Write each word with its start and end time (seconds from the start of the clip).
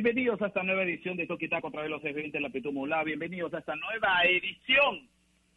Bienvenidos 0.00 0.40
a 0.42 0.46
esta 0.46 0.62
nueva 0.62 0.84
edición 0.84 1.16
de 1.16 1.26
Toquitaco 1.26 1.66
a 1.66 1.70
través 1.72 1.88
de 1.88 1.90
los 1.90 2.02
620 2.02 2.36
en 2.36 2.42
la 2.44 2.50
Petumulá. 2.50 3.02
Bienvenidos 3.02 3.52
a 3.52 3.58
esta 3.58 3.74
nueva 3.74 4.22
edición 4.22 5.08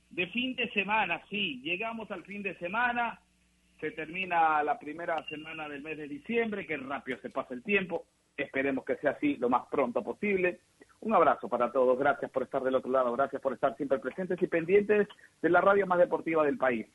de 0.09 0.25
fin 0.29 0.55
de 0.55 0.67
semana. 0.71 1.21
Sí, 1.29 1.61
llegamos 1.61 2.09
al 2.09 2.23
fin 2.23 2.41
de 2.41 2.57
semana. 2.57 3.21
Se 3.79 3.91
termina 3.91 4.63
la 4.63 4.79
primera 4.79 5.23
semana 5.27 5.69
del 5.69 5.83
mes 5.83 5.95
de 5.95 6.07
diciembre, 6.07 6.65
que 6.65 6.75
rápido 6.75 7.19
se 7.19 7.29
pasa 7.29 7.53
el 7.53 7.61
tiempo. 7.61 8.07
Esperemos 8.35 8.83
que 8.83 8.95
sea 8.95 9.11
así 9.11 9.37
lo 9.37 9.47
más 9.47 9.67
pronto 9.69 10.03
posible. 10.03 10.61
Un 11.01 11.13
abrazo 11.13 11.47
para 11.47 11.71
todos. 11.71 11.99
Gracias 11.99 12.31
por 12.31 12.41
estar 12.41 12.63
del 12.63 12.73
otro 12.73 12.89
lado. 12.89 13.11
Gracias 13.11 13.43
por 13.43 13.53
estar 13.53 13.77
siempre 13.77 13.99
presentes 13.99 14.41
y 14.41 14.47
pendientes 14.47 15.07
de 15.39 15.49
la 15.51 15.61
radio 15.61 15.85
más 15.85 15.99
deportiva 15.99 16.43
del 16.43 16.57
país. 16.57 16.87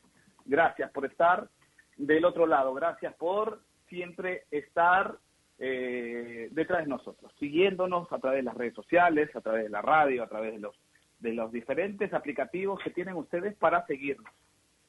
Gracias 0.46 0.90
por 0.90 1.06
estar 1.06 1.48
del 1.96 2.24
otro 2.24 2.44
lado. 2.48 2.74
Gracias 2.74 3.14
por 3.14 3.62
siempre 3.88 4.46
estar 4.50 5.14
eh, 5.58 6.48
detrás 6.52 6.84
de 6.84 6.90
nosotros, 6.90 7.32
siguiéndonos 7.38 8.12
a 8.12 8.18
través 8.18 8.40
de 8.40 8.42
las 8.44 8.56
redes 8.56 8.74
sociales, 8.74 9.34
a 9.34 9.40
través 9.40 9.64
de 9.64 9.70
la 9.70 9.80
radio, 9.80 10.22
a 10.22 10.28
través 10.28 10.52
de 10.52 10.58
los, 10.58 10.76
de 11.18 11.32
los 11.32 11.50
diferentes 11.50 12.12
aplicativos 12.12 12.78
que 12.82 12.90
tienen 12.90 13.16
ustedes 13.16 13.54
para 13.56 13.86
seguirnos. 13.86 14.30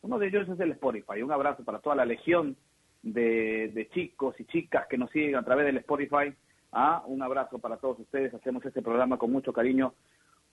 Uno 0.01 0.19
de 0.19 0.27
ellos 0.27 0.47
es 0.49 0.59
el 0.59 0.71
Spotify. 0.71 1.21
Un 1.21 1.31
abrazo 1.31 1.63
para 1.63 1.79
toda 1.79 1.95
la 1.95 2.05
legión 2.05 2.57
de, 3.01 3.89
chicos 3.93 4.37
y 4.39 4.45
chicas 4.45 4.87
que 4.87 4.97
nos 4.97 5.09
siguen 5.11 5.35
a 5.35 5.43
través 5.43 5.65
del 5.65 5.77
Spotify. 5.77 6.33
Ah, 6.73 7.01
un 7.05 7.21
abrazo 7.21 7.59
para 7.59 7.77
todos 7.77 7.99
ustedes. 7.99 8.33
Hacemos 8.33 8.65
este 8.65 8.81
programa 8.81 9.17
con 9.17 9.31
mucho 9.31 9.53
cariño, 9.53 9.93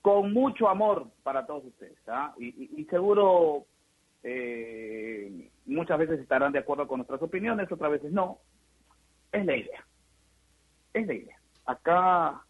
con 0.01 0.31
mucho 0.31 0.69
amor 0.69 1.07
para 1.23 1.45
todos 1.45 1.65
ustedes. 1.65 1.97
¿ah? 2.07 2.33
Y, 2.39 2.85
seguro 2.89 3.65
eh, 4.23 5.49
muchas 5.65 5.99
veces 5.99 6.21
estarán 6.21 6.53
de 6.53 6.59
acuerdo 6.59 6.87
con 6.87 6.99
nuestras 6.99 7.21
opiniones, 7.21 7.69
otras 7.69 7.91
veces 7.91 8.13
no. 8.13 8.39
Es 9.33 9.45
la 9.45 9.57
idea 9.57 9.85
es 10.99 11.07
la 11.07 11.13
idea. 11.13 11.37
Acá 11.65 12.41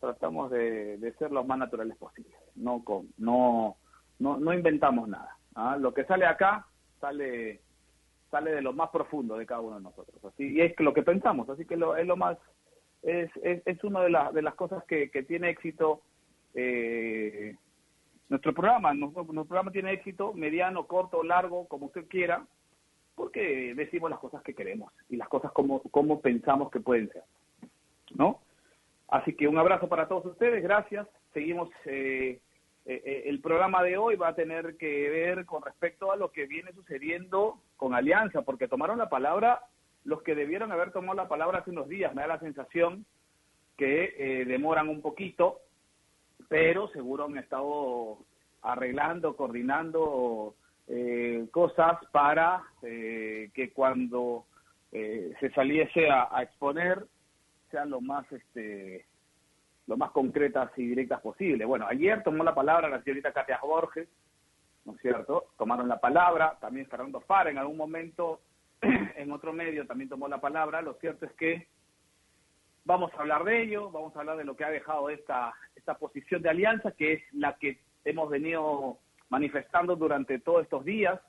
tratamos 0.00 0.50
de, 0.50 1.14
ser 1.18 1.30
lo 1.30 1.44
más 1.44 1.58
naturales 1.58 1.96
posible. 1.96 2.34
No, 2.54 2.84
con, 2.84 3.08
no, 3.18 3.76
no, 4.18 4.38
no 4.38 4.52
inventamos 4.52 5.08
nada. 5.08 5.36
¿ah? 5.54 5.76
Lo 5.78 5.92
que 5.94 6.04
sale 6.04 6.26
acá 6.26 6.66
sale 7.00 7.60
sale 8.30 8.50
de 8.52 8.62
lo 8.62 8.74
más 8.74 8.90
profundo 8.90 9.38
de 9.38 9.46
cada 9.46 9.60
uno 9.60 9.76
de 9.76 9.82
nosotros. 9.82 10.22
Así 10.24 10.52
y 10.52 10.60
es 10.60 10.78
lo 10.80 10.92
que 10.92 11.02
pensamos. 11.02 11.48
Así 11.48 11.64
que 11.64 11.76
lo, 11.76 11.96
es 11.96 12.06
lo 12.06 12.16
más 12.16 12.36
es, 13.02 13.30
es, 13.42 13.62
es 13.64 13.82
una 13.84 14.02
de, 14.02 14.10
las 14.10 14.34
de 14.34 14.42
las 14.42 14.54
cosas 14.54 14.84
que, 14.84 15.10
que 15.10 15.22
tiene 15.22 15.50
éxito 15.50 16.02
eh, 16.54 17.56
nuestro 18.28 18.52
programa. 18.52 18.92
Nuestro, 18.94 19.22
nuestro, 19.24 19.44
programa 19.44 19.70
tiene 19.70 19.92
éxito 19.92 20.32
mediano, 20.34 20.86
corto, 20.86 21.22
largo, 21.22 21.66
como 21.68 21.86
usted 21.86 22.06
quiera, 22.08 22.46
porque 23.14 23.74
decimos 23.74 24.10
las 24.10 24.18
cosas 24.18 24.42
que 24.42 24.54
queremos 24.54 24.92
y 25.08 25.16
las 25.16 25.28
cosas 25.28 25.52
como, 25.52 25.80
como 25.82 26.20
pensamos 26.20 26.70
que 26.70 26.80
pueden 26.80 27.08
ser. 27.10 27.24
¿No? 28.14 28.40
Así 29.08 29.34
que 29.34 29.48
un 29.48 29.58
abrazo 29.58 29.88
para 29.88 30.06
todos 30.06 30.26
ustedes, 30.26 30.62
gracias. 30.62 31.08
Seguimos, 31.32 31.70
eh, 31.86 32.40
eh, 32.84 33.02
eh, 33.04 33.22
el 33.26 33.40
programa 33.40 33.82
de 33.82 33.96
hoy 33.96 34.16
va 34.16 34.28
a 34.28 34.34
tener 34.34 34.76
que 34.76 35.08
ver 35.08 35.46
con 35.46 35.62
respecto 35.62 36.12
a 36.12 36.16
lo 36.16 36.30
que 36.30 36.46
viene 36.46 36.72
sucediendo 36.72 37.58
con 37.76 37.94
Alianza, 37.94 38.42
porque 38.42 38.68
tomaron 38.68 38.98
la 38.98 39.08
palabra 39.08 39.62
los 40.04 40.22
que 40.22 40.34
debieron 40.34 40.72
haber 40.72 40.92
tomado 40.92 41.14
la 41.14 41.28
palabra 41.28 41.60
hace 41.60 41.70
unos 41.70 41.88
días. 41.88 42.14
Me 42.14 42.22
da 42.22 42.28
la 42.28 42.40
sensación 42.40 43.06
que 43.76 44.44
demoran 44.46 44.88
un 44.88 45.00
poquito, 45.02 45.60
pero 46.48 46.88
seguro 46.88 47.26
han 47.26 47.36
estado 47.38 48.18
arreglando, 48.62 49.36
coordinando 49.36 50.54
cosas 51.52 51.98
para 52.10 52.62
que 52.80 53.70
cuando 53.74 54.46
se 54.90 55.50
saliese 55.54 56.08
a 56.10 56.42
exponer 56.42 57.04
sean 57.70 57.90
lo 57.90 58.00
más 58.00 58.30
este 58.32 59.06
lo 59.86 59.96
más 59.96 60.10
concretas 60.10 60.70
y 60.76 60.86
directas 60.86 61.20
posible. 61.22 61.64
Bueno, 61.64 61.86
ayer 61.88 62.22
tomó 62.22 62.44
la 62.44 62.54
palabra 62.54 62.90
la 62.90 63.02
señorita 63.02 63.32
Katia 63.32 63.58
Borges, 63.62 64.08
¿no 64.84 64.92
es 64.94 65.00
cierto? 65.00 65.46
Tomaron 65.56 65.88
la 65.88 65.98
palabra, 65.98 66.58
también 66.60 66.86
Fernando 66.86 67.20
Fara 67.22 67.50
en 67.50 67.56
algún 67.56 67.78
momento 67.78 68.40
en 68.82 69.32
otro 69.32 69.52
medio 69.52 69.86
también 69.86 70.10
tomó 70.10 70.28
la 70.28 70.40
palabra. 70.40 70.82
Lo 70.82 70.94
cierto 70.94 71.24
es 71.24 71.32
que 71.32 71.68
vamos 72.84 73.12
a 73.14 73.20
hablar 73.20 73.44
de 73.44 73.62
ello, 73.62 73.90
vamos 73.90 74.14
a 74.14 74.20
hablar 74.20 74.36
de 74.36 74.44
lo 74.44 74.56
que 74.56 74.64
ha 74.64 74.70
dejado 74.70 75.10
esta, 75.10 75.52
esta 75.74 75.94
posición 75.98 76.42
de 76.42 76.50
alianza, 76.50 76.92
que 76.92 77.14
es 77.14 77.22
la 77.32 77.56
que 77.56 77.78
hemos 78.04 78.30
venido 78.30 78.98
manifestando 79.28 79.96
durante 79.96 80.38
todos 80.38 80.62
estos 80.62 80.84
días, 80.84 81.20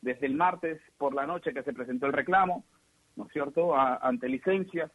desde 0.00 0.26
el 0.26 0.34
martes 0.34 0.80
por 0.98 1.14
la 1.14 1.26
noche 1.26 1.52
que 1.52 1.62
se 1.62 1.72
presentó 1.72 2.06
el 2.06 2.12
reclamo, 2.12 2.64
¿no 3.16 3.26
es 3.26 3.32
cierto?, 3.32 3.76
ante 3.76 4.28
licencias, 4.28 4.90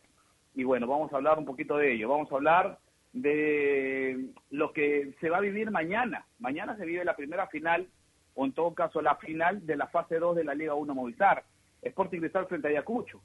y 0.58 0.64
bueno, 0.64 0.88
vamos 0.88 1.14
a 1.14 1.18
hablar 1.18 1.38
un 1.38 1.46
poquito 1.46 1.78
de 1.78 1.94
ello. 1.94 2.10
Vamos 2.10 2.32
a 2.32 2.36
hablar 2.36 2.80
de 3.14 4.32
lo 4.50 4.74
que 4.74 5.14
se 5.22 5.30
va 5.30 5.38
a 5.38 5.42
vivir 5.42 5.70
mañana. 5.70 6.26
Mañana 6.40 6.76
se 6.78 6.86
vive 6.86 7.06
la 7.06 7.16
primera 7.16 7.46
final, 7.46 7.88
o 8.34 8.44
en 8.44 8.54
todo 8.54 8.74
caso 8.74 9.00
la 9.04 9.18
final 9.18 9.64
de 9.68 9.76
la 9.76 9.86
fase 9.86 10.18
2 10.18 10.36
de 10.36 10.44
la 10.44 10.56
Liga 10.56 10.74
1 10.74 10.96
Movistar. 10.96 11.44
Sporting 11.84 12.22
Cristal 12.22 12.48
frente 12.48 12.70
a 12.70 12.72
Ayacucho. 12.72 13.22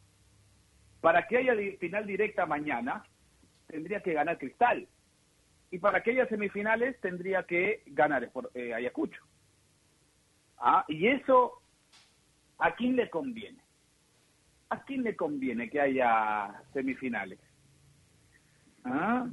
Para 1.01 1.27
que 1.27 1.39
haya 1.39 1.55
final 1.79 2.07
directa 2.07 2.45
mañana, 2.45 3.03
tendría 3.67 4.03
que 4.03 4.13
ganar 4.13 4.37
Cristal. 4.37 4.87
Y 5.71 5.79
para 5.79 6.03
que 6.03 6.11
haya 6.11 6.29
semifinales, 6.29 7.01
tendría 7.01 7.45
que 7.45 7.83
ganar 7.87 8.31
eh, 8.53 8.75
Ayacucho. 8.75 9.23
Ah, 10.59 10.85
y 10.87 11.07
eso, 11.07 11.63
¿a 12.59 12.75
quién 12.75 12.95
le 12.95 13.09
conviene? 13.09 13.63
¿A 14.73 14.83
quién 14.85 15.03
le 15.03 15.15
conviene 15.15 15.69
que 15.69 15.81
haya 15.81 16.63
semifinales? 16.73 17.39
¿Ah? 18.85 19.27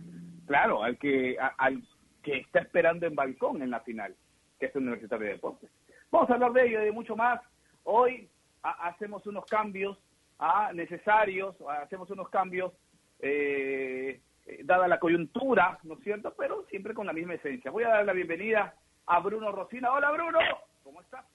Claro, 0.46 0.84
al 0.84 0.98
que, 0.98 1.38
al 1.58 1.82
que 2.22 2.40
está 2.40 2.60
esperando 2.60 3.06
en 3.06 3.16
balcón 3.16 3.62
en 3.62 3.70
la 3.70 3.80
final, 3.80 4.16
que 4.60 4.66
es 4.66 4.76
el 4.76 4.82
Universitario 4.82 5.28
de 5.28 5.34
Deportes. 5.34 5.72
Vamos 6.12 6.30
a 6.30 6.34
hablar 6.34 6.52
de 6.52 6.68
ello 6.68 6.82
y 6.82 6.86
de 6.86 6.92
mucho 6.92 7.16
más. 7.16 7.40
Hoy 7.84 8.30
hacemos 8.62 9.26
unos 9.28 9.46
cambios 9.46 9.98
¿ah? 10.40 10.72
necesarios, 10.74 11.56
hacemos 11.82 12.10
unos 12.10 12.28
cambios 12.30 12.74
eh, 13.20 14.20
dada 14.64 14.90
la 14.90 15.00
coyuntura, 15.00 15.80
¿no 15.84 15.94
es 15.94 16.04
cierto? 16.04 16.34
Pero 16.38 16.66
siempre 16.66 16.94
con 16.94 17.08
la 17.08 17.14
misma 17.14 17.36
esencia. 17.36 17.72
Voy 17.72 17.86
a 17.86 17.90
dar 17.90 18.06
la 18.06 18.14
bienvenida 18.14 18.76
a 19.06 19.20
Bruno 19.20 19.54
Rosina. 19.54 19.94
Hola 19.94 20.12
Bruno, 20.12 20.40
¿cómo 20.84 21.00
estás? 21.00 21.26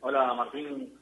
Hola 0.00 0.32
Martín, 0.34 0.99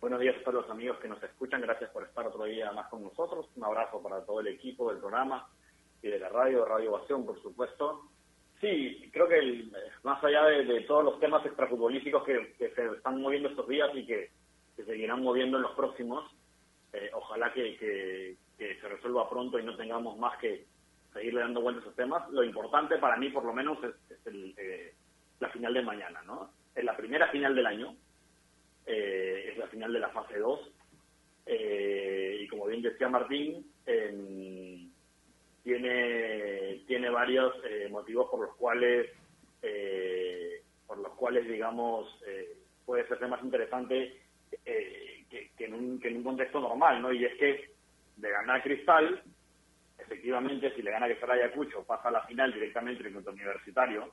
Buenos 0.00 0.20
días 0.20 0.34
a 0.38 0.44
todos 0.44 0.62
los 0.62 0.70
amigos 0.70 0.98
que 0.98 1.08
nos 1.08 1.22
escuchan. 1.22 1.60
Gracias 1.60 1.90
por 1.90 2.04
estar 2.04 2.26
otro 2.26 2.44
día 2.44 2.72
más 2.72 2.88
con 2.88 3.02
nosotros. 3.02 3.46
Un 3.54 3.64
abrazo 3.64 4.02
para 4.02 4.24
todo 4.24 4.40
el 4.40 4.46
equipo 4.46 4.88
del 4.88 4.98
programa 4.98 5.46
y 6.02 6.08
de 6.08 6.18
la 6.18 6.30
radio, 6.30 6.64
Radio 6.64 6.94
Ovación, 6.94 7.26
por 7.26 7.40
supuesto. 7.42 8.08
Sí, 8.62 9.10
creo 9.12 9.28
que 9.28 9.66
más 10.02 10.24
allá 10.24 10.44
de, 10.44 10.80
todos 10.82 11.04
los 11.04 11.20
temas 11.20 11.44
extrafutbolísticos 11.44 12.24
que, 12.24 12.54
se 12.56 12.86
están 12.86 13.20
moviendo 13.20 13.50
estos 13.50 13.68
días 13.68 13.90
y 13.92 14.06
que, 14.06 14.30
se 14.74 14.86
seguirán 14.86 15.22
moviendo 15.22 15.58
en 15.58 15.64
los 15.64 15.72
próximos, 15.72 16.24
eh, 16.94 17.10
ojalá 17.12 17.52
que, 17.52 18.38
se 18.56 18.88
resuelva 18.88 19.28
pronto 19.28 19.58
y 19.58 19.64
no 19.64 19.76
tengamos 19.76 20.18
más 20.18 20.38
que 20.38 20.64
seguirle 21.12 21.40
dando 21.40 21.60
vueltas 21.60 21.84
a 21.84 21.86
esos 21.88 21.96
temas. 21.96 22.30
Lo 22.30 22.42
importante 22.42 22.96
para 22.96 23.18
mí, 23.18 23.28
por 23.28 23.44
lo 23.44 23.52
menos, 23.52 23.76
es, 23.84 24.26
eh, 24.26 24.94
la 25.40 25.50
final 25.50 25.74
de 25.74 25.82
mañana, 25.82 26.22
¿no? 26.22 26.52
Es 26.74 26.84
la 26.84 26.96
primera 26.96 27.28
final 27.28 27.54
del 27.54 27.66
año, 27.66 27.94
eh, 28.92 29.50
es 29.52 29.56
la 29.56 29.68
final 29.68 29.92
de 29.92 30.00
la 30.00 30.08
fase 30.08 30.38
2. 30.38 30.60
Eh, 31.46 32.40
y 32.40 32.48
como 32.48 32.66
bien 32.66 32.82
decía 32.82 33.08
Martín, 33.08 33.64
tiene, 35.62 36.82
tiene 36.86 37.10
varios 37.10 37.54
eh, 37.64 37.88
motivos 37.90 38.28
por 38.30 38.40
los 38.40 38.56
cuales, 38.56 39.10
por 40.86 40.98
los 40.98 41.12
cuales 41.14 41.46
digamos, 41.46 42.20
puede 42.84 43.06
ser 43.06 43.28
más 43.28 43.42
interesante 43.44 44.20
que, 44.64 45.50
en 45.58 45.74
un, 45.74 46.00
que 46.00 46.08
en 46.08 46.16
un 46.18 46.24
contexto 46.24 46.60
normal, 46.60 47.00
¿no? 47.00 47.12
Y 47.12 47.24
es 47.24 47.34
que 47.36 47.70
de 48.16 48.30
ganar 48.30 48.62
Cristal, 48.62 49.22
efectivamente, 49.98 50.74
si 50.74 50.82
le 50.82 50.90
gana 50.90 51.06
Cristal 51.06 51.30
a 51.30 51.34
Ayacucho, 51.34 51.84
pasa 51.84 52.08
a 52.08 52.12
la 52.12 52.22
final 52.22 52.52
directamente 52.52 53.06
en 53.06 53.16
el 53.16 53.28
universitario, 53.28 54.12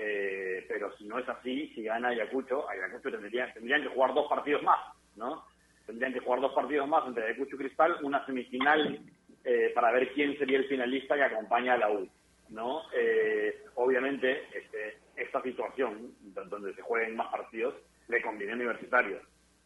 eh, 0.00 0.64
pero 0.68 0.96
si 0.96 1.04
no 1.04 1.18
es 1.18 1.28
así, 1.28 1.72
si 1.74 1.82
gana 1.82 2.08
Ayacucho, 2.10 2.68
Ayacucho 2.70 3.10
tendrían, 3.10 3.52
tendrían 3.52 3.82
que 3.82 3.88
jugar 3.88 4.14
dos 4.14 4.28
partidos 4.28 4.62
más, 4.62 4.78
¿no? 5.16 5.44
Tendrían 5.86 6.12
que 6.12 6.20
jugar 6.20 6.40
dos 6.40 6.52
partidos 6.52 6.86
más 6.86 7.04
entre 7.08 7.24
Ayacucho 7.24 7.56
y 7.56 7.58
Cristal, 7.58 7.96
una 8.02 8.24
semifinal 8.24 9.00
eh, 9.44 9.72
para 9.74 9.90
ver 9.90 10.12
quién 10.12 10.38
sería 10.38 10.58
el 10.58 10.68
finalista 10.68 11.16
que 11.16 11.24
acompaña 11.24 11.74
a 11.74 11.78
la 11.78 11.90
U, 11.90 12.08
¿no? 12.50 12.82
Eh, 12.94 13.64
obviamente, 13.74 14.46
este, 14.56 14.98
esta 15.16 15.42
situación, 15.42 16.14
donde 16.20 16.74
se 16.74 16.82
jueguen 16.82 17.16
más 17.16 17.32
partidos, 17.32 17.74
le 18.06 18.22
conviene 18.22 18.52
a 18.52 18.56
Universitario, 18.56 19.20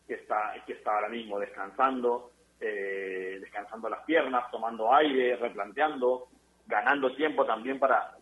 que 0.08 0.14
está, 0.14 0.55
que 0.67 0.73
está 0.73 0.94
ahora 0.94 1.11
mismo 1.11 1.38
descansando, 1.38 2.32
descansando 2.58 3.88
las 3.88 4.05
piernas, 4.05 4.50
tomando 4.52 4.94
aire, 4.94 5.37
replanteando, 5.37 6.29
ganando 6.67 7.14
tiempo 7.17 7.44
también 7.44 7.81
para, 7.81 8.14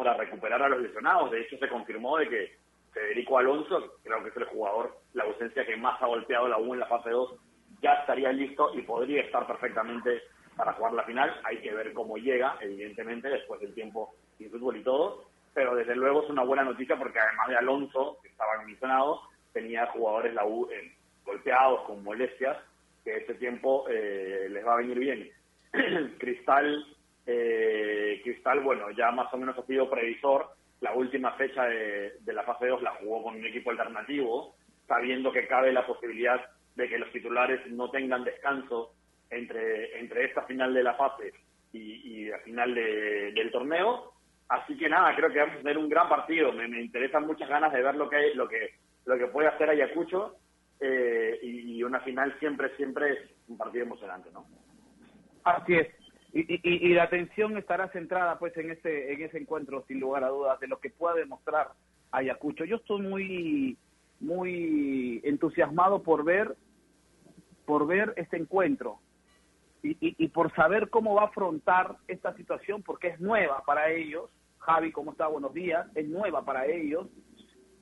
para 0.00 0.14
recuperar 0.14 0.62
a 0.62 0.68
los 0.70 0.80
lesionados. 0.80 1.30
De 1.30 1.42
hecho, 1.42 1.58
se 1.58 1.68
confirmó 1.68 2.16
de 2.16 2.26
que 2.26 2.56
Federico 2.90 3.36
Alonso, 3.36 3.98
creo 4.02 4.22
que 4.22 4.30
es 4.30 4.36
el 4.38 4.46
jugador, 4.46 4.96
la 5.12 5.24
ausencia 5.24 5.66
que 5.66 5.76
más 5.76 6.00
ha 6.00 6.06
golpeado 6.06 6.48
la 6.48 6.56
U 6.56 6.72
en 6.72 6.80
la 6.80 6.86
fase 6.86 7.10
2, 7.10 7.34
ya 7.82 7.92
estaría 7.96 8.32
listo 8.32 8.72
y 8.74 8.80
podría 8.80 9.20
estar 9.20 9.46
perfectamente 9.46 10.22
para 10.56 10.72
jugar 10.72 10.94
la 10.94 11.04
final. 11.04 11.38
Hay 11.44 11.58
que 11.58 11.74
ver 11.74 11.92
cómo 11.92 12.16
llega, 12.16 12.56
evidentemente, 12.62 13.28
después 13.28 13.60
del 13.60 13.74
tiempo 13.74 14.14
sin 14.38 14.50
fútbol 14.50 14.78
y 14.78 14.82
todo. 14.82 15.26
Pero 15.52 15.74
desde 15.74 15.94
luego 15.94 16.22
es 16.22 16.30
una 16.30 16.44
buena 16.44 16.64
noticia 16.64 16.96
porque 16.96 17.18
además 17.18 17.48
de 17.48 17.56
Alonso, 17.56 18.16
que 18.22 18.28
estaba 18.28 18.62
mencionado, 18.64 19.20
tenía 19.52 19.86
jugadores 19.88 20.32
la 20.32 20.46
U, 20.46 20.66
eh, 20.70 20.94
golpeados 21.26 21.82
con 21.82 22.02
molestias, 22.02 22.56
que 23.04 23.18
ese 23.18 23.34
tiempo 23.34 23.84
eh, 23.90 24.46
les 24.48 24.66
va 24.66 24.72
a 24.72 24.78
venir 24.78 24.98
bien. 24.98 25.30
Cristal, 26.18 26.86
eh, 27.32 28.20
Cristal, 28.22 28.60
bueno, 28.60 28.90
ya 28.90 29.10
más 29.10 29.32
o 29.32 29.36
menos 29.36 29.56
ha 29.58 29.66
sido 29.66 29.90
previsor. 29.90 30.48
La 30.80 30.94
última 30.94 31.32
fecha 31.32 31.64
de, 31.64 32.14
de 32.20 32.32
la 32.32 32.42
fase 32.42 32.66
2 32.66 32.82
la 32.82 32.94
jugó 32.94 33.22
con 33.22 33.36
un 33.36 33.46
equipo 33.46 33.70
alternativo, 33.70 34.56
sabiendo 34.86 35.30
que 35.30 35.46
cabe 35.46 35.72
la 35.72 35.86
posibilidad 35.86 36.40
de 36.74 36.88
que 36.88 36.98
los 36.98 37.10
titulares 37.12 37.60
no 37.70 37.90
tengan 37.90 38.24
descanso 38.24 38.94
entre, 39.30 39.98
entre 39.98 40.24
esta 40.24 40.42
final 40.42 40.74
de 40.74 40.82
la 40.82 40.94
fase 40.94 41.32
y, 41.72 42.26
la 42.28 42.38
final 42.40 42.74
del 42.74 43.50
torneo. 43.50 44.12
Así 44.48 44.76
que 44.76 44.88
nada, 44.88 45.14
creo 45.14 45.30
que 45.32 45.38
vamos 45.38 45.54
a 45.56 45.58
tener 45.58 45.78
un 45.78 45.88
gran 45.88 46.08
partido. 46.08 46.52
Me, 46.52 46.80
interesan 46.80 47.26
muchas 47.26 47.48
ganas 47.48 47.72
de 47.72 47.82
ver 47.82 47.94
lo 47.94 48.08
que, 48.08 48.34
lo 48.34 48.48
que, 48.48 48.74
lo 49.04 49.16
que 49.16 49.26
puede 49.28 49.48
hacer 49.48 49.70
Ayacucho 49.70 50.36
eh, 50.80 51.38
y, 51.42 51.82
una 51.82 52.00
final 52.00 52.36
siempre, 52.38 52.74
siempre 52.76 53.12
es 53.12 53.18
un 53.48 53.56
partido 53.56 53.84
emocionante, 53.84 54.30
¿no? 54.32 54.46
Así 55.44 55.74
es. 55.74 55.88
Y, 56.32 56.60
y, 56.62 56.94
la 56.94 57.04
atención 57.04 57.56
estará 57.58 57.88
centrada 57.88 58.38
pues 58.38 58.56
en 58.56 58.70
ese 58.70 59.12
en 59.12 59.22
ese 59.22 59.38
encuentro 59.38 59.84
sin 59.88 59.98
lugar 59.98 60.22
a 60.22 60.28
dudas 60.28 60.60
de 60.60 60.68
lo 60.68 60.78
que 60.78 60.90
pueda 60.90 61.14
demostrar 61.14 61.72
Ayacucho. 62.12 62.64
Yo 62.64 62.76
estoy 62.76 63.02
muy 63.02 63.78
muy 64.20 65.20
entusiasmado 65.24 66.02
por 66.02 66.24
ver 66.24 66.54
por 67.64 67.86
ver 67.86 68.12
este 68.16 68.36
encuentro 68.36 69.00
y, 69.82 69.96
y, 70.00 70.28
por 70.28 70.54
saber 70.54 70.90
cómo 70.90 71.14
va 71.14 71.22
a 71.22 71.26
afrontar 71.26 71.96
esta 72.06 72.34
situación, 72.36 72.82
porque 72.82 73.08
es 73.08 73.20
nueva 73.20 73.62
para 73.64 73.90
ellos. 73.90 74.30
Javi, 74.58 74.92
¿cómo 74.92 75.12
está? 75.12 75.26
Buenos 75.26 75.54
días. 75.54 75.86
Es 75.94 76.06
nueva 76.06 76.44
para 76.44 76.66
ellos. 76.66 77.06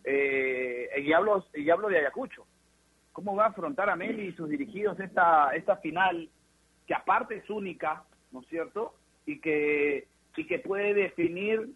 Eh, 0.04 0.88
y, 1.04 1.12
hablo, 1.12 1.44
y 1.54 1.68
hablo 1.70 1.88
de 1.88 1.98
Ayacucho. 1.98 2.46
¿Cómo 3.12 3.34
va 3.34 3.46
a 3.46 3.48
afrontar 3.48 3.90
a 3.90 3.96
Meli 3.96 4.28
y 4.28 4.32
sus 4.32 4.48
dirigidos 4.48 4.98
esta, 5.00 5.50
esta 5.56 5.76
final, 5.78 6.30
que 6.86 6.94
aparte 6.94 7.36
es 7.36 7.50
única, 7.50 8.04
¿no 8.32 8.40
es 8.40 8.48
cierto? 8.48 8.94
Y 9.26 9.40
que, 9.40 10.08
y 10.36 10.46
que 10.46 10.58
puede 10.58 10.94
definir, 10.94 11.70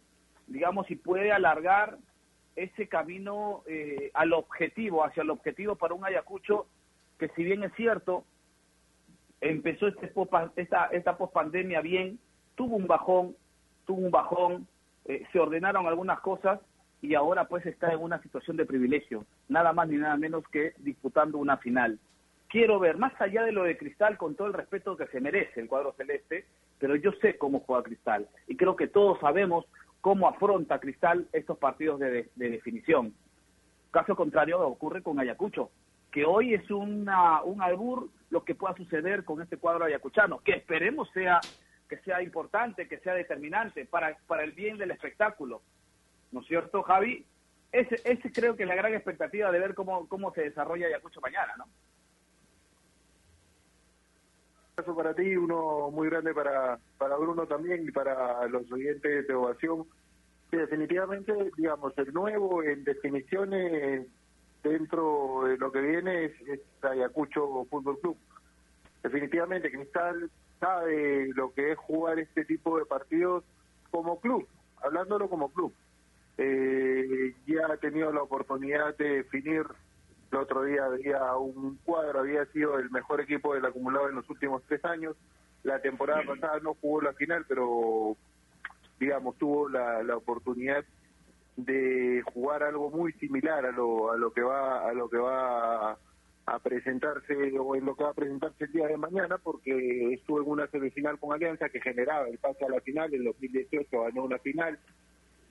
digamos, 0.46 0.90
y 0.90 0.96
puede 0.96 1.32
alargar 1.32 1.98
ese 2.56 2.88
camino 2.88 3.62
eh, 3.66 4.10
al 4.14 4.32
objetivo, 4.32 5.04
hacia 5.04 5.22
el 5.22 5.30
objetivo 5.30 5.76
para 5.76 5.94
un 5.94 6.04
Ayacucho 6.04 6.66
que 7.18 7.28
si 7.36 7.44
bien 7.44 7.62
es 7.62 7.72
cierto, 7.74 8.24
empezó 9.40 9.86
este 9.86 10.12
esta, 10.56 10.86
esta 10.86 11.16
pospandemia 11.16 11.80
bien, 11.80 12.18
tuvo 12.56 12.74
un 12.74 12.88
bajón, 12.88 13.36
tuvo 13.86 14.00
un 14.00 14.10
bajón, 14.10 14.66
eh, 15.04 15.24
se 15.32 15.38
ordenaron 15.38 15.86
algunas 15.86 16.18
cosas 16.20 16.60
y 17.00 17.14
ahora 17.14 17.46
pues 17.46 17.64
está 17.66 17.92
en 17.92 18.00
una 18.00 18.20
situación 18.22 18.56
de 18.56 18.66
privilegio, 18.66 19.24
nada 19.48 19.72
más 19.72 19.88
ni 19.88 19.98
nada 19.98 20.16
menos 20.16 20.42
que 20.48 20.74
disputando 20.78 21.38
una 21.38 21.58
final. 21.58 21.98
Quiero 22.52 22.78
ver, 22.78 22.98
más 22.98 23.18
allá 23.18 23.44
de 23.44 23.52
lo 23.52 23.62
de 23.62 23.78
Cristal, 23.78 24.18
con 24.18 24.34
todo 24.34 24.46
el 24.46 24.52
respeto 24.52 24.94
que 24.94 25.06
se 25.06 25.22
merece 25.22 25.58
el 25.58 25.68
cuadro 25.68 25.94
celeste, 25.94 26.44
pero 26.78 26.96
yo 26.96 27.10
sé 27.12 27.38
cómo 27.38 27.60
juega 27.60 27.82
Cristal 27.82 28.28
y 28.46 28.58
creo 28.58 28.76
que 28.76 28.88
todos 28.88 29.18
sabemos 29.20 29.64
cómo 30.02 30.28
afronta 30.28 30.78
Cristal 30.78 31.26
estos 31.32 31.56
partidos 31.56 31.98
de, 31.98 32.28
de 32.34 32.50
definición. 32.50 33.14
Caso 33.90 34.14
contrario 34.14 34.60
ocurre 34.60 35.02
con 35.02 35.18
Ayacucho 35.18 35.70
que 36.10 36.26
hoy 36.26 36.52
es 36.52 36.70
una, 36.70 37.42
un 37.42 37.62
albur 37.62 38.10
lo 38.28 38.44
que 38.44 38.54
pueda 38.54 38.76
suceder 38.76 39.24
con 39.24 39.40
este 39.40 39.56
cuadro 39.56 39.86
ayacuchano, 39.86 40.40
que 40.40 40.52
esperemos 40.52 41.08
sea 41.12 41.40
que 41.88 41.96
sea 42.00 42.22
importante, 42.22 42.86
que 42.86 42.98
sea 42.98 43.14
determinante 43.14 43.86
para, 43.86 44.18
para 44.26 44.44
el 44.44 44.52
bien 44.52 44.76
del 44.76 44.90
espectáculo. 44.90 45.62
¿No 46.32 46.40
es 46.40 46.46
cierto, 46.48 46.82
Javi? 46.82 47.24
Ese, 47.70 47.94
ese 48.04 48.30
creo 48.30 48.56
que 48.56 48.64
es 48.64 48.68
la 48.68 48.74
gran 48.74 48.92
expectativa 48.92 49.50
de 49.50 49.58
ver 49.58 49.74
cómo, 49.74 50.06
cómo 50.06 50.34
se 50.34 50.42
desarrolla 50.42 50.88
Ayacucho 50.88 51.22
mañana, 51.22 51.54
¿no? 51.56 51.64
Abrazo 54.74 54.96
para 54.96 55.14
ti, 55.14 55.36
uno 55.36 55.90
muy 55.90 56.08
grande 56.08 56.32
para, 56.32 56.78
para 56.96 57.16
Bruno 57.18 57.46
también 57.46 57.86
y 57.86 57.90
para 57.90 58.46
los 58.48 58.72
oyentes 58.72 59.26
de 59.26 59.34
Ovación. 59.34 59.84
definitivamente, 60.50 61.34
digamos, 61.58 61.92
el 61.98 62.10
nuevo 62.14 62.62
en 62.62 62.82
definiciones 62.82 64.06
dentro 64.62 65.42
de 65.44 65.58
lo 65.58 65.70
que 65.70 65.80
viene 65.82 66.24
es, 66.24 66.60
Ayacucho 66.80 67.66
Fútbol 67.68 68.00
Club. 68.00 68.16
Definitivamente 69.02 69.70
Cristal 69.70 70.30
sabe 70.58 71.28
lo 71.34 71.52
que 71.52 71.72
es 71.72 71.78
jugar 71.78 72.18
este 72.18 72.46
tipo 72.46 72.78
de 72.78 72.86
partidos 72.86 73.44
como 73.90 74.20
club, 74.20 74.48
hablándolo 74.82 75.28
como 75.28 75.52
club. 75.52 75.74
Eh, 76.38 77.34
ya 77.46 77.66
ha 77.70 77.76
tenido 77.76 78.10
la 78.10 78.22
oportunidad 78.22 78.96
de 78.96 79.16
definir, 79.16 79.66
el 80.32 80.38
otro 80.38 80.64
día 80.64 80.86
había 80.86 81.36
un 81.36 81.76
cuadro, 81.84 82.20
había 82.20 82.44
sido 82.46 82.78
el 82.78 82.90
mejor 82.90 83.20
equipo 83.20 83.54
del 83.54 83.66
acumulado 83.66 84.08
en 84.08 84.16
los 84.16 84.28
últimos 84.30 84.62
tres 84.66 84.84
años. 84.84 85.14
La 85.62 85.80
temporada 85.80 86.22
pasada 86.26 86.58
no 86.60 86.74
jugó 86.74 87.02
la 87.02 87.12
final, 87.12 87.44
pero 87.46 88.16
digamos, 88.98 89.36
tuvo 89.36 89.68
la, 89.68 90.02
la 90.02 90.16
oportunidad 90.16 90.84
de 91.56 92.22
jugar 92.32 92.62
algo 92.62 92.90
muy 92.90 93.12
similar 93.14 93.66
a 93.66 93.72
lo, 93.72 94.12
a 94.12 94.16
lo 94.16 94.32
que 94.32 94.40
va 94.40 94.88
a 94.88 94.92
lo 94.94 95.08
que 95.08 95.18
va 95.18 95.92
a, 96.46 96.58
presentarse 96.62 97.34
o 97.58 97.76
en 97.76 97.84
lo 97.84 97.94
que 97.94 98.04
va 98.04 98.10
a 98.10 98.14
presentarse 98.14 98.64
el 98.64 98.72
día 98.72 98.86
de 98.86 98.96
mañana 98.96 99.38
porque 99.38 100.14
estuvo 100.14 100.40
en 100.40 100.48
una 100.48 100.66
semifinal 100.68 101.18
con 101.18 101.32
Alianza 101.32 101.68
que 101.68 101.80
generaba 101.80 102.28
el 102.28 102.38
pase 102.38 102.64
a 102.64 102.68
la 102.68 102.80
final, 102.80 103.12
el 103.12 103.24
2018 103.24 104.02
ganó 104.02 104.24
una 104.24 104.38
final, 104.38 104.78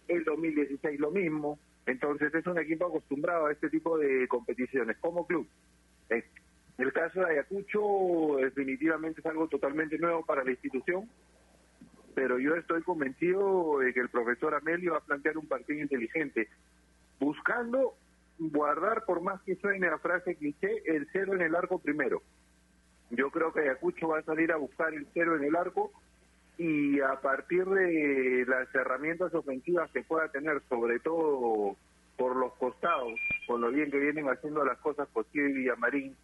el 0.08 0.24
2016 0.24 1.00
lo 1.00 1.12
mismo, 1.12 1.60
entonces 1.86 2.34
es 2.34 2.46
un 2.46 2.60
equipo 2.60 2.86
acostumbrado 2.86 3.48
a 3.48 3.52
este 3.52 3.70
tipo 3.70 3.98
de 3.98 4.28
competiciones 4.28 4.98
como 5.00 5.26
club. 5.26 5.48
El 6.10 6.94
caso 6.94 7.22
de 7.22 7.32
Ayacucho 7.32 8.38
definitivamente 8.38 9.22
es 9.22 9.26
algo 9.26 9.48
totalmente 9.48 9.98
nuevo 9.98 10.26
para 10.26 10.44
la 10.44 10.52
institución, 10.52 11.10
pero 12.16 12.40
yo 12.40 12.56
estoy 12.56 12.82
convencido 12.82 13.80
de 13.80 13.94
que 13.94 14.00
el 14.00 14.10
profesor 14.10 14.56
Amelio 14.56 14.94
va 14.94 14.98
a 14.98 15.06
plantear 15.06 15.38
un 15.38 15.48
partido 15.48 15.80
inteligente, 15.80 16.50
buscando 17.20 17.96
guardar, 18.40 19.06
por 19.06 19.22
más 19.22 19.42
que 19.44 19.56
suene 19.58 19.90
la 19.90 20.00
frase 20.00 20.36
cliché, 20.36 20.82
el 20.86 21.08
cero 21.12 21.36
en 21.36 21.42
el 21.42 21.56
arco 21.56 21.80
primero. 21.80 22.24
Yo 23.12 23.30
creo 23.30 23.54
que 23.54 23.62
Ayacucho 23.62 24.08
va 24.08 24.20
a 24.20 24.24
salir 24.24 24.52
a 24.52 24.58
buscar 24.58 24.94
el 24.94 25.08
cero 25.14 25.36
en 25.36 25.44
el 25.44 25.56
arco 25.56 25.92
y 26.58 27.00
a 27.00 27.20
partir 27.22 27.66
de 27.66 28.46
las 28.48 28.74
herramientas 28.76 29.34
ofensivas 29.34 29.90
que 29.92 30.04
pueda 30.04 30.28
tener, 30.30 30.62
sobre 30.70 31.00
todo 31.00 31.76
por 32.18 32.36
los 32.36 32.54
costados, 32.54 33.14
con 33.48 33.62
lo 33.62 33.72
bien 33.72 33.90
que 33.90 34.00
vienen 34.00 34.30
haciendo 34.30 34.64
las 34.64 34.78
cosas 34.80 35.08
Costillo 35.12 35.48
y 35.48 35.54
Villamarín, 35.54 36.16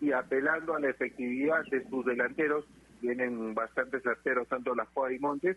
y 0.00 0.12
apelando 0.12 0.74
a 0.74 0.80
la 0.80 0.90
efectividad 0.90 1.64
de 1.70 1.88
sus 1.88 2.04
delanteros, 2.04 2.66
vienen 3.00 3.54
bastante 3.54 4.00
certeros 4.00 4.48
tanto 4.48 4.74
las 4.74 4.88
y 5.12 5.18
Montes, 5.18 5.56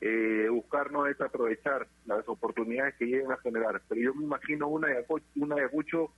eh, 0.00 0.46
buscar 0.50 0.90
no 0.92 1.06
es 1.06 1.20
aprovechar 1.20 1.86
las 2.06 2.26
oportunidades 2.28 2.94
que 2.96 3.06
lleguen 3.06 3.32
a 3.32 3.36
generar. 3.38 3.82
Pero 3.88 4.00
yo 4.00 4.14
me 4.14 4.24
imagino 4.24 4.68
una 4.68 4.88
de, 4.88 5.04
una 5.36 5.56
Ayacucho 5.56 6.12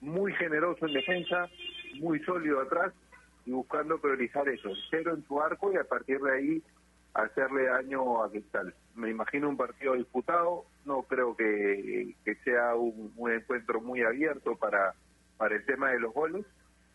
muy 0.00 0.32
generoso 0.34 0.86
en 0.86 0.94
defensa, 0.94 1.48
muy 2.00 2.20
sólido 2.20 2.60
atrás 2.60 2.92
y 3.46 3.52
buscando 3.52 3.98
priorizar 3.98 4.48
eso, 4.48 4.70
cero 4.90 5.14
en 5.14 5.24
su 5.26 5.40
arco 5.40 5.72
y 5.72 5.76
a 5.76 5.84
partir 5.84 6.20
de 6.20 6.32
ahí 6.32 6.62
hacerle 7.14 7.66
daño 7.66 8.22
a 8.22 8.30
Cristal. 8.30 8.74
Me 8.94 9.10
imagino 9.10 9.48
un 9.48 9.56
partido 9.56 9.94
disputado, 9.94 10.64
no 10.84 11.02
creo 11.02 11.36
que, 11.36 12.14
sea 12.44 12.74
un, 12.74 13.12
encuentro 13.30 13.80
muy 13.80 14.02
abierto 14.02 14.56
para, 14.56 14.94
para 15.36 15.56
el 15.56 15.64
tema 15.64 15.90
de 15.90 16.00
los 16.00 16.12
goles, 16.12 16.44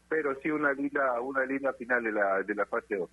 pero 0.09 0.35
sí 0.41 0.49
una 0.49 0.73
linda, 0.73 1.19
una 1.21 1.45
linda 1.45 1.73
final 1.73 2.03
de 2.03 2.11
la, 2.11 2.43
de 2.43 2.55
la 2.55 2.65
fase 2.65 2.95
2. 2.95 3.09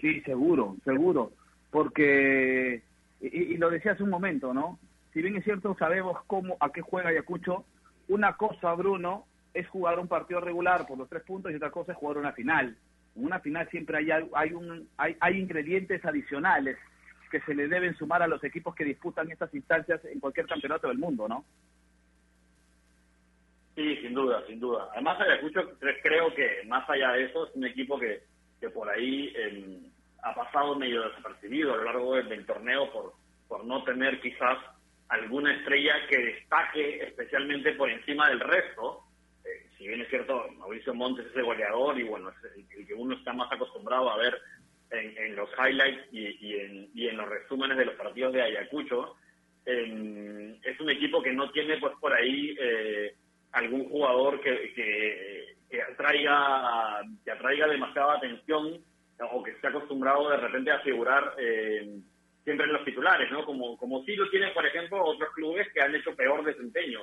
Sí, 0.00 0.20
seguro, 0.22 0.76
seguro, 0.84 1.32
porque, 1.70 2.82
y, 3.20 3.56
lo 3.56 3.70
decía 3.70 3.92
hace 3.92 4.02
un 4.02 4.10
momento, 4.10 4.52
¿no? 4.52 4.78
Si 5.12 5.22
bien 5.22 5.36
es 5.36 5.44
cierto, 5.44 5.74
sabemos 5.78 6.18
cómo, 6.26 6.56
a 6.60 6.70
qué 6.70 6.82
juega 6.82 7.08
Ayacucho, 7.08 7.64
una 8.08 8.36
cosa, 8.36 8.74
Bruno, 8.74 9.26
es 9.58 9.68
jugar 9.68 9.98
un 9.98 10.08
partido 10.08 10.40
regular 10.40 10.86
por 10.86 10.98
los 10.98 11.08
tres 11.08 11.22
puntos 11.24 11.52
y 11.52 11.56
otra 11.56 11.70
cosa 11.70 11.92
es 11.92 11.98
jugar 11.98 12.18
una 12.18 12.32
final. 12.32 12.76
En 13.16 13.24
una 13.24 13.40
final 13.40 13.68
siempre 13.70 13.98
hay, 13.98 14.10
hay, 14.10 14.52
hay, 14.96 15.16
hay 15.18 15.38
ingredientes 15.38 16.04
adicionales 16.04 16.76
que 17.30 17.40
se 17.40 17.54
le 17.54 17.68
deben 17.68 17.96
sumar 17.96 18.22
a 18.22 18.28
los 18.28 18.42
equipos 18.44 18.74
que 18.74 18.84
disputan 18.84 19.30
estas 19.30 19.52
instancias 19.54 20.04
en 20.04 20.20
cualquier 20.20 20.46
campeonato 20.46 20.88
del 20.88 20.98
mundo, 20.98 21.28
¿no? 21.28 21.44
Sí, 23.74 23.96
sin 23.98 24.14
duda, 24.14 24.42
sin 24.46 24.58
duda. 24.58 24.88
Además, 24.92 25.20
Ayacucho 25.20 25.78
creo 26.02 26.34
que 26.34 26.62
más 26.66 26.88
allá 26.90 27.12
de 27.12 27.24
eso 27.24 27.46
es 27.46 27.54
un 27.54 27.64
equipo 27.64 27.98
que, 27.98 28.22
que 28.60 28.70
por 28.70 28.88
ahí 28.88 29.32
em, 29.36 29.90
ha 30.22 30.34
pasado 30.34 30.74
medio 30.74 31.08
desapercibido 31.08 31.74
a 31.74 31.76
lo 31.76 31.84
largo 31.84 32.14
del, 32.16 32.44
torneo 32.44 32.90
por, 32.92 33.12
por 33.46 33.64
no 33.64 33.84
tener 33.84 34.20
quizás 34.20 34.58
alguna 35.08 35.54
estrella 35.54 35.94
que 36.08 36.18
destaque 36.18 37.04
especialmente 37.04 37.72
por 37.72 37.88
encima 37.90 38.28
del 38.28 38.40
resto. 38.40 39.04
Si 39.78 39.86
bien 39.86 40.00
es 40.00 40.08
cierto 40.08 40.48
Mauricio 40.58 40.92
Montes 40.92 41.26
es 41.26 41.36
el 41.36 41.44
goleador 41.44 41.98
y 41.98 42.02
bueno, 42.02 42.30
es 42.30 42.36
el, 42.56 42.86
que 42.86 42.94
uno 42.94 43.14
está 43.14 43.32
más 43.32 43.50
acostumbrado 43.52 44.10
a 44.10 44.16
ver 44.16 44.36
en, 44.90 45.36
los 45.36 45.48
highlights 45.50 46.12
y, 46.12 46.54
en, 46.56 46.90
y, 46.94 47.06
en, 47.06 47.16
los 47.16 47.28
resúmenes 47.28 47.76
de 47.76 47.84
los 47.84 47.94
partidos 47.94 48.32
de 48.32 48.42
Ayacucho. 48.42 49.14
es 49.64 50.80
un 50.80 50.90
equipo 50.90 51.22
que 51.22 51.32
no 51.32 51.50
tiene 51.52 51.78
pues 51.78 51.94
por 52.00 52.12
ahí 52.12 52.56
eh, 52.58 53.14
algún 53.52 53.88
jugador 53.88 54.40
que, 54.40 54.72
que, 55.70 55.82
atraiga, 55.82 57.02
que 57.24 57.30
atraiga 57.30 57.68
demasiada 57.68 58.16
atención 58.16 58.82
o 59.30 59.42
que 59.42 59.52
esté 59.52 59.68
acostumbrado 59.68 60.30
de 60.30 60.38
repente 60.38 60.72
a 60.72 60.80
figurar 60.80 61.34
eh, 61.38 62.00
siempre 62.42 62.66
en 62.66 62.72
los 62.72 62.84
titulares, 62.84 63.30
¿no? 63.30 63.44
Como, 63.44 63.76
como 63.76 64.02
sí 64.04 64.16
lo 64.16 64.28
tienen, 64.30 64.52
por 64.54 64.66
ejemplo, 64.66 65.04
otros 65.04 65.30
clubes 65.34 65.68
que 65.72 65.82
han 65.82 65.94
hecho 65.94 66.16
peor 66.16 66.44
desempeño 66.44 67.00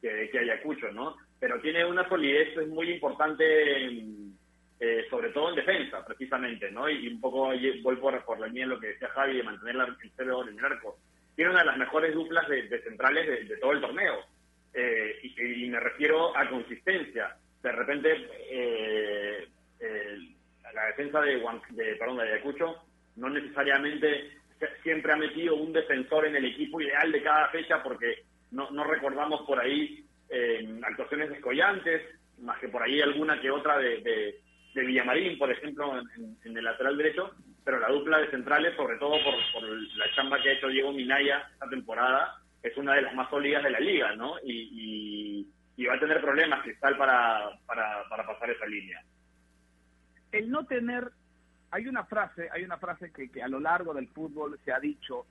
que, 0.00 0.30
que 0.30 0.38
Ayacucho, 0.38 0.90
¿no? 0.92 1.16
Pero 1.40 1.60
tiene 1.60 1.84
una 1.84 2.08
solidez 2.08 2.66
muy 2.68 2.90
importante, 2.90 3.44
eh, 4.80 5.06
sobre 5.08 5.30
todo 5.30 5.50
en 5.50 5.56
defensa, 5.56 6.04
precisamente, 6.04 6.70
¿no? 6.70 6.88
Y, 6.88 7.08
un 7.08 7.20
poco 7.20 7.52
vuelvo 7.82 8.12
por 8.24 8.40
la 8.40 8.46
línea 8.48 8.64
de 8.66 8.74
lo 8.74 8.80
que 8.80 8.88
decía 8.88 9.08
Javi, 9.08 9.36
de 9.36 9.42
mantener 9.42 9.76
el 9.76 10.12
cero 10.16 10.46
en 10.48 10.58
el 10.58 10.64
arco. 10.64 10.98
Tiene 11.36 11.52
una 11.52 11.60
de 11.60 11.66
las 11.66 11.78
mejores 11.78 12.14
duplas 12.14 12.48
de, 12.48 12.82
centrales 12.82 13.48
de, 13.48 13.56
todo 13.58 13.72
el 13.72 13.80
torneo. 13.80 14.24
Eh, 14.74 15.20
y, 15.22 15.68
me 15.68 15.80
refiero 15.80 16.36
a 16.36 16.48
consistencia. 16.48 17.36
De 17.62 17.72
repente, 17.72 18.28
eh, 18.50 19.48
la 20.74 20.86
defensa 20.86 21.20
de, 21.20 21.36
de, 21.70 21.96
perdón, 21.96 22.18
de 22.18 22.22
Ayacucho 22.24 22.76
no 23.16 23.28
necesariamente 23.30 24.38
siempre 24.82 25.12
ha 25.12 25.16
metido 25.16 25.56
un 25.56 25.72
defensor 25.72 26.26
en 26.26 26.36
el 26.36 26.44
equipo 26.44 26.80
ideal 26.80 27.10
de 27.12 27.22
cada 27.22 27.48
fecha 27.48 27.82
porque 27.82 28.24
no, 28.50 28.70
no 28.70 28.84
recordamos 28.84 29.42
por 29.42 29.60
ahí 29.60 30.04
eh, 30.30 30.80
actuaciones 30.84 31.30
descollantes, 31.30 32.02
más 32.40 32.58
que 32.58 32.68
por 32.68 32.82
ahí 32.82 33.00
alguna 33.00 33.40
que 33.40 33.50
otra 33.50 33.78
de, 33.78 34.00
de, 34.00 34.84
Villamarín, 34.84 35.38
por 35.38 35.50
ejemplo, 35.50 35.98
en, 35.98 36.56
el 36.56 36.64
lateral 36.64 36.96
derecho, 36.96 37.32
pero 37.64 37.80
la 37.80 37.88
dupla 37.88 38.18
de 38.18 38.30
centrales, 38.30 38.76
sobre 38.76 38.96
todo 38.98 39.16
por, 39.24 39.34
por 39.52 39.68
la 39.68 40.14
chamba 40.14 40.40
que 40.40 40.50
ha 40.50 40.52
hecho 40.52 40.68
Diego 40.68 40.92
Minaya 40.92 41.48
esta 41.52 41.68
temporada, 41.68 42.36
es 42.62 42.76
una 42.76 42.94
de 42.94 43.02
las 43.02 43.14
más 43.14 43.28
sólidas 43.28 43.64
de 43.64 43.70
la 43.70 43.80
liga, 43.80 44.14
¿no? 44.14 44.36
Y, 44.44 45.50
y, 45.76 45.84
va 45.86 45.94
a 45.94 46.00
tener 46.00 46.20
problemas 46.20 46.62
Cristal 46.62 46.96
para, 46.98 47.50
para, 47.66 48.08
para 48.08 48.26
pasar 48.26 48.50
esa 48.50 48.66
línea. 48.66 49.02
El 50.30 50.50
no 50.50 50.66
tener 50.66 51.10
hay 51.70 51.86
una 51.86 52.04
frase, 52.04 52.48
hay 52.52 52.64
una 52.64 52.78
frase 52.78 53.12
que, 53.12 53.30
que, 53.30 53.42
a 53.42 53.48
lo 53.48 53.60
largo 53.60 53.94
del 53.94 54.08
fútbol 54.08 54.58
se 54.64 54.72
ha 54.72 54.80
dicho 54.80 55.26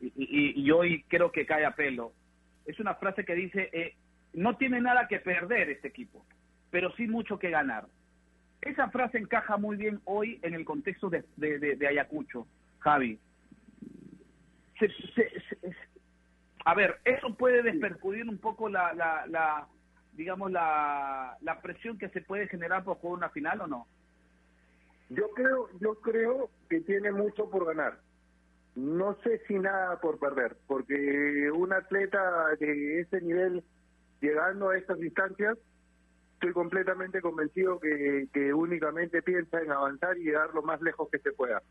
y, 0.00 0.60
y, 0.60 0.70
hoy 0.72 1.04
creo 1.04 1.30
que 1.30 1.46
cae 1.46 1.64
a 1.64 1.76
pelo. 1.76 2.12
Es 2.66 2.80
una 2.80 2.96
frase 2.96 3.24
que 3.24 3.34
dice, 3.34 3.70
eh, 3.72 3.94
no 4.32 4.56
tiene 4.56 4.80
nada 4.80 5.08
que 5.08 5.18
perder 5.18 5.70
este 5.70 5.88
equipo, 5.88 6.24
pero 6.70 6.92
sí 6.96 7.06
mucho 7.06 7.38
que 7.38 7.50
ganar. 7.50 7.86
Esa 8.60 8.88
frase 8.90 9.18
encaja 9.18 9.56
muy 9.56 9.76
bien 9.76 10.00
hoy 10.04 10.38
en 10.42 10.54
el 10.54 10.64
contexto 10.64 11.10
de, 11.10 11.24
de, 11.36 11.86
Ayacucho, 11.86 12.46
Javi. 12.78 13.18
a 16.64 16.74
ver, 16.74 17.00
eso 17.04 17.34
puede 17.34 17.62
despercudir 17.62 18.28
un 18.28 18.38
poco 18.38 18.68
la, 18.68 18.94
la, 18.94 19.26
la 19.26 19.66
digamos, 20.12 20.50
la, 20.50 21.36
la 21.40 21.60
presión 21.60 21.98
que 21.98 22.08
se 22.10 22.20
puede 22.20 22.46
generar 22.48 22.84
por 22.84 22.98
jugar 22.98 23.18
una 23.18 23.30
final 23.30 23.60
o 23.62 23.66
no. 23.66 23.86
Yo 25.10 25.30
creo, 25.30 25.68
yo 25.80 25.94
creo 25.96 26.50
que 26.70 26.80
tiene 26.80 27.10
mucho 27.12 27.50
por 27.50 27.66
ganar. 27.66 27.98
No 28.74 29.18
sé 29.22 29.42
si 29.46 29.54
nada 29.54 30.00
por 30.00 30.18
perder, 30.18 30.56
porque 30.66 31.50
un 31.52 31.72
atleta 31.72 32.56
de 32.58 33.00
ese 33.00 33.20
nivel 33.20 33.62
llegando 34.22 34.70
a 34.70 34.78
estas 34.78 34.98
distancias, 34.98 35.58
estoy 36.34 36.52
completamente 36.52 37.20
convencido 37.20 37.78
que, 37.78 38.54
únicamente 38.54 39.20
piensa 39.20 39.60
en 39.60 39.70
avanzar 39.70 40.16
y 40.16 40.24
llegar 40.24 40.54
lo 40.54 40.62
más 40.62 40.80
lejos 40.80 41.10
que 41.10 41.18
se 41.18 41.32
pueda. 41.32 41.62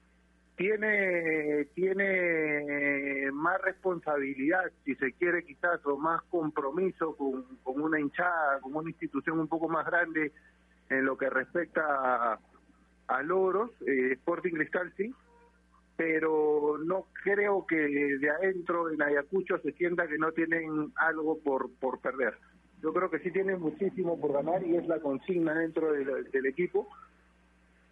Tiene, 0.55 1.65
tiene 1.74 3.31
más 3.31 3.60
responsabilidad, 3.62 4.72
si 4.86 4.93
se 4.96 5.13
quiere 5.13 5.43
quizás, 5.43 5.84
o 5.86 5.98
más 5.98 6.22
compromiso 6.29 7.15
con, 7.15 7.46
una 7.81 8.00
hinchada, 8.00 8.60
con 8.60 8.75
una 8.75 8.89
institución 8.91 9.39
un 9.39 9.48
poco 9.48 9.67
más 9.67 9.88
grande 9.88 10.31
en 10.89 11.05
lo 11.05 11.17
que 11.17 11.29
respecta 11.29 12.34
a 12.34 12.39
a 13.12 13.22
logros, 13.24 13.72
eh, 13.86 14.13
Sporting 14.13 14.53
Cristal 14.53 14.93
sí, 14.96 15.13
pero 15.98 16.77
no 16.83 17.07
creo 17.24 17.65
que 17.67 17.75
de 17.75 18.29
adentro 18.29 18.89
en 18.89 19.01
Ayacucho 19.01 19.60
se 19.60 19.71
sienta 19.74 20.07
que 20.07 20.17
no 20.17 20.31
tienen 20.31 20.91
algo 20.95 21.39
por, 21.39 21.69
por 21.79 22.00
perder. 22.00 22.36
Yo 22.81 22.93
creo 22.93 23.10
que 23.12 23.19
sí 23.19 23.31
tienen 23.31 23.60
muchísimo 23.60 24.19
por 24.19 24.33
ganar 24.33 24.65
y 24.65 24.75
es 24.75 24.88
la 24.88 25.00
consigna 25.00 25.53
dentro 25.53 25.93
del, 25.93 26.45
equipo, 26.48 26.88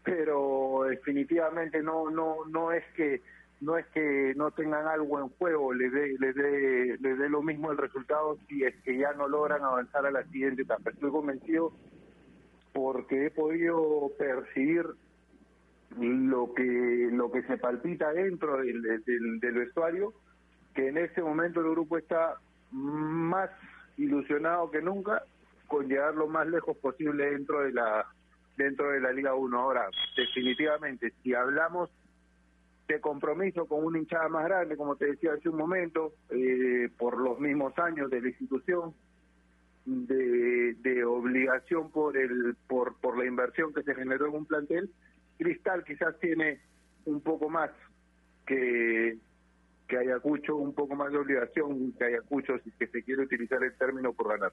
pero 0.03 0.86
definitivamente 0.89 1.84
no 1.84 2.10
no 2.10 2.38
no 2.50 2.72
es 2.72 2.84
que 2.96 3.22
no 3.62 3.77
es 3.77 3.86
que 3.88 4.34
no 4.36 4.50
tengan 4.51 4.88
algo 4.88 5.20
en 5.20 5.29
juego, 5.29 5.74
les 5.74 5.91
dé 5.91 6.15
les 6.20 6.34
dé 6.34 6.98
les 7.00 7.20
dé 7.20 7.29
lo 7.29 7.44
mismo 7.44 7.72
el 7.72 7.77
resultado 7.77 8.39
si 8.48 8.63
es 8.63 8.75
que 8.84 8.98
ya 8.98 9.13
no 9.13 9.27
logran 9.27 9.63
avanzar 9.63 10.06
a 10.08 10.12
la 10.12 10.24
siguiente 10.24 10.63
etapa. 10.63 10.89
Estoy 10.89 11.12
convencido 11.12 11.72
porque 12.74 13.27
he 13.27 13.32
podido 13.32 14.12
percibir 14.18 14.88
lo 15.98 16.53
que 16.53 17.10
lo 17.12 17.31
que 17.31 17.43
se 17.43 17.58
palpita 17.58 18.12
dentro 18.12 18.58
del, 18.58 18.81
del, 19.03 19.53
vestuario, 19.53 20.13
que 20.74 20.89
en 20.89 20.98
ese 20.98 21.22
momento 21.22 21.62
el 21.62 21.72
grupo 21.72 21.98
está 21.98 22.36
más 22.72 23.50
ilusionado 23.98 24.69
que 24.69 24.81
nunca 24.81 25.24
con 25.67 25.88
llegar 25.88 26.15
lo 26.15 26.27
más 26.27 26.48
lejos 26.48 26.77
posible 26.77 27.31
dentro 27.31 27.62
de 27.62 27.74
la 27.74 28.05
dentro 28.55 28.91
de 28.91 29.00
la 29.00 29.12
Liga 29.12 29.34
1. 29.34 29.60
Ahora, 29.60 29.89
definitivamente, 30.15 31.13
si 31.24 31.34
hablamos 31.34 31.89
de 32.88 33.00
compromiso 33.00 33.65
con 33.67 33.86
una 33.86 34.00
hinchada 34.00 34.27
más 34.29 34.46
grande, 34.46 34.75
como 34.75 34.96
te 34.96 35.05
decía 35.05 35.34
hace 35.34 35.50
un 35.50 35.58
momento, 35.58 36.13
eh, 36.29 36.89
por 36.98 37.19
los 37.19 37.39
mismos 37.39 37.77
años 37.79 38.10
de 38.10 38.22
la 38.22 38.29
institución, 38.29 38.93
de, 39.86 40.75
de 40.75 41.03
obligación 41.03 41.89
por 41.89 42.15
el 42.15 42.55
por 42.67 42.96
por 42.98 43.17
la 43.17 43.25
inversión 43.25 43.74
que 43.74 43.81
se 43.84 43.96
generó 43.96 44.27
en 44.27 44.36
un 44.36 44.46
plantel, 44.46 44.89
Cristal 45.39 45.86
quizás 45.86 46.19
tiene 46.19 46.60
un 47.05 47.22
poco 47.22 47.50
más 47.50 47.72
que, 48.46 49.17
que 49.88 49.98
Ayacucho, 49.98 50.58
un 50.58 50.74
poco 50.74 50.96
más 50.96 51.12
de 51.12 51.17
obligación 51.17 51.93
que 51.93 52.03
Ayacucho, 52.03 52.60
si 52.60 52.72
que 52.72 52.88
se 52.88 53.03
quiere 53.03 53.24
utilizar 53.24 53.63
el 53.63 53.75
término 53.77 54.12
por 54.12 54.27
ganar. 54.29 54.51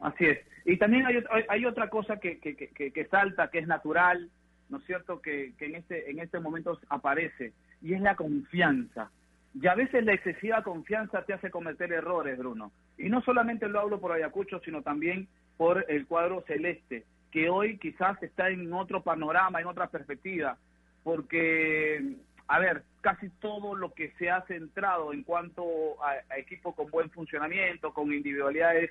Así 0.00 0.24
es. 0.24 0.38
Y 0.64 0.78
también 0.78 1.04
hay, 1.04 1.22
hay 1.48 1.66
otra 1.66 1.90
cosa 1.90 2.18
que, 2.18 2.40
que, 2.40 2.56
que, 2.56 2.92
que 2.92 3.04
salta, 3.08 3.50
que 3.50 3.58
es 3.58 3.66
natural, 3.66 4.30
¿no 4.70 4.78
es 4.78 4.84
cierto?, 4.84 5.20
que, 5.20 5.52
que 5.58 5.66
en, 5.66 5.74
este, 5.74 6.10
en 6.10 6.18
este 6.18 6.40
momento 6.40 6.78
aparece, 6.88 7.52
y 7.82 7.92
es 7.92 8.00
la 8.00 8.16
confianza. 8.16 9.10
Y 9.52 9.66
a 9.66 9.74
veces 9.74 10.02
la 10.04 10.14
excesiva 10.14 10.62
confianza 10.62 11.24
te 11.26 11.34
hace 11.34 11.50
cometer 11.50 11.92
errores, 11.92 12.38
Bruno. 12.38 12.72
Y 12.96 13.10
no 13.10 13.20
solamente 13.20 13.68
lo 13.68 13.80
hablo 13.80 14.00
por 14.00 14.12
Ayacucho, 14.12 14.60
sino 14.60 14.80
también 14.80 15.28
por 15.58 15.84
el 15.88 16.06
cuadro 16.06 16.42
celeste 16.46 17.04
que 17.30 17.48
hoy 17.48 17.78
quizás 17.78 18.20
está 18.22 18.50
en 18.50 18.72
otro 18.72 19.02
panorama, 19.02 19.60
en 19.60 19.66
otra 19.66 19.88
perspectiva, 19.88 20.56
porque, 21.02 22.16
a 22.48 22.58
ver, 22.58 22.82
casi 23.00 23.28
todo 23.40 23.74
lo 23.74 23.92
que 23.94 24.12
se 24.18 24.30
ha 24.30 24.42
centrado 24.42 25.12
en 25.12 25.22
cuanto 25.22 25.64
a, 26.04 26.38
equipos 26.38 26.74
con 26.74 26.90
buen 26.90 27.10
funcionamiento, 27.10 27.94
con 27.94 28.12
individualidades 28.12 28.90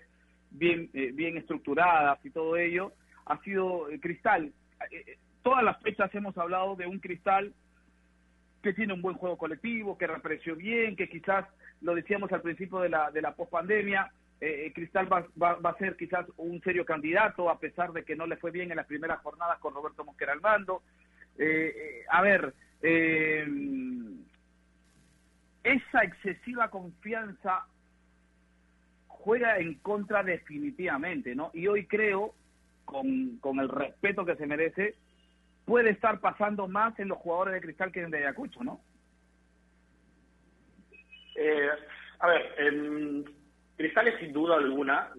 bien, 0.52 0.90
eh, 0.94 1.12
bien 1.14 1.38
estructuradas 1.38 2.24
y 2.26 2.32
todo 2.32 2.58
ello, 2.58 2.94
ha 3.26 3.38
sido 3.42 3.90
eh, 3.90 4.00
Cristal. 4.00 4.52
Eh, 4.92 5.18
todas 5.44 5.64
las 5.64 5.80
fechas 5.82 6.14
hemos 6.16 6.38
hablado 6.38 6.76
de 6.76 6.88
un 6.88 7.00
Cristal 7.00 7.54
que 8.64 8.74
tiene 8.74 8.94
un 8.94 9.02
buen 9.02 9.16
juego 9.16 9.38
colectivo, 9.38 9.98
que 9.98 10.08
reapareció 10.08 10.56
bien, 10.56 10.96
que 10.96 11.08
quizás, 11.08 11.46
lo 11.82 11.96
decíamos 11.96 12.32
al 12.32 12.42
principio 12.42 12.80
de 12.80 12.90
la, 12.90 13.12
de 13.12 13.22
la 13.22 13.36
pospandemia, 13.36 14.12
eh, 14.42 14.68
eh, 14.68 14.74
Cristal 14.74 15.12
va, 15.12 15.28
va, 15.42 15.70
a 15.70 15.78
ser 15.78 15.98
quizás 15.98 16.26
un 16.38 16.62
serio 16.62 16.86
candidato, 16.86 17.50
a 17.50 17.60
pesar 17.60 17.92
de 17.92 18.06
que 18.06 18.16
no 18.16 18.26
le 18.26 18.38
fue 18.38 18.52
bien 18.52 18.72
en 18.72 18.78
las 18.78 18.86
primeras 18.86 19.20
jornadas 19.20 19.60
con 19.60 19.74
Roberto 19.74 20.06
Mosquera 20.06 20.32
al 20.32 20.40
mando. 20.40 20.82
Eh, 21.38 22.06
a 22.10 22.22
ver, 22.22 22.54
esa 25.64 26.04
excesiva 26.04 26.70
confianza 26.70 27.66
juega 29.08 29.58
en 29.58 29.76
contra 29.76 30.24
definitivamente, 30.24 31.36
¿no? 31.36 31.52
Y 31.54 31.68
hoy 31.68 31.86
creo, 31.86 32.34
con, 32.86 33.38
con 33.40 33.60
el 33.60 33.68
respeto 33.68 34.24
que 34.26 34.38
se 34.38 34.48
merece, 34.48 34.96
puede 35.66 35.90
estar 35.90 36.22
pasando 36.22 36.70
más 36.70 36.98
en 37.00 37.10
los 37.10 37.18
jugadores 37.18 37.56
de 37.56 37.62
Cristal 37.62 37.92
que 37.92 38.02
en 38.02 38.12
de 38.12 38.20
Ayacucho, 38.20 38.64
¿no? 38.64 38.80
a 42.20 42.28
ver, 42.28 42.54
Cristal 43.80 44.10
es 44.10 44.20
sin 44.20 44.34
duda 44.34 44.58
alguna, 44.58 45.10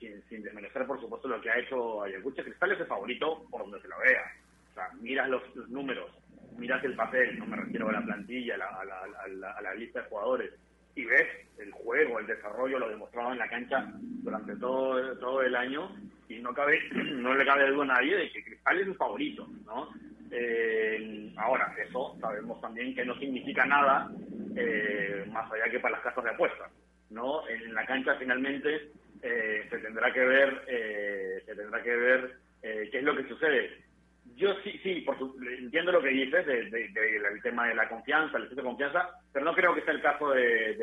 sin, 0.00 0.22
sin, 0.30 0.42
desmerecer 0.42 0.86
por 0.86 0.98
supuesto 0.98 1.28
lo 1.28 1.42
que 1.42 1.50
ha 1.50 1.58
hecho 1.58 2.02
Ayacucho, 2.02 2.42
Cristal 2.42 2.72
es 2.72 2.80
el 2.80 2.86
favorito 2.86 3.44
por 3.50 3.60
donde 3.60 3.82
se 3.82 3.88
lo 3.88 3.98
vea. 3.98 4.22
O 4.70 4.74
sea, 4.74 4.88
miras 4.98 5.28
los, 5.28 5.42
números, 5.68 6.10
miras 6.56 6.82
el 6.84 6.94
papel, 6.94 7.38
no 7.38 7.44
me 7.44 7.56
refiero 7.56 7.90
a 7.90 7.92
la 7.92 8.00
plantilla, 8.00 8.54
a 8.54 9.60
la, 9.60 9.74
lista 9.74 10.00
de 10.00 10.08
jugadores, 10.08 10.54
y 10.94 11.04
ves 11.04 11.26
el 11.58 11.70
juego, 11.70 12.18
el 12.18 12.26
desarrollo, 12.26 12.78
lo 12.78 12.88
demostrado 12.88 13.32
en 13.32 13.38
la 13.40 13.50
cancha 13.50 13.86
durante 13.92 14.56
todo, 14.56 15.14
todo 15.18 15.42
el 15.42 15.54
año, 15.54 15.94
y, 16.30 16.38
no 16.38 16.54
cabe 16.54 16.80
no 16.94 17.34
le 17.34 17.44
cabe 17.44 17.68
duda 17.68 17.84
a 17.84 18.00
nadie 18.00 18.16
de 18.16 18.32
que 18.32 18.42
Cristal 18.42 18.80
es 18.80 18.86
su 18.86 18.94
favorito, 18.94 19.46
¿no? 19.66 19.90
Eh, 20.30 21.30
ahora, 21.36 21.76
eso 21.86 22.16
sabemos 22.22 22.58
también 22.62 22.94
que 22.94 23.04
no 23.04 23.18
significa 23.18 23.66
nada 23.66 24.10
eh, 24.56 25.26
más 25.30 25.52
allá 25.52 25.70
que 25.70 25.80
para 25.80 25.96
las 25.96 26.04
casas 26.04 26.24
de 26.24 26.30
apuestas, 26.30 26.72
¿no? 27.10 27.48
En 27.48 27.74
la 27.74 27.86
cancha 27.86 28.16
finalmente 28.16 28.90
eh, 29.22 29.66
se 29.68 29.78
tendrá 29.78 30.12
que 30.12 30.24
ver 30.24 30.64
se 31.44 31.54
tendrá 31.54 31.82
que 31.82 31.96
ver 31.96 32.36
qué 32.62 32.98
es 32.98 33.02
lo 33.02 33.16
que 33.16 33.28
sucede. 33.28 33.88
Yo 34.36 34.54
sí, 34.62 34.78
sí, 34.82 35.00
por 35.00 35.16
entiendo 35.58 35.90
lo 35.90 36.02
que 36.02 36.10
dices 36.10 36.46
del 36.46 36.70
de, 36.70 37.40
tema 37.42 37.66
de 37.66 37.74
la 37.74 37.88
confianza, 37.88 38.36
el 38.36 38.44
exceso 38.44 38.62
de 38.62 38.68
confianza, 38.68 39.08
pero 39.32 39.44
no 39.44 39.54
creo 39.54 39.74
que 39.74 39.82
sea 39.82 39.94
el 39.94 40.02
caso 40.02 40.30
de, 40.30 40.74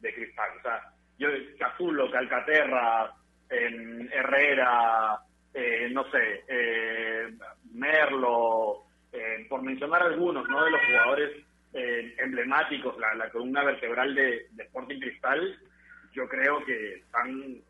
de, 0.00 0.14
Cristal. 0.14 0.50
O 0.58 0.62
sea, 0.62 0.82
yo, 1.18 1.28
Cazulo, 1.58 2.10
Calcaterra, 2.10 3.12
Herrera, 3.48 5.18
eh, 5.54 5.88
no 5.90 6.04
sé, 6.10 6.44
eh, 6.48 7.34
Merlo, 7.72 8.84
eh, 9.12 9.46
por 9.48 9.62
mencionar 9.62 10.02
algunos, 10.02 10.46
¿no? 10.48 10.64
De 10.64 10.70
los 10.70 10.80
jugadores 10.84 11.45
emblemáticos, 12.18 12.96
la, 12.98 13.30
columna 13.30 13.64
vertebral 13.64 14.14
de, 14.14 14.46
Sporting 14.58 15.00
Cristal, 15.00 15.58
yo 16.12 16.28
creo 16.28 16.64
que 16.64 16.94
están, 16.94 17.60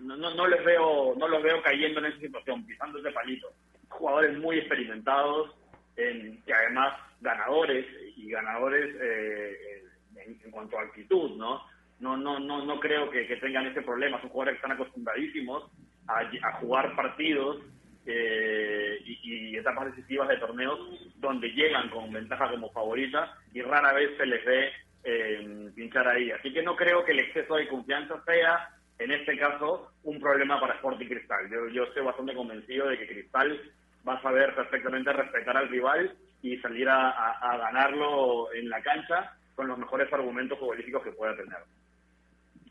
no, 0.00 0.16
no, 0.16 0.46
les 0.46 0.64
veo, 0.64 1.14
no 1.16 1.28
los 1.28 1.42
veo 1.42 1.62
cayendo 1.62 2.00
en 2.00 2.06
esa 2.06 2.18
situación, 2.18 2.66
pisando 2.66 2.98
ese 2.98 3.12
palito. 3.12 3.48
Jugadores 3.88 4.38
muy 4.38 4.58
experimentados, 4.58 5.54
en, 5.96 6.42
y 6.46 6.52
además 6.52 6.94
ganadores 7.20 7.86
y 8.16 8.30
ganadores 8.30 8.94
en, 10.44 10.50
cuanto 10.50 10.78
a 10.78 10.82
actitud, 10.82 11.36
¿no? 11.36 11.62
No, 12.00 12.16
no, 12.16 12.38
no, 12.38 12.64
no 12.64 12.80
creo 12.80 13.10
que, 13.10 13.26
que 13.26 13.36
tengan 13.36 13.66
ese 13.66 13.82
problema. 13.82 14.20
Son 14.20 14.30
jugadores 14.30 14.54
que 14.54 14.66
están 14.66 14.72
acostumbradísimos 14.72 15.70
a, 16.08 16.52
jugar 16.60 16.94
partidos 16.96 17.58
eh, 18.06 18.98
y, 19.04 19.56
etapas 19.56 19.94
decisivas 19.94 20.28
de 20.28 20.38
torneos 20.38 20.78
donde 21.20 21.48
llegan 21.48 21.88
con 21.90 22.12
ventaja 22.12 22.50
como 22.50 22.70
favorita 22.70 23.36
y 23.52 23.62
rara 23.62 23.92
vez 23.92 24.16
se 24.16 24.26
les 24.26 24.44
ve 24.44 24.72
eh, 25.04 25.70
pinchar 25.74 26.08
ahí. 26.08 26.30
Así 26.30 26.52
que 26.52 26.62
no 26.62 26.76
creo 26.76 27.04
que 27.04 27.12
el 27.12 27.20
exceso 27.20 27.56
de 27.56 27.68
confianza 27.68 28.22
sea, 28.24 28.70
en 28.98 29.12
este 29.12 29.36
caso, 29.38 29.92
un 30.04 30.20
problema 30.20 30.60
para 30.60 30.74
Sporting 30.74 31.06
Cristal. 31.06 31.48
Yo, 31.50 31.68
yo 31.68 31.84
estoy 31.84 32.04
bastante 32.04 32.34
convencido 32.34 32.88
de 32.88 32.98
que 32.98 33.06
Cristal 33.06 33.60
va 34.06 34.14
a 34.14 34.22
saber 34.22 34.54
perfectamente 34.54 35.12
respetar 35.12 35.56
al 35.56 35.68
rival 35.68 36.16
y 36.42 36.56
salir 36.58 36.88
a, 36.88 37.58
ganarlo 37.58 38.52
en 38.54 38.68
la 38.68 38.80
cancha 38.80 39.32
con 39.54 39.66
los 39.66 39.78
mejores 39.78 40.12
argumentos 40.12 40.58
futbolísticos 40.58 41.02
que 41.02 41.12
pueda 41.12 41.36
tener. 41.36 41.58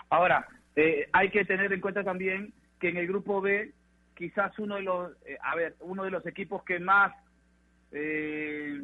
Ahora, 0.10 0.48
eh, 0.76 1.10
hay 1.12 1.30
que 1.30 1.44
tener 1.44 1.72
en 1.74 1.82
cuenta 1.82 2.04
también 2.04 2.54
que 2.80 2.90
en 2.90 2.98
el 2.98 3.08
grupo 3.08 3.42
B 3.42 3.72
quizás 4.16 4.58
uno 4.58 4.76
de 4.76 4.84
los, 4.84 5.12
eh, 5.26 5.38
a 5.42 5.56
ver, 5.56 5.76
uno 5.82 6.04
de 6.04 6.12
los 6.12 6.26
equipos 6.26 6.64
que 6.64 6.80
más 6.80 7.14
eh, 7.92 8.80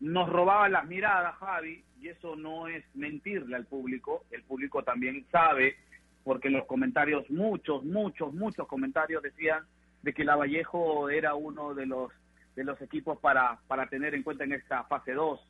nos 0.00 0.28
robaban 0.28 0.72
las 0.72 0.86
miradas, 0.86 1.36
Javi, 1.36 1.84
y 2.00 2.08
eso 2.08 2.36
no 2.36 2.68
es 2.68 2.84
mentirle 2.94 3.56
al 3.56 3.66
público, 3.66 4.24
el 4.30 4.42
público 4.42 4.82
también 4.82 5.24
sabe, 5.30 5.76
porque 6.22 6.48
en 6.48 6.54
los 6.54 6.66
comentarios, 6.66 7.28
muchos, 7.30 7.84
muchos, 7.84 8.32
muchos 8.34 8.66
comentarios 8.66 9.22
decían 9.22 9.64
de 10.02 10.12
que 10.12 10.24
la 10.24 10.36
Vallejo 10.36 11.08
era 11.08 11.34
uno 11.34 11.74
de 11.74 11.86
los 11.86 12.12
de 12.54 12.62
los 12.62 12.80
equipos 12.80 13.18
para, 13.18 13.58
para 13.66 13.88
tener 13.88 14.14
en 14.14 14.22
cuenta 14.22 14.44
en 14.44 14.52
esta 14.52 14.84
fase 14.84 15.12
2, 15.12 15.40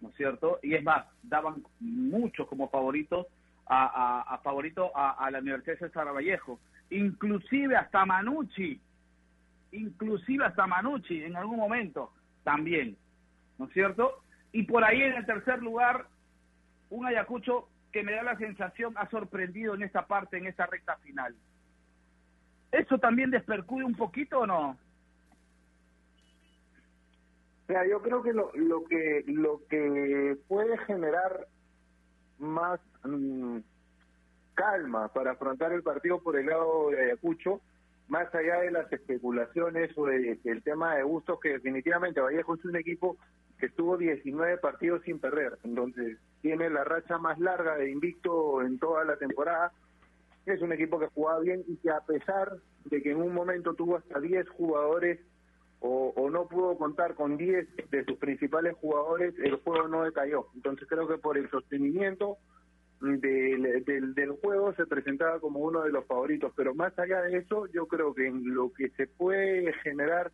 ¿no 0.00 0.08
es 0.08 0.14
cierto? 0.14 0.60
Y 0.62 0.74
es 0.74 0.82
más, 0.82 1.04
daban 1.22 1.62
muchos 1.78 2.48
como 2.48 2.70
favoritos 2.70 3.26
a, 3.66 4.24
a, 4.34 4.38
favorito 4.38 4.90
a, 4.94 5.30
la 5.30 5.40
Universidad 5.40 5.78
César 5.78 6.12
Vallejo 6.14 6.58
inclusive 6.90 7.76
hasta 7.76 8.04
Manucci, 8.04 8.80
inclusive 9.74 10.44
hasta 10.44 10.66
Manucci 10.66 11.22
en 11.22 11.36
algún 11.36 11.58
momento 11.58 12.12
también, 12.42 12.96
¿no 13.58 13.66
es 13.66 13.72
cierto? 13.72 14.22
Y 14.52 14.64
por 14.64 14.84
ahí 14.84 15.02
en 15.02 15.14
el 15.14 15.26
tercer 15.26 15.62
lugar, 15.62 16.06
un 16.90 17.06
Ayacucho 17.06 17.68
que 17.92 18.02
me 18.02 18.12
da 18.12 18.22
la 18.22 18.36
sensación 18.36 18.94
ha 18.96 19.08
sorprendido 19.08 19.74
en 19.74 19.82
esta 19.82 20.06
parte, 20.06 20.36
en 20.36 20.46
esta 20.46 20.66
recta 20.66 20.96
final. 20.96 21.34
¿Eso 22.72 22.98
también 22.98 23.30
despercude 23.30 23.84
un 23.84 23.94
poquito 23.94 24.40
o 24.40 24.46
no? 24.46 24.78
Yo 27.68 28.02
creo 28.02 28.22
que 28.22 28.32
lo, 28.32 28.50
lo 28.54 28.84
que 28.84 29.24
lo 29.26 29.62
que 29.68 30.36
puede 30.48 30.76
generar 30.78 31.46
más 32.38 32.80
mm, 33.04 33.58
calma 34.54 35.08
para 35.08 35.32
afrontar 35.32 35.72
el 35.72 35.82
partido 35.82 36.20
por 36.20 36.36
el 36.36 36.46
lado 36.46 36.90
de 36.90 37.04
Ayacucho, 37.04 37.60
más 38.08 38.32
allá 38.34 38.60
de 38.60 38.70
las 38.70 38.92
especulaciones 38.92 39.96
o 39.96 40.06
del 40.06 40.62
tema 40.62 40.96
de 40.96 41.02
gustos, 41.02 41.40
que 41.40 41.50
definitivamente 41.50 42.20
Vallejo 42.20 42.54
es 42.54 42.64
un 42.64 42.76
equipo 42.76 43.16
que 43.58 43.66
estuvo 43.66 43.96
19 43.96 44.58
partidos 44.58 45.02
sin 45.04 45.18
perder, 45.18 45.58
entonces 45.64 46.18
tiene 46.42 46.68
la 46.68 46.84
racha 46.84 47.18
más 47.18 47.38
larga 47.38 47.76
de 47.76 47.90
invicto 47.90 48.62
en 48.62 48.78
toda 48.78 49.04
la 49.04 49.16
temporada. 49.16 49.72
Es 50.44 50.60
un 50.60 50.72
equipo 50.72 50.98
que 50.98 51.06
jugaba 51.06 51.40
bien 51.40 51.64
y 51.66 51.76
que 51.76 51.90
a 51.90 52.00
pesar 52.00 52.58
de 52.84 53.02
que 53.02 53.12
en 53.12 53.22
un 53.22 53.32
momento 53.32 53.72
tuvo 53.72 53.96
hasta 53.96 54.20
10 54.20 54.46
jugadores 54.50 55.20
o, 55.80 56.12
o, 56.16 56.30
no 56.30 56.46
pudo 56.46 56.76
contar 56.76 57.14
con 57.14 57.36
10 57.36 57.68
de 57.90 58.04
sus 58.04 58.18
principales 58.18 58.74
jugadores, 58.76 59.34
el 59.38 59.56
juego 59.56 59.88
no 59.88 60.04
decayó. 60.04 60.48
Entonces 60.54 60.86
creo 60.88 61.06
que 61.06 61.18
por 61.18 61.36
el 61.38 61.50
sostenimiento 61.50 62.38
del, 63.04 64.14
del, 64.14 64.30
juego 64.32 64.72
se 64.74 64.86
presentaba 64.86 65.38
como 65.38 65.60
uno 65.60 65.82
de 65.82 65.90
los 65.90 66.06
favoritos, 66.06 66.52
pero 66.56 66.74
más 66.74 66.98
allá 66.98 67.20
de 67.22 67.38
eso, 67.38 67.66
yo 67.66 67.86
creo 67.86 68.14
que 68.14 68.26
en 68.26 68.54
lo 68.54 68.72
que 68.72 68.88
se 68.90 69.06
puede 69.06 69.72
generar 69.82 70.32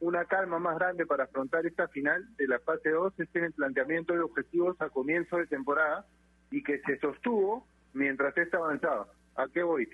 una 0.00 0.24
calma 0.24 0.58
más 0.58 0.78
grande 0.78 1.06
para 1.06 1.24
afrontar 1.24 1.66
esta 1.66 1.88
final 1.88 2.24
de 2.36 2.48
la 2.48 2.58
fase 2.60 2.90
2 2.90 3.14
es 3.18 3.28
en 3.34 3.44
el 3.44 3.52
planteamiento 3.52 4.14
de 4.14 4.20
objetivos 4.20 4.80
a 4.80 4.90
comienzo 4.90 5.36
de 5.36 5.46
temporada 5.46 6.06
y 6.50 6.62
que 6.62 6.80
se 6.80 6.98
sostuvo 6.98 7.66
mientras 7.92 8.36
esta 8.36 8.58
avanzaba. 8.58 9.08
¿A 9.36 9.46
qué 9.48 9.62
voy? 9.62 9.88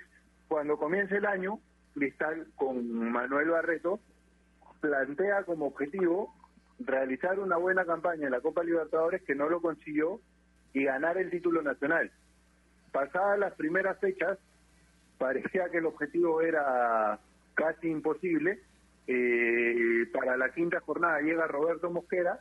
Cuando 0.49 0.79
comienza 0.79 1.17
el 1.17 1.27
año, 1.27 1.59
Cristal 1.95 2.47
con 2.57 2.91
Manuel 2.91 3.51
Barreto 3.51 4.01
plantea 4.81 5.45
como 5.45 5.67
objetivo 5.67 6.35
realizar 6.79 7.39
una 7.39 7.57
buena 7.57 7.85
campaña 7.85 8.27
en 8.27 8.33
la 8.33 8.41
Copa 8.41 8.65
Libertadores 8.65 9.23
que 9.23 9.35
no 9.35 9.49
lo 9.49 9.61
consiguió 9.61 10.21
y 10.75 10.85
ganar 10.85 11.17
el 11.17 11.31
título 11.31 11.63
nacional. 11.63 12.11
Pasadas 12.93 13.39
las 13.39 13.55
primeras 13.55 13.99
fechas, 14.01 14.39
parecía 15.17 15.71
que 15.71 15.79
el 15.79 15.87
objetivo 15.87 16.43
era 16.43 17.19
casi 17.55 17.89
imposible. 17.89 18.61
Eh, 19.07 20.07
para 20.13 20.37
la 20.37 20.53
quinta 20.53 20.81
jornada 20.81 21.21
llega 21.21 21.47
Roberto 21.47 21.91
Mosquera 21.91 22.41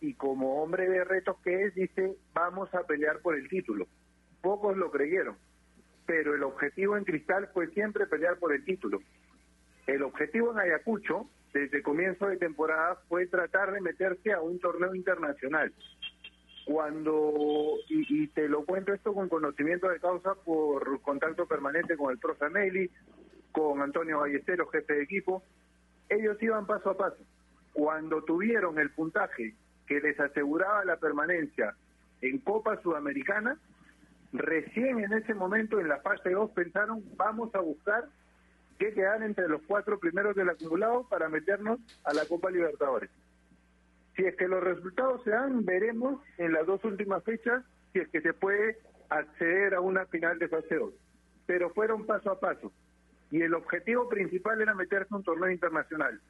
y 0.00 0.14
como 0.14 0.62
hombre 0.62 0.88
de 0.88 1.04
retos 1.04 1.36
que 1.42 1.64
es, 1.64 1.74
dice, 1.74 2.16
vamos 2.32 2.72
a 2.74 2.84
pelear 2.86 3.20
por 3.20 3.36
el 3.36 3.48
título. 3.48 3.86
Pocos 4.40 4.76
lo 4.76 4.90
creyeron, 4.90 5.36
pero 6.06 6.34
el 6.34 6.42
objetivo 6.44 6.96
en 6.96 7.04
Cristal 7.04 7.48
fue 7.52 7.68
siempre 7.68 8.06
pelear 8.06 8.38
por 8.38 8.52
el 8.52 8.64
título. 8.64 9.00
El 9.86 10.02
objetivo 10.02 10.52
en 10.52 10.60
Ayacucho, 10.60 11.28
desde 11.52 11.82
comienzo 11.82 12.26
de 12.28 12.36
temporada, 12.36 12.96
fue 13.08 13.26
tratar 13.26 13.72
de 13.72 13.80
meterse 13.80 14.32
a 14.32 14.40
un 14.40 14.60
torneo 14.60 14.94
internacional 14.94 15.72
cuando, 16.64 17.74
y, 17.88 18.28
te 18.28 18.48
lo 18.48 18.64
cuento 18.64 18.92
esto 18.92 19.12
con 19.12 19.28
conocimiento 19.28 19.88
de 19.88 20.00
causa 20.00 20.34
por 20.34 21.00
contacto 21.02 21.46
permanente 21.46 21.96
con 21.96 22.12
el 22.12 22.18
profe 22.18 22.48
Meli, 22.50 22.90
con 23.50 23.82
Antonio 23.82 24.20
Ballesteros, 24.20 24.70
jefe 24.70 24.94
de 24.94 25.02
equipo, 25.02 25.42
ellos 26.08 26.40
iban 26.42 26.66
paso 26.66 26.90
a 26.90 26.96
paso. 26.96 27.22
Cuando 27.72 28.22
tuvieron 28.22 28.78
el 28.78 28.90
puntaje 28.90 29.54
que 29.86 30.00
les 30.00 30.18
aseguraba 30.20 30.84
la 30.84 30.96
permanencia 30.96 31.74
en 32.20 32.38
Copa 32.38 32.80
Sudamericana, 32.82 33.58
recién 34.32 35.00
en 35.00 35.12
ese 35.12 35.34
momento 35.34 35.80
en 35.80 35.88
la 35.88 36.00
fase 36.00 36.30
2 36.30 36.50
pensaron 36.52 37.02
vamos 37.16 37.54
a 37.54 37.60
buscar 37.60 38.08
que 38.78 38.94
quedar 38.94 39.22
entre 39.22 39.48
los 39.48 39.62
cuatro 39.62 39.98
primeros 39.98 40.34
del 40.34 40.48
acumulado 40.48 41.06
para 41.08 41.28
meternos 41.28 41.78
a 42.04 42.14
la 42.14 42.24
Copa 42.26 42.50
Libertadores. 42.50 43.10
Si 44.16 44.24
es 44.24 44.36
que 44.36 44.48
los 44.48 44.62
resultados 44.62 45.22
se 45.24 45.30
dan, 45.30 45.64
veremos 45.64 46.20
en 46.38 46.52
las 46.52 46.66
dos 46.66 46.84
últimas 46.84 47.24
fechas 47.24 47.64
si 47.92 48.00
es 48.00 48.08
que 48.08 48.20
se 48.20 48.32
puede 48.32 48.78
acceder 49.08 49.74
a 49.74 49.80
una 49.80 50.06
final 50.06 50.38
de 50.38 50.48
fase 50.48 50.74
2. 50.76 50.92
Pero 51.46 51.70
fueron 51.70 52.06
paso 52.06 52.30
a 52.30 52.40
paso. 52.40 52.72
Y 53.30 53.42
el 53.42 53.54
objetivo 53.54 54.08
principal 54.08 54.60
era 54.60 54.74
meterse 54.74 55.08
en 55.10 55.16
un 55.16 55.24
torneo 55.24 55.50
internacional. 55.50 56.20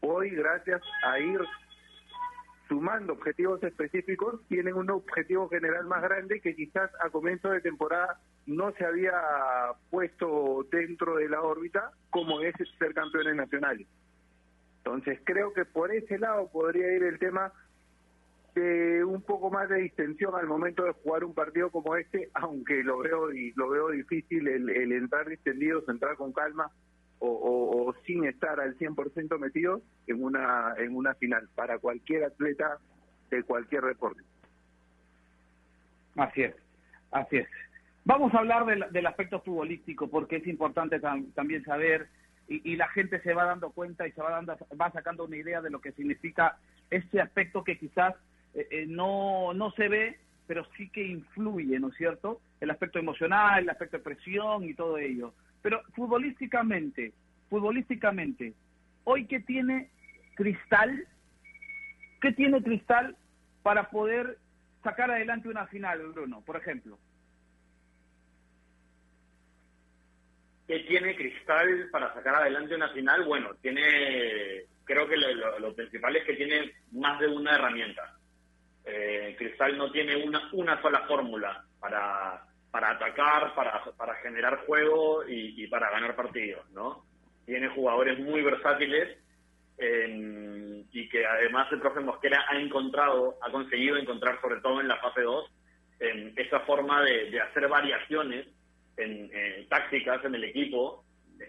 Hoy, 0.00 0.30
gracias 0.30 0.80
a 1.04 1.18
ir 1.18 1.40
sumando 2.68 3.14
objetivos 3.14 3.60
específicos, 3.64 4.40
tienen 4.48 4.74
un 4.74 4.90
objetivo 4.90 5.48
general 5.48 5.86
más 5.86 6.02
grande 6.02 6.40
que 6.40 6.54
quizás 6.54 6.90
a 7.04 7.10
comienzo 7.10 7.50
de 7.50 7.60
temporada 7.60 8.20
no 8.46 8.72
se 8.72 8.84
había 8.84 9.12
puesto 9.90 10.64
dentro 10.70 11.16
de 11.16 11.28
la 11.28 11.42
órbita, 11.42 11.90
como 12.10 12.40
es 12.40 12.54
ser 12.78 12.94
campeones 12.94 13.34
nacionales. 13.34 13.88
Entonces 14.84 15.20
creo 15.24 15.52
que 15.52 15.64
por 15.64 15.94
ese 15.94 16.18
lado 16.18 16.48
podría 16.50 16.92
ir 16.94 17.02
el 17.02 17.18
tema 17.18 17.52
de 18.54 19.04
un 19.04 19.22
poco 19.22 19.50
más 19.50 19.68
de 19.68 19.76
distensión 19.76 20.34
al 20.34 20.46
momento 20.46 20.84
de 20.84 20.92
jugar 20.92 21.24
un 21.24 21.34
partido 21.34 21.70
como 21.70 21.96
este, 21.96 22.30
aunque 22.34 22.82
lo 22.82 22.98
veo 22.98 23.32
y 23.32 23.52
lo 23.52 23.68
veo 23.68 23.90
difícil 23.90 24.48
el, 24.48 24.92
entrar 24.92 25.28
distendidos, 25.28 25.88
entrar 25.88 26.16
con 26.16 26.32
calma, 26.32 26.70
o, 27.22 27.94
sin 28.06 28.24
estar 28.24 28.58
al 28.60 28.78
100% 28.78 29.38
metidos 29.38 29.82
en 30.06 30.24
una, 30.24 30.74
en 30.78 30.96
una 30.96 31.14
final 31.14 31.48
para 31.54 31.78
cualquier 31.78 32.24
atleta 32.24 32.78
de 33.30 33.42
cualquier 33.42 33.84
deporte. 33.84 34.22
Así 36.16 36.42
es, 36.42 36.54
así 37.10 37.36
es. 37.36 37.48
Vamos 38.06 38.32
a 38.34 38.38
hablar 38.38 38.64
del, 38.64 39.06
aspecto 39.06 39.40
futbolístico 39.40 40.08
porque 40.08 40.36
es 40.36 40.46
importante 40.46 40.98
también 40.98 41.62
saber 41.64 42.08
y, 42.50 42.74
la 42.74 42.88
gente 42.88 43.20
se 43.20 43.32
va 43.32 43.44
dando 43.44 43.70
cuenta 43.70 44.08
y 44.08 44.12
se 44.12 44.20
va, 44.20 44.30
dando, 44.30 44.56
va 44.80 44.90
sacando 44.90 45.24
una 45.24 45.36
idea 45.36 45.62
de 45.62 45.70
lo 45.70 45.80
que 45.80 45.92
significa 45.92 46.58
este 46.90 47.20
aspecto 47.20 47.62
que 47.62 47.78
quizás 47.78 48.16
eh, 48.54 48.66
eh, 48.72 48.86
no, 48.88 49.54
no 49.54 49.70
se 49.70 49.88
ve, 49.88 50.18
pero 50.48 50.66
sí 50.76 50.88
que 50.90 51.06
influye, 51.06 51.78
¿no 51.78 51.88
es 51.88 51.96
cierto? 51.96 52.40
El 52.60 52.70
aspecto 52.70 52.98
emocional, 52.98 53.62
el 53.62 53.70
aspecto 53.70 53.98
de 53.98 54.02
presión 54.02 54.64
y 54.64 54.74
todo 54.74 54.98
ello. 54.98 55.32
Pero 55.62 55.80
futbolísticamente, 55.94 57.12
futbolísticamente, 57.48 58.54
hoy 59.04 59.26
qué 59.26 59.38
tiene 59.38 59.88
Cristal, 60.34 61.06
¿qué 62.20 62.32
tiene 62.32 62.60
Cristal 62.64 63.16
para 63.62 63.90
poder 63.90 64.38
sacar 64.82 65.12
adelante 65.12 65.48
una 65.48 65.68
final, 65.68 66.00
Bruno, 66.08 66.40
por 66.40 66.56
ejemplo? 66.56 66.98
¿Qué 70.70 70.78
tiene 70.86 71.16
Cristal 71.16 71.88
para 71.90 72.14
sacar 72.14 72.36
adelante 72.36 72.76
una 72.76 72.90
final? 72.90 73.24
Bueno, 73.24 73.56
tiene, 73.60 74.66
creo 74.84 75.08
que 75.08 75.16
lo, 75.16 75.74
principal 75.74 76.14
es 76.14 76.24
que 76.24 76.34
tiene 76.34 76.74
más 76.92 77.18
de 77.18 77.26
una 77.26 77.56
herramienta. 77.56 78.14
Eh, 78.84 79.34
Cristal 79.36 79.76
no 79.76 79.90
tiene 79.90 80.14
una, 80.24 80.48
una 80.52 80.80
sola 80.80 81.00
fórmula 81.08 81.64
para, 81.80 82.44
para 82.70 82.90
atacar, 82.92 83.52
para, 83.56 83.82
para 83.96 84.14
generar 84.22 84.64
juego 84.64 85.24
y, 85.26 85.66
para 85.66 85.90
ganar 85.90 86.14
partidos, 86.14 86.70
¿no? 86.70 87.04
Tiene 87.44 87.66
jugadores 87.70 88.20
muy 88.20 88.40
versátiles 88.40 89.18
y 89.76 91.08
que 91.08 91.26
además 91.26 91.66
el 91.72 91.80
profe 91.80 91.98
Mosquera 91.98 92.44
ha 92.48 92.56
encontrado, 92.60 93.38
ha 93.42 93.50
conseguido 93.50 93.96
encontrar 93.96 94.40
sobre 94.40 94.60
todo 94.60 94.80
en 94.80 94.86
la 94.86 94.98
fase 94.98 95.22
2 95.22 95.50
esa 96.36 96.60
forma 96.60 97.02
de, 97.02 97.40
hacer 97.40 97.66
variaciones 97.66 98.46
en, 98.96 99.30
tácticas 99.68 100.24
en 100.24 100.34
el 100.34 100.44
equipo, 100.44 101.04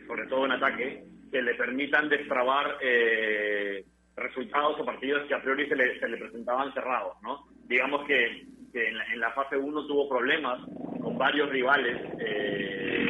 sobre 0.07 0.27
todo 0.27 0.45
en 0.45 0.51
ataque, 0.51 1.03
que 1.31 1.41
le 1.41 1.55
permitan 1.55 2.09
destrabar 2.09 2.77
eh, 2.81 3.85
resultados 4.15 4.79
o 4.79 4.85
partidos 4.85 5.27
que 5.27 5.33
a 5.33 5.41
priori 5.41 5.67
se 5.67 5.75
le, 5.75 5.99
se 5.99 6.07
le 6.07 6.17
presentaban 6.17 6.73
cerrados, 6.73 7.15
¿no? 7.21 7.47
Digamos 7.67 8.05
que 8.05 8.45
que 8.71 8.87
en 8.87 9.19
la, 9.19 9.31
fase 9.31 9.57
1 9.57 9.87
tuvo 9.87 10.07
problemas 10.07 10.59
con 11.01 11.17
varios 11.17 11.49
rivales 11.49 11.97
eh, 12.19 13.09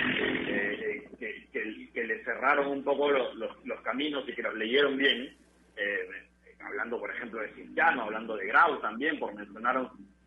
eh, 1.20 1.90
que, 1.94 2.04
le 2.04 2.24
cerraron 2.24 2.68
un 2.68 2.84
poco 2.84 3.12
los, 3.12 3.36
los, 3.36 3.82
caminos 3.82 4.28
y 4.28 4.34
que 4.34 4.42
los 4.42 4.56
leyeron 4.56 4.98
bien, 4.98 5.36
eh, 5.76 6.08
hablando 6.60 7.00
por 7.00 7.12
ejemplo 7.12 7.42
de 7.42 7.54
Cinciano, 7.54 8.04
hablando 8.04 8.36
de 8.36 8.48
Grau 8.48 8.80
también, 8.80 9.20
por 9.20 9.34
mencionar 9.36 9.78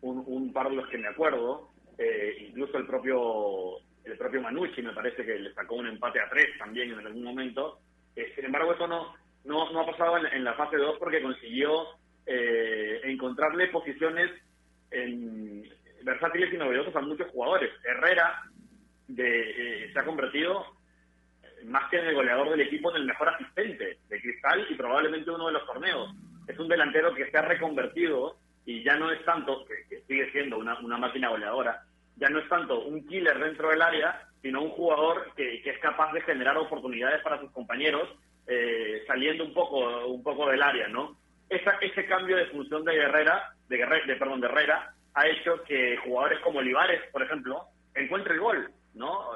un, 0.01 0.23
un 0.25 0.53
par 0.53 0.69
de 0.69 0.75
los 0.77 0.87
que 0.87 0.97
me 0.97 1.07
acuerdo, 1.07 1.69
incluso 2.39 2.77
el 2.77 2.85
propio 2.85 3.77
el 4.05 4.17
propio 4.17 4.41
Manucci 4.41 4.81
me 4.81 4.93
parece 4.93 5.25
que 5.25 5.39
le 5.39 5.53
sacó 5.53 5.75
un 5.75 5.87
empate 5.87 6.19
a 6.19 6.29
tres 6.29 6.57
también 6.57 6.91
en 6.91 7.05
algún 7.05 7.23
momento. 7.23 7.79
sin 8.13 8.45
embargo, 8.45 8.73
eso 8.73 8.87
no, 8.87 9.15
no, 9.43 9.71
no 9.71 9.81
ha 9.81 9.85
pasado 9.85 10.17
en, 10.17 10.43
la 10.43 10.53
fase 10.53 10.77
2 10.77 10.97
porque 10.99 11.21
consiguió 11.21 11.87
encontrarle 12.25 13.67
posiciones 13.67 14.31
en 14.91 15.63
versátiles 16.03 16.53
y 16.53 16.57
novedosos 16.57 16.95
a 16.95 17.01
muchos 17.01 17.29
jugadores. 17.31 17.71
Herrera 17.83 18.41
de, 19.07 19.85
eh, 19.85 19.93
se 19.93 19.99
ha 19.99 20.05
convertido 20.05 20.65
más 21.65 21.89
que 21.89 21.97
en 21.97 22.07
el 22.07 22.15
goleador 22.15 22.49
del 22.51 22.61
equipo 22.61 22.91
en 22.91 22.97
el 22.97 23.05
mejor 23.05 23.29
asistente 23.29 23.97
de 24.07 24.21
Cristal 24.21 24.67
y 24.69 24.75
probablemente 24.75 25.31
uno 25.31 25.47
de 25.47 25.53
los 25.53 25.65
torneos. 25.65 26.11
Es 26.47 26.57
un 26.59 26.67
delantero 26.67 27.13
que 27.13 27.29
se 27.29 27.37
ha 27.37 27.41
reconvertido 27.41 28.37
y 28.65 28.83
ya 28.83 28.95
no 28.97 29.11
es 29.11 29.23
tanto, 29.25 29.65
que, 29.65 30.01
sigue 30.01 30.31
siendo 30.31 30.57
una, 30.57 30.75
máquina 30.97 31.29
goleadora, 31.29 31.83
ya 32.17 32.29
no 32.29 32.39
es 32.39 32.49
tanto 32.49 32.81
un 32.85 33.05
killer 33.07 33.37
dentro 33.39 33.69
del 33.69 33.81
área, 33.81 34.21
sino 34.41 34.61
un 34.61 34.69
jugador 34.71 35.31
que, 35.35 35.61
es 35.63 35.79
capaz 35.79 36.13
de 36.13 36.21
generar 36.21 36.57
oportunidades 36.57 37.21
para 37.23 37.39
sus 37.39 37.51
compañeros 37.51 38.07
eh, 38.47 39.03
saliendo 39.07 39.43
un 39.43 39.53
poco, 39.53 40.05
un 40.05 40.23
poco 40.23 40.49
del 40.49 40.61
área, 40.61 40.87
¿no? 40.87 41.17
ese 41.49 42.05
cambio 42.07 42.37
de 42.37 42.47
función 42.47 42.83
de 42.83 42.95
Herrera, 42.95 43.51
de, 43.69 43.77
de, 43.77 44.15
perdón, 44.15 44.41
de 44.41 44.47
Herrera, 44.47 44.93
ha 45.13 45.27
hecho 45.27 45.63
que 45.63 45.97
jugadores 45.97 46.39
como 46.39 46.59
Olivares, 46.59 47.01
por 47.11 47.23
ejemplo, 47.23 47.65
encuentre 47.93 48.33
el 48.33 48.39
gol, 48.39 48.69
¿no? 48.93 49.29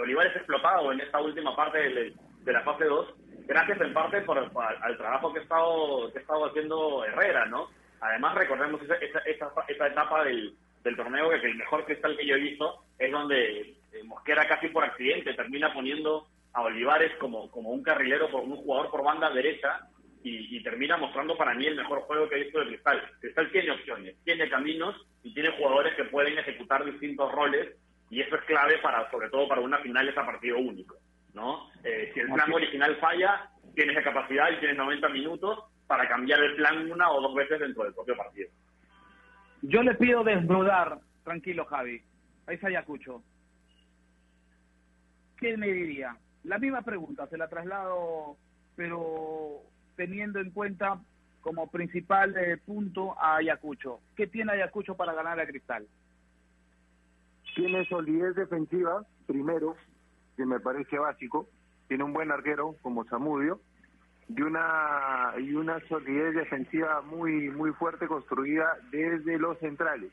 Olivares 0.00 0.36
explotado 0.36 0.92
en 0.92 1.00
esta 1.00 1.20
última 1.20 1.56
parte 1.56 1.78
de, 1.78 2.52
la 2.52 2.62
fase 2.62 2.84
2, 2.84 3.14
gracias 3.46 3.80
en 3.80 3.92
parte 3.92 4.20
por, 4.22 4.38
al 4.38 4.96
trabajo 4.96 5.32
que 5.32 5.40
ha 5.40 5.42
estado 5.42 6.12
que 6.12 6.18
ha 6.18 6.22
estado 6.22 6.46
haciendo 6.46 7.04
Herrera, 7.04 7.46
¿no? 7.46 7.68
Además 8.00 8.34
recordemos 8.34 8.82
esa, 8.82 8.94
esa, 8.96 9.50
esa, 9.68 9.86
etapa 9.86 10.24
del, 10.24 10.54
del 10.84 10.96
torneo 10.96 11.30
que 11.30 11.46
el 11.46 11.56
mejor 11.56 11.84
cristal 11.86 12.16
que 12.16 12.26
yo 12.26 12.36
he 12.36 12.40
visto 12.40 12.84
es 12.98 13.10
donde 13.10 13.60
eh, 13.60 14.04
Mosquera 14.04 14.46
casi 14.46 14.68
por 14.68 14.84
accidente 14.84 15.34
termina 15.34 15.72
poniendo 15.72 16.28
a 16.52 16.62
Olivares 16.62 17.12
como, 17.18 17.50
como 17.50 17.70
un 17.70 17.82
carrilero, 17.82 18.30
por 18.30 18.42
un 18.44 18.56
jugador 18.56 18.90
por 18.90 19.02
banda 19.02 19.30
derecha 19.30 19.88
y, 20.22 20.62
termina 20.62 20.96
mostrando 20.96 21.36
para 21.36 21.52
mí 21.52 21.66
el 21.66 21.76
mejor 21.76 22.00
juego 22.02 22.26
que 22.28 22.36
he 22.36 22.44
visto 22.44 22.58
de 22.58 22.68
Cristal. 22.68 23.02
Cristal 23.20 23.50
tiene 23.50 23.72
opciones, 23.72 24.16
tiene 24.24 24.48
caminos 24.48 24.96
y 25.22 25.34
tiene 25.34 25.50
jugadores 25.50 25.94
que 25.96 26.04
pueden 26.04 26.38
ejecutar 26.38 26.82
distintos 26.82 27.30
roles 27.30 27.76
y 28.08 28.22
eso 28.22 28.36
es 28.36 28.42
clave 28.44 28.78
para, 28.78 29.10
sobre 29.10 29.28
todo 29.28 29.46
para 29.46 29.60
una 29.60 29.78
final 29.80 30.08
esa 30.08 30.24
partido 30.24 30.58
único, 30.58 30.96
¿no? 31.34 31.68
Eh, 31.82 32.10
si 32.14 32.20
el 32.20 32.32
plan 32.32 32.50
original 32.50 32.96
falla, 32.96 33.50
tienes 33.74 33.96
la 33.96 34.02
capacidad 34.02 34.50
y 34.50 34.60
tienes 34.60 34.78
90 34.78 35.08
minutos 35.10 35.58
para 35.86 36.08
cambiar 36.08 36.42
el 36.42 36.56
plan 36.56 36.90
una 36.90 37.10
o 37.10 37.20
dos 37.20 37.34
veces 37.34 37.60
dentro 37.60 37.84
del 37.84 37.92
propio 37.92 38.16
partido. 38.16 38.48
Yo 39.66 39.82
le 39.82 39.94
pido 39.94 40.22
desnudar, 40.24 40.98
tranquilo 41.22 41.64
Javi, 41.64 42.02
ahí 42.46 42.54
está 42.54 42.66
Ayacucho. 42.66 43.22
¿Qué 45.38 45.56
me 45.56 45.68
diría? 45.68 46.18
La 46.42 46.58
misma 46.58 46.82
pregunta, 46.82 47.26
se 47.28 47.38
la 47.38 47.48
traslado, 47.48 48.36
pero 48.76 49.62
teniendo 49.96 50.38
en 50.38 50.50
cuenta 50.50 51.00
como 51.40 51.70
principal 51.70 52.36
eh, 52.36 52.58
punto 52.58 53.18
a 53.18 53.36
Ayacucho. 53.36 54.00
¿Qué 54.14 54.26
tiene 54.26 54.52
Ayacucho 54.52 54.96
para 54.96 55.14
ganar 55.14 55.40
a 55.40 55.46
Cristal? 55.46 55.86
Tiene 57.54 57.86
solidez 57.86 58.34
defensiva, 58.34 59.02
primero, 59.26 59.76
que 60.36 60.44
me 60.44 60.60
parece 60.60 60.98
básico. 60.98 61.48
Tiene 61.88 62.04
un 62.04 62.12
buen 62.12 62.30
arquero 62.30 62.76
como 62.82 63.04
Zamudio 63.04 63.60
y 64.28 64.42
una 64.42 65.34
y 65.38 65.54
una 65.54 65.80
solidez 65.88 66.34
defensiva 66.34 67.02
muy 67.02 67.50
muy 67.50 67.72
fuerte 67.72 68.06
construida 68.06 68.76
desde 68.90 69.38
los 69.38 69.58
centrales. 69.58 70.10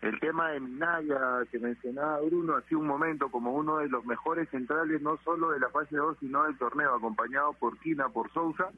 El 0.00 0.18
tema 0.18 0.50
de 0.50 0.60
Minaya, 0.60 1.44
que 1.50 1.58
mencionaba 1.58 2.20
Bruno 2.20 2.56
hace 2.56 2.74
un 2.74 2.86
momento 2.86 3.30
como 3.30 3.52
uno 3.52 3.78
de 3.78 3.88
los 3.88 4.04
mejores 4.06 4.48
centrales, 4.48 5.02
no 5.02 5.18
solo 5.18 5.50
de 5.50 5.60
la 5.60 5.68
fase 5.68 5.94
2, 5.94 6.16
sino 6.20 6.44
del 6.44 6.56
torneo, 6.56 6.94
acompañado 6.94 7.52
por 7.52 7.78
Quina, 7.78 8.08
por 8.08 8.32
Sousa. 8.32 8.70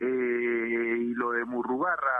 Eh, 0.00 0.96
y 1.00 1.14
lo 1.14 1.30
de 1.30 1.44
Murrugarra 1.44 2.10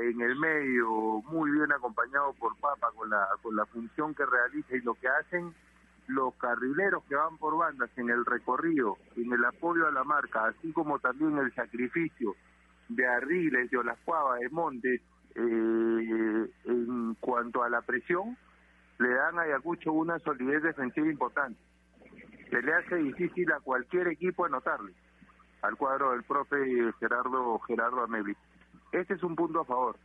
en 0.00 0.20
el 0.22 0.34
medio, 0.36 0.88
muy 1.30 1.52
bien 1.52 1.70
acompañado 1.70 2.32
por 2.32 2.56
Papa 2.56 2.88
con 2.96 3.10
la, 3.10 3.28
con 3.42 3.54
la 3.54 3.66
función 3.66 4.14
que 4.14 4.24
realiza 4.26 4.74
y 4.74 4.80
lo 4.80 4.94
que 4.94 5.06
hacen 5.06 5.54
los 6.08 6.34
carrileros 6.36 7.04
que 7.04 7.16
van 7.16 7.36
por 7.38 7.56
bandas 7.56 7.90
en 7.96 8.10
el 8.10 8.24
recorrido, 8.24 8.96
en 9.16 9.32
el 9.32 9.44
apoyo 9.44 9.86
a 9.86 9.90
la 9.90 10.04
marca, 10.04 10.46
así 10.46 10.72
como 10.72 10.98
también 10.98 11.36
el 11.38 11.52
sacrificio 11.54 12.34
de 12.88 13.06
Arriles, 13.06 13.70
de 13.70 13.78
Olascuava, 13.78 14.36
de 14.36 14.48
Montes, 14.50 15.00
eh, 15.34 16.50
en 16.64 17.14
cuanto 17.20 17.62
a 17.62 17.68
la 17.68 17.82
presión, 17.82 18.36
le 18.98 19.10
dan 19.10 19.38
a 19.38 19.42
Ayacucho 19.42 19.92
una 19.92 20.18
solidez 20.20 20.62
defensiva 20.62 21.08
importante. 21.08 21.60
Se 22.50 22.62
le 22.62 22.74
hace 22.74 22.96
difícil 22.96 23.52
a 23.52 23.60
cualquier 23.60 24.08
equipo 24.08 24.44
anotarle 24.44 24.94
al 25.62 25.76
cuadro 25.76 26.12
del 26.12 26.22
profe 26.22 26.56
Gerardo 27.00 27.58
Gerardo 27.60 28.02
Amebi. 28.02 28.36
Este 28.92 29.14
es 29.14 29.22
un 29.22 29.34
punto 29.34 29.60
a 29.60 29.64
favor, 29.64 29.96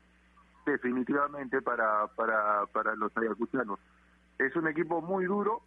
definitivamente 0.66 1.62
para, 1.62 2.08
para, 2.08 2.66
para 2.74 2.96
los 2.96 3.16
ayacuchanos. 3.16 3.80
Es 4.40 4.56
un 4.56 4.68
equipo 4.68 5.02
muy 5.02 5.26
duro 5.26 5.62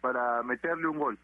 para 0.00 0.42
meterle 0.42 0.88
un 0.88 0.98
gol. 0.98 1.18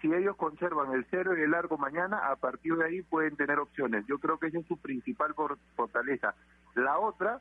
Si 0.00 0.12
ellos 0.12 0.36
conservan 0.36 0.92
el 0.92 1.04
cero 1.10 1.36
y 1.36 1.42
el 1.42 1.50
largo 1.50 1.76
mañana, 1.76 2.30
a 2.30 2.36
partir 2.36 2.76
de 2.76 2.84
ahí 2.84 3.02
pueden 3.02 3.36
tener 3.36 3.58
opciones. 3.58 4.06
Yo 4.06 4.18
creo 4.18 4.38
que 4.38 4.46
esa 4.46 4.58
es 4.58 4.66
su 4.66 4.76
principal 4.76 5.34
fortaleza. 5.74 6.34
La 6.76 6.98
otra 6.98 7.40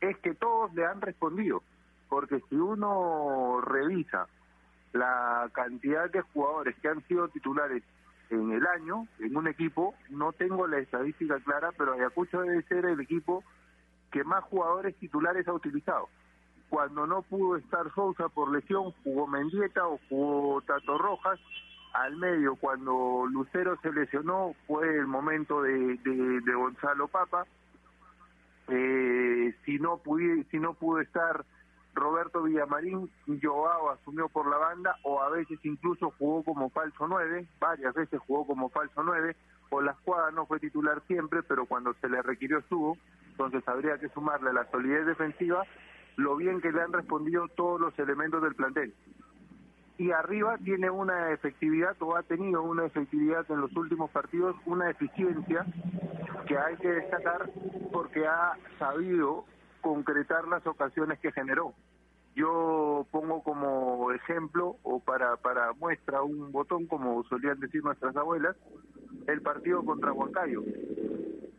es 0.00 0.16
que 0.18 0.34
todos 0.34 0.72
le 0.74 0.86
han 0.86 1.02
respondido, 1.02 1.62
porque 2.08 2.40
si 2.48 2.56
uno 2.56 3.60
revisa 3.60 4.26
la 4.92 5.50
cantidad 5.52 6.10
de 6.10 6.22
jugadores 6.22 6.76
que 6.80 6.88
han 6.88 7.06
sido 7.06 7.28
titulares 7.28 7.82
en 8.30 8.52
el 8.52 8.66
año, 8.66 9.06
en 9.18 9.36
un 9.36 9.46
equipo, 9.46 9.94
no 10.08 10.32
tengo 10.32 10.66
la 10.66 10.78
estadística 10.78 11.38
clara, 11.40 11.72
pero 11.76 11.92
Ayacucho 11.92 12.40
debe 12.40 12.62
ser 12.62 12.86
el 12.86 13.00
equipo 13.00 13.44
que 14.10 14.24
más 14.24 14.42
jugadores 14.44 14.96
titulares 14.96 15.46
ha 15.46 15.52
utilizado. 15.52 16.08
Cuando 16.68 17.06
no 17.06 17.22
pudo 17.22 17.56
estar 17.56 17.92
Sousa 17.94 18.28
por 18.28 18.50
lesión, 18.50 18.92
jugó 19.04 19.26
Mendieta 19.26 19.86
o 19.86 20.00
jugó 20.08 20.60
Tato 20.62 20.98
Rojas, 20.98 21.38
al 21.92 22.16
medio 22.16 22.56
cuando 22.56 23.26
Lucero 23.30 23.78
se 23.80 23.92
lesionó 23.92 24.54
fue 24.66 24.96
el 24.96 25.06
momento 25.06 25.62
de, 25.62 25.96
de, 25.96 26.54
Gonzalo 26.54 27.08
Papa. 27.08 27.46
Eh, 28.68 29.54
si 29.64 29.78
no 29.78 29.98
pude, 29.98 30.44
si 30.50 30.58
no 30.58 30.74
pudo 30.74 31.00
estar 31.00 31.44
Roberto 31.94 32.42
Villamarín, 32.42 33.10
Joao 33.42 33.90
asumió 33.90 34.28
por 34.28 34.48
la 34.50 34.58
banda 34.58 34.96
o 35.02 35.22
a 35.22 35.30
veces 35.30 35.58
incluso 35.62 36.12
jugó 36.18 36.44
como 36.44 36.68
falso 36.68 37.08
9, 37.08 37.46
varias 37.58 37.94
veces 37.94 38.20
jugó 38.26 38.46
como 38.46 38.68
falso 38.68 39.02
9, 39.02 39.34
o 39.70 39.80
la 39.80 39.92
escuadra 39.92 40.30
no 40.32 40.46
fue 40.46 40.60
titular 40.60 41.02
siempre, 41.06 41.42
pero 41.42 41.64
cuando 41.64 41.94
se 41.94 42.08
le 42.08 42.20
requirió 42.20 42.58
estuvo, 42.58 42.98
entonces 43.30 43.66
habría 43.66 43.98
que 43.98 44.10
sumarle 44.10 44.52
la 44.52 44.70
solidez 44.70 45.06
defensiva, 45.06 45.64
lo 46.16 46.36
bien 46.36 46.60
que 46.60 46.72
le 46.72 46.82
han 46.82 46.92
respondido 46.92 47.48
todos 47.48 47.80
los 47.80 47.98
elementos 47.98 48.42
del 48.42 48.54
plantel 48.54 48.94
y 49.98 50.10
arriba 50.10 50.58
tiene 50.58 50.90
una 50.90 51.32
efectividad 51.32 51.96
o 52.00 52.16
ha 52.16 52.22
tenido 52.22 52.62
una 52.62 52.84
efectividad 52.84 53.46
en 53.50 53.60
los 53.60 53.74
últimos 53.76 54.10
partidos, 54.10 54.56
una 54.66 54.90
eficiencia 54.90 55.64
que 56.46 56.58
hay 56.58 56.76
que 56.76 56.88
destacar 56.88 57.50
porque 57.92 58.26
ha 58.26 58.52
sabido 58.78 59.44
concretar 59.80 60.46
las 60.48 60.66
ocasiones 60.66 61.18
que 61.20 61.32
generó. 61.32 61.72
Yo 62.34 63.06
pongo 63.10 63.42
como 63.42 64.12
ejemplo 64.12 64.76
o 64.82 65.00
para, 65.00 65.36
para 65.38 65.72
muestra 65.72 66.22
un 66.22 66.52
botón, 66.52 66.86
como 66.86 67.24
solían 67.24 67.58
decir 67.60 67.82
nuestras 67.82 68.14
abuelas, 68.16 68.54
el 69.26 69.40
partido 69.40 69.82
contra 69.82 70.12
Huancayo, 70.12 70.62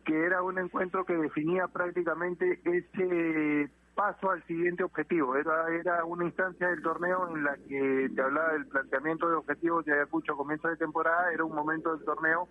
que 0.06 0.26
era 0.26 0.44
un 0.44 0.60
encuentro 0.60 1.06
que 1.06 1.18
definía 1.18 1.68
prácticamente 1.68 2.62
ese 2.64 3.72
paso 3.98 4.30
al 4.30 4.46
siguiente 4.46 4.84
objetivo. 4.84 5.36
Era, 5.36 5.74
era 5.74 6.06
una 6.06 6.26
instancia 6.26 6.70
del 6.70 6.84
torneo 6.84 7.36
en 7.36 7.44
la 7.44 7.58
que 7.68 8.10
te 8.16 8.22
hablaba 8.22 8.54
del 8.54 8.68
planteamiento 8.68 9.28
de 9.28 9.36
objetivos 9.36 9.84
de 9.86 9.94
Ayacucho 9.94 10.34
a 10.34 10.38
comienzo 10.38 10.68
de 10.68 10.78
temporada. 10.78 11.34
Era 11.34 11.44
un 11.44 11.56
momento 11.56 11.96
del 11.96 12.06
torneo 12.06 12.48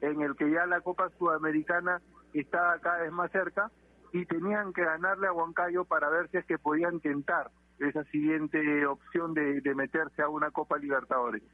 en 0.00 0.20
el 0.22 0.34
que 0.34 0.50
ya 0.50 0.66
la 0.66 0.80
Copa 0.80 1.08
Sudamericana 1.16 2.02
estaba 2.34 2.80
cada 2.80 3.02
vez 3.02 3.12
más 3.12 3.30
cerca 3.30 3.70
y 4.12 4.26
tenían 4.26 4.72
que 4.72 4.82
ganarle 4.82 5.28
a 5.28 5.32
Huancayo 5.32 5.84
para 5.84 6.08
ver 6.08 6.28
si 6.30 6.38
es 6.38 6.46
que 6.46 6.58
podían 6.58 6.98
tentar 6.98 7.52
esa 7.78 8.02
siguiente 8.06 8.84
opción 8.84 9.34
de, 9.34 9.60
de 9.60 9.74
meterse 9.76 10.22
a 10.22 10.28
una 10.28 10.50
Copa 10.50 10.78
Libertadores. 10.78 11.44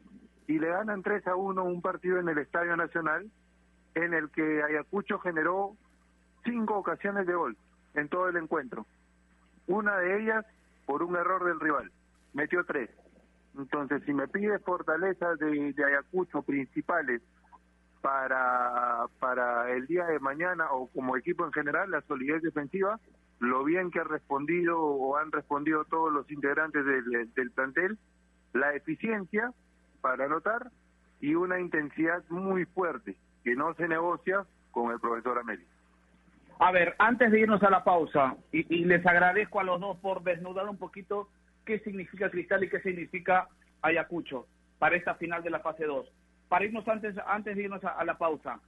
Y 0.47 0.59
le 0.59 0.69
ganan 0.69 1.03
3 1.03 1.27
a 1.27 1.37
1 1.37 1.63
un 1.63 1.83
partido 1.83 2.19
en 2.19 2.31
el 2.31 2.39
Estadio 2.39 2.79
Nacional 2.79 3.31
en 3.95 4.15
el 4.15 4.31
que 4.31 4.63
Ayacucho 4.63 5.19
generó 5.19 5.77
cinco 6.45 6.79
ocasiones 6.79 7.27
de 7.27 7.35
gol 7.35 7.59
en 7.95 8.09
todo 8.09 8.29
el 8.29 8.39
encuentro 8.39 8.87
una 9.67 9.97
de 9.99 10.23
ellas 10.23 10.45
por 10.87 11.03
un 11.03 11.17
error 11.17 11.45
del 11.45 11.61
rival. 11.61 11.91
Metió 12.33 12.65
tres. 12.65 12.91
Entonces, 13.57 14.03
si 14.05 14.13
me 14.13 14.29
pide 14.29 14.59
fortalezas 14.59 15.39
de, 15.39 15.75
Ayacucho 15.87 16.43
principales 16.43 17.23
para, 18.01 19.07
para 19.21 19.71
el 19.71 19.87
día 19.87 20.05
de 20.07 20.19
mañana 20.19 20.71
o 20.73 20.89
como 20.89 21.17
equipo 21.17 21.45
en 21.45 21.53
general, 21.53 21.91
la 21.91 22.03
solidez 22.03 22.43
defensiva, 22.43 22.99
lo 23.39 23.65
bien 23.65 23.91
que 23.91 24.01
ha 24.01 24.05
respondido 24.05 24.81
o 24.81 25.17
han 25.17 25.31
respondido 25.31 25.85
todos 25.85 26.13
los 26.13 26.31
integrantes 26.31 26.85
del, 26.85 27.33
del 27.35 27.51
plantel, 27.53 27.99
la 28.53 28.75
eficiencia 28.75 29.53
para 30.01 30.27
anotar 30.27 30.71
y 31.21 31.35
una 31.35 31.61
intensidad 31.61 32.23
muy 32.29 32.65
fuerte 32.67 33.17
que 33.43 33.55
no 33.55 33.75
se 33.75 33.89
negocia 33.89 34.45
con 34.71 34.91
el 34.91 35.01
profesor 35.01 35.39
América. 35.39 35.74
A 36.59 36.71
ver, 36.71 36.95
antes 36.99 37.33
de 37.33 37.41
irnos 37.41 37.63
a 37.63 37.71
la 37.71 37.83
pausa, 37.83 38.37
y, 38.53 38.85
les 38.85 39.05
agradezco 39.05 39.61
a 39.61 39.65
los 39.65 39.81
dos 39.81 39.99
por 39.99 40.23
desnudar 40.23 40.69
un 40.69 40.77
poquito 40.77 41.29
qué 41.65 41.81
significa 41.81 42.31
Cristal 42.31 42.63
y 42.65 42.69
qué 42.69 42.81
significa 42.81 43.49
Ayacucho 43.83 44.47
para 44.79 44.97
esta 44.97 45.15
final 45.17 45.43
de 45.43 45.51
la 45.51 45.61
fase 45.61 45.85
2. 45.85 46.07
Para 46.49 46.65
irnos 46.65 46.87
antes, 46.87 47.17
antes 47.27 47.57
de 47.57 47.63
irnos 47.65 47.83
a, 47.85 48.05
la 48.05 48.17
pausa. 48.17 48.61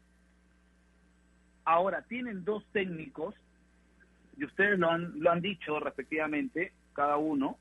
Ahora, 1.64 2.02
tienen 2.02 2.44
dos 2.44 2.64
técnicos, 2.72 3.34
y 4.36 4.44
ustedes 4.44 4.78
lo 4.78 4.90
han, 4.90 5.20
lo 5.20 5.30
han 5.30 5.40
dicho 5.40 5.78
respectivamente, 5.78 6.72
cada 6.92 7.16
uno, 7.16 7.56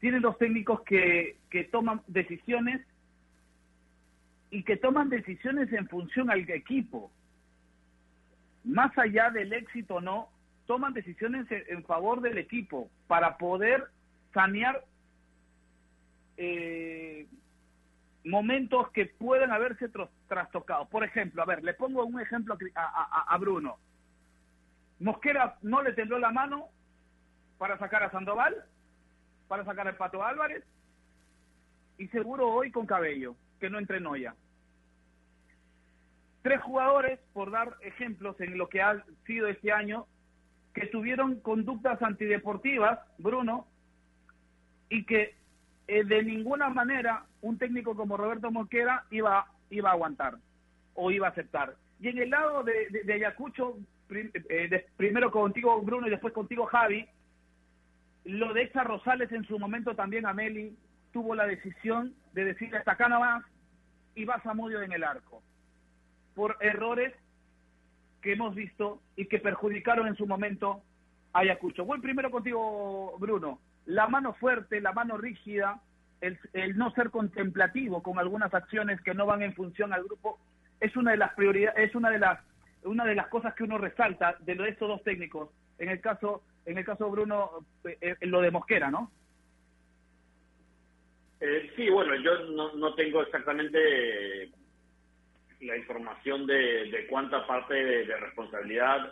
tienen 0.00 0.22
dos 0.22 0.36
técnicos 0.38 0.82
que, 0.82 1.36
que 1.48 1.64
toman 1.64 2.02
decisiones 2.08 2.80
y 4.50 4.64
que 4.64 4.76
toman 4.76 5.08
decisiones 5.08 5.72
en 5.72 5.88
función 5.88 6.30
al 6.30 6.40
equipo 6.50 7.10
más 8.64 8.96
allá 8.98 9.30
del 9.30 9.52
éxito 9.52 9.96
o 9.96 10.00
no, 10.00 10.28
toman 10.66 10.94
decisiones 10.94 11.46
en 11.50 11.84
favor 11.84 12.20
del 12.20 12.38
equipo 12.38 12.88
para 13.06 13.36
poder 13.36 13.84
sanear 14.32 14.84
eh, 16.36 17.26
momentos 18.24 18.90
que 18.92 19.06
pueden 19.06 19.50
haberse 19.50 19.90
trastocado. 20.28 20.86
Por 20.88 21.04
ejemplo, 21.04 21.42
a 21.42 21.46
ver, 21.46 21.64
le 21.64 21.74
pongo 21.74 22.04
un 22.04 22.20
ejemplo 22.20 22.56
a, 22.74 23.38
Bruno. 23.38 23.78
Mosquera 25.00 25.56
no 25.62 25.82
le 25.82 25.92
tembló 25.92 26.18
la 26.18 26.30
mano 26.30 26.68
para 27.58 27.78
sacar 27.78 28.04
a 28.04 28.10
Sandoval, 28.10 28.64
para 29.48 29.64
sacar 29.64 29.88
al 29.88 29.96
Pato 29.96 30.24
Álvarez, 30.24 30.64
y 31.98 32.06
seguro 32.08 32.48
hoy 32.48 32.70
con 32.70 32.86
Cabello, 32.86 33.34
que 33.60 33.68
no 33.68 33.78
entrenó 33.78 34.16
ya 34.16 34.34
tres 36.42 36.60
jugadores, 36.60 37.20
por 37.32 37.50
dar 37.50 37.76
ejemplos 37.80 38.38
en 38.40 38.58
lo 38.58 38.68
que 38.68 38.82
ha 38.82 39.04
sido 39.26 39.46
este 39.46 39.72
año, 39.72 40.06
que 40.74 40.86
tuvieron 40.86 41.40
conductas 41.40 42.02
antideportivas, 42.02 42.98
Bruno, 43.18 43.66
y 44.88 45.04
que 45.04 45.36
eh, 45.86 46.04
de 46.04 46.22
ninguna 46.22 46.68
manera 46.68 47.24
un 47.40 47.58
técnico 47.58 47.94
como 47.94 48.16
Roberto 48.16 48.50
Mosquera 48.50 49.04
iba, 49.10 49.46
iba 49.70 49.90
a 49.90 49.92
aguantar 49.92 50.36
o 50.94 51.10
iba 51.10 51.28
a 51.28 51.30
aceptar. 51.30 51.76
Y 52.00 52.08
en 52.08 52.18
el 52.18 52.30
lado 52.30 52.64
de, 52.64 53.02
de, 53.04 53.12
Ayacucho, 53.12 53.78
eh, 54.10 54.86
primero 54.96 55.30
contigo 55.30 55.80
Bruno 55.82 56.06
y 56.06 56.10
después 56.10 56.34
contigo 56.34 56.66
Javi, 56.66 57.06
lo 58.24 58.52
de 58.52 58.62
Exa 58.62 58.84
Rosales 58.84 59.30
en 59.32 59.44
su 59.44 59.58
momento 59.58 59.94
también 59.94 60.26
Ameli 60.26 60.76
tuvo 61.12 61.34
la 61.34 61.46
decisión 61.46 62.14
de 62.32 62.44
decirle 62.44 62.78
hasta 62.78 62.92
acá 62.92 63.08
no 63.08 63.20
vas 63.20 63.44
y 64.14 64.24
vas 64.24 64.44
a 64.46 64.54
Mudio 64.54 64.82
en 64.82 64.92
el 64.92 65.04
arco 65.04 65.42
por 66.34 66.56
errores 66.60 67.12
que 68.20 68.32
hemos 68.32 68.54
visto 68.54 69.00
y 69.16 69.26
que 69.26 69.38
perjudicaron 69.38 70.06
en 70.06 70.16
su 70.16 70.26
momento 70.26 70.82
a 71.32 71.40
Ayacucho. 71.40 71.84
Voy 71.84 72.00
primero 72.00 72.30
contigo, 72.30 73.16
Bruno. 73.18 73.58
La 73.86 74.06
mano 74.06 74.34
fuerte, 74.34 74.80
la 74.80 74.92
mano 74.92 75.16
rígida, 75.16 75.80
el, 76.20 76.38
no 76.76 76.92
ser 76.92 77.10
contemplativo 77.10 78.02
con 78.02 78.18
algunas 78.18 78.54
acciones 78.54 79.00
que 79.00 79.14
no 79.14 79.26
van 79.26 79.42
en 79.42 79.54
función 79.54 79.92
al 79.92 80.04
grupo, 80.04 80.38
es 80.80 80.96
una 80.96 81.10
de 81.10 81.16
las 81.16 81.34
prioridades, 81.34 81.90
es 81.90 81.94
una 81.94 82.10
de 82.10 82.18
las 82.18 82.40
una 82.84 83.04
de 83.04 83.14
las 83.14 83.28
cosas 83.28 83.54
que 83.54 83.62
uno 83.62 83.78
resalta 83.78 84.36
de, 84.40 84.56
de 84.56 84.68
estos 84.68 84.88
dos 84.88 85.04
técnicos. 85.04 85.50
En 85.78 85.88
el 85.88 86.00
caso, 86.00 86.42
en 86.66 86.78
el 86.78 86.84
caso 86.84 87.08
Bruno, 87.10 87.64
eh, 87.84 87.96
eh, 88.00 88.26
lo 88.26 88.40
de 88.40 88.50
Mosquera, 88.50 88.90
¿no? 88.90 89.10
Eh, 91.38 91.72
sí, 91.76 91.88
bueno, 91.90 92.14
yo 92.16 92.38
no, 92.50 92.72
no 92.74 92.94
tengo 92.94 93.22
exactamente 93.22 94.50
la 95.62 95.76
información 95.76 96.46
de, 96.46 97.06
cuánta 97.08 97.46
parte 97.46 97.74
de, 97.74 98.16
responsabilidad 98.16 99.10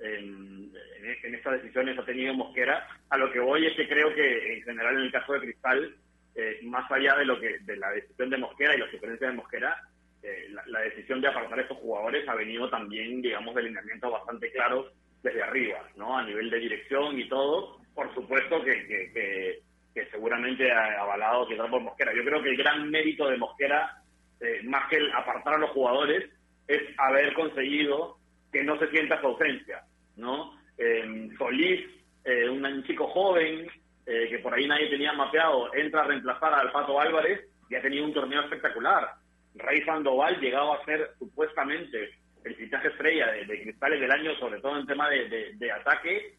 eh, 0.00 0.18
en, 0.18 1.34
estas 1.34 1.62
decisiones 1.62 1.98
ha 1.98 2.04
tenido 2.04 2.34
Mosquera. 2.34 2.86
A 3.08 3.16
lo 3.16 3.30
que 3.32 3.40
voy 3.40 3.66
es 3.66 3.74
que 3.74 3.88
creo 3.88 4.14
que 4.14 4.54
en 4.54 4.62
general 4.62 4.96
en 4.96 5.02
el 5.02 5.12
caso 5.12 5.32
de 5.32 5.40
Cristal, 5.40 5.96
eh, 6.34 6.60
más 6.62 6.90
allá 6.90 7.16
de 7.16 7.24
lo 7.24 7.40
que 7.40 7.58
de 7.60 7.76
la 7.76 7.90
decisión 7.90 8.30
de 8.30 8.38
Mosquera 8.38 8.74
y 8.74 8.78
las 8.78 8.90
diferencias 8.90 9.30
de 9.30 9.36
Mosquera, 9.36 9.76
eh, 10.22 10.48
la, 10.66 10.80
decisión 10.80 11.20
de 11.20 11.28
apartar 11.28 11.58
a 11.58 11.62
estos 11.62 11.78
jugadores 11.78 12.28
ha 12.28 12.34
venido 12.34 12.68
también, 12.68 13.22
digamos, 13.22 13.54
de 13.54 13.62
alineamientos 13.62 14.12
bastante 14.12 14.50
claros 14.52 14.92
desde 15.22 15.42
arriba, 15.42 15.86
¿no? 15.96 16.18
A 16.18 16.24
nivel 16.24 16.50
de 16.50 16.58
dirección 16.58 17.18
y 17.18 17.28
todo. 17.28 17.78
Por 17.94 18.12
supuesto 18.14 18.62
que, 18.62 19.62
seguramente 20.10 20.70
ha 20.72 21.02
avalado 21.02 21.46
quizás 21.46 21.68
por 21.68 21.80
Mosquera. 21.80 22.12
Yo 22.14 22.24
creo 22.24 22.42
que 22.42 22.50
el 22.50 22.56
gran 22.56 22.90
mérito 22.90 23.28
de 23.28 23.36
Mosquera 23.36 23.99
eh, 24.40 24.62
más 24.64 24.88
que 24.88 24.96
el 24.96 25.12
apartar 25.12 25.54
a 25.54 25.58
los 25.58 25.70
jugadores, 25.70 26.30
es 26.66 26.80
haber 26.96 27.34
conseguido 27.34 28.16
que 28.50 28.64
no 28.64 28.78
se 28.78 28.88
sienta 28.88 29.20
su 29.20 29.26
ausencia, 29.26 29.82
¿no? 30.16 30.58
Eh, 30.78 31.28
Solís, 31.36 31.84
eh, 32.24 32.48
un, 32.48 32.82
chico 32.84 33.06
joven 33.08 33.68
que 34.06 34.40
por 34.40 34.52
ahí 34.52 34.66
nadie 34.66 34.88
tenía 34.88 35.12
mapeado, 35.12 35.72
entra 35.72 36.00
a 36.00 36.06
reemplazar 36.06 36.52
al 36.52 36.72
Pato 36.72 36.98
Álvarez 36.98 37.46
y 37.68 37.76
ha 37.76 37.82
tenido 37.82 38.04
un 38.04 38.12
torneo 38.12 38.40
espectacular. 38.40 39.08
Rey 39.54 39.84
Sandoval 39.84 40.40
llegaba 40.40 40.74
a 40.74 40.84
ser 40.84 41.10
supuestamente 41.16 42.10
el 42.42 42.56
fichaje 42.56 42.88
estrella 42.88 43.28
de, 43.30 43.62
Cristales 43.62 44.00
del 44.00 44.10
año, 44.10 44.34
sobre 44.40 44.60
todo 44.60 44.76
en 44.76 44.86
tema 44.86 45.08
de, 45.08 45.70
ataque, 45.70 46.34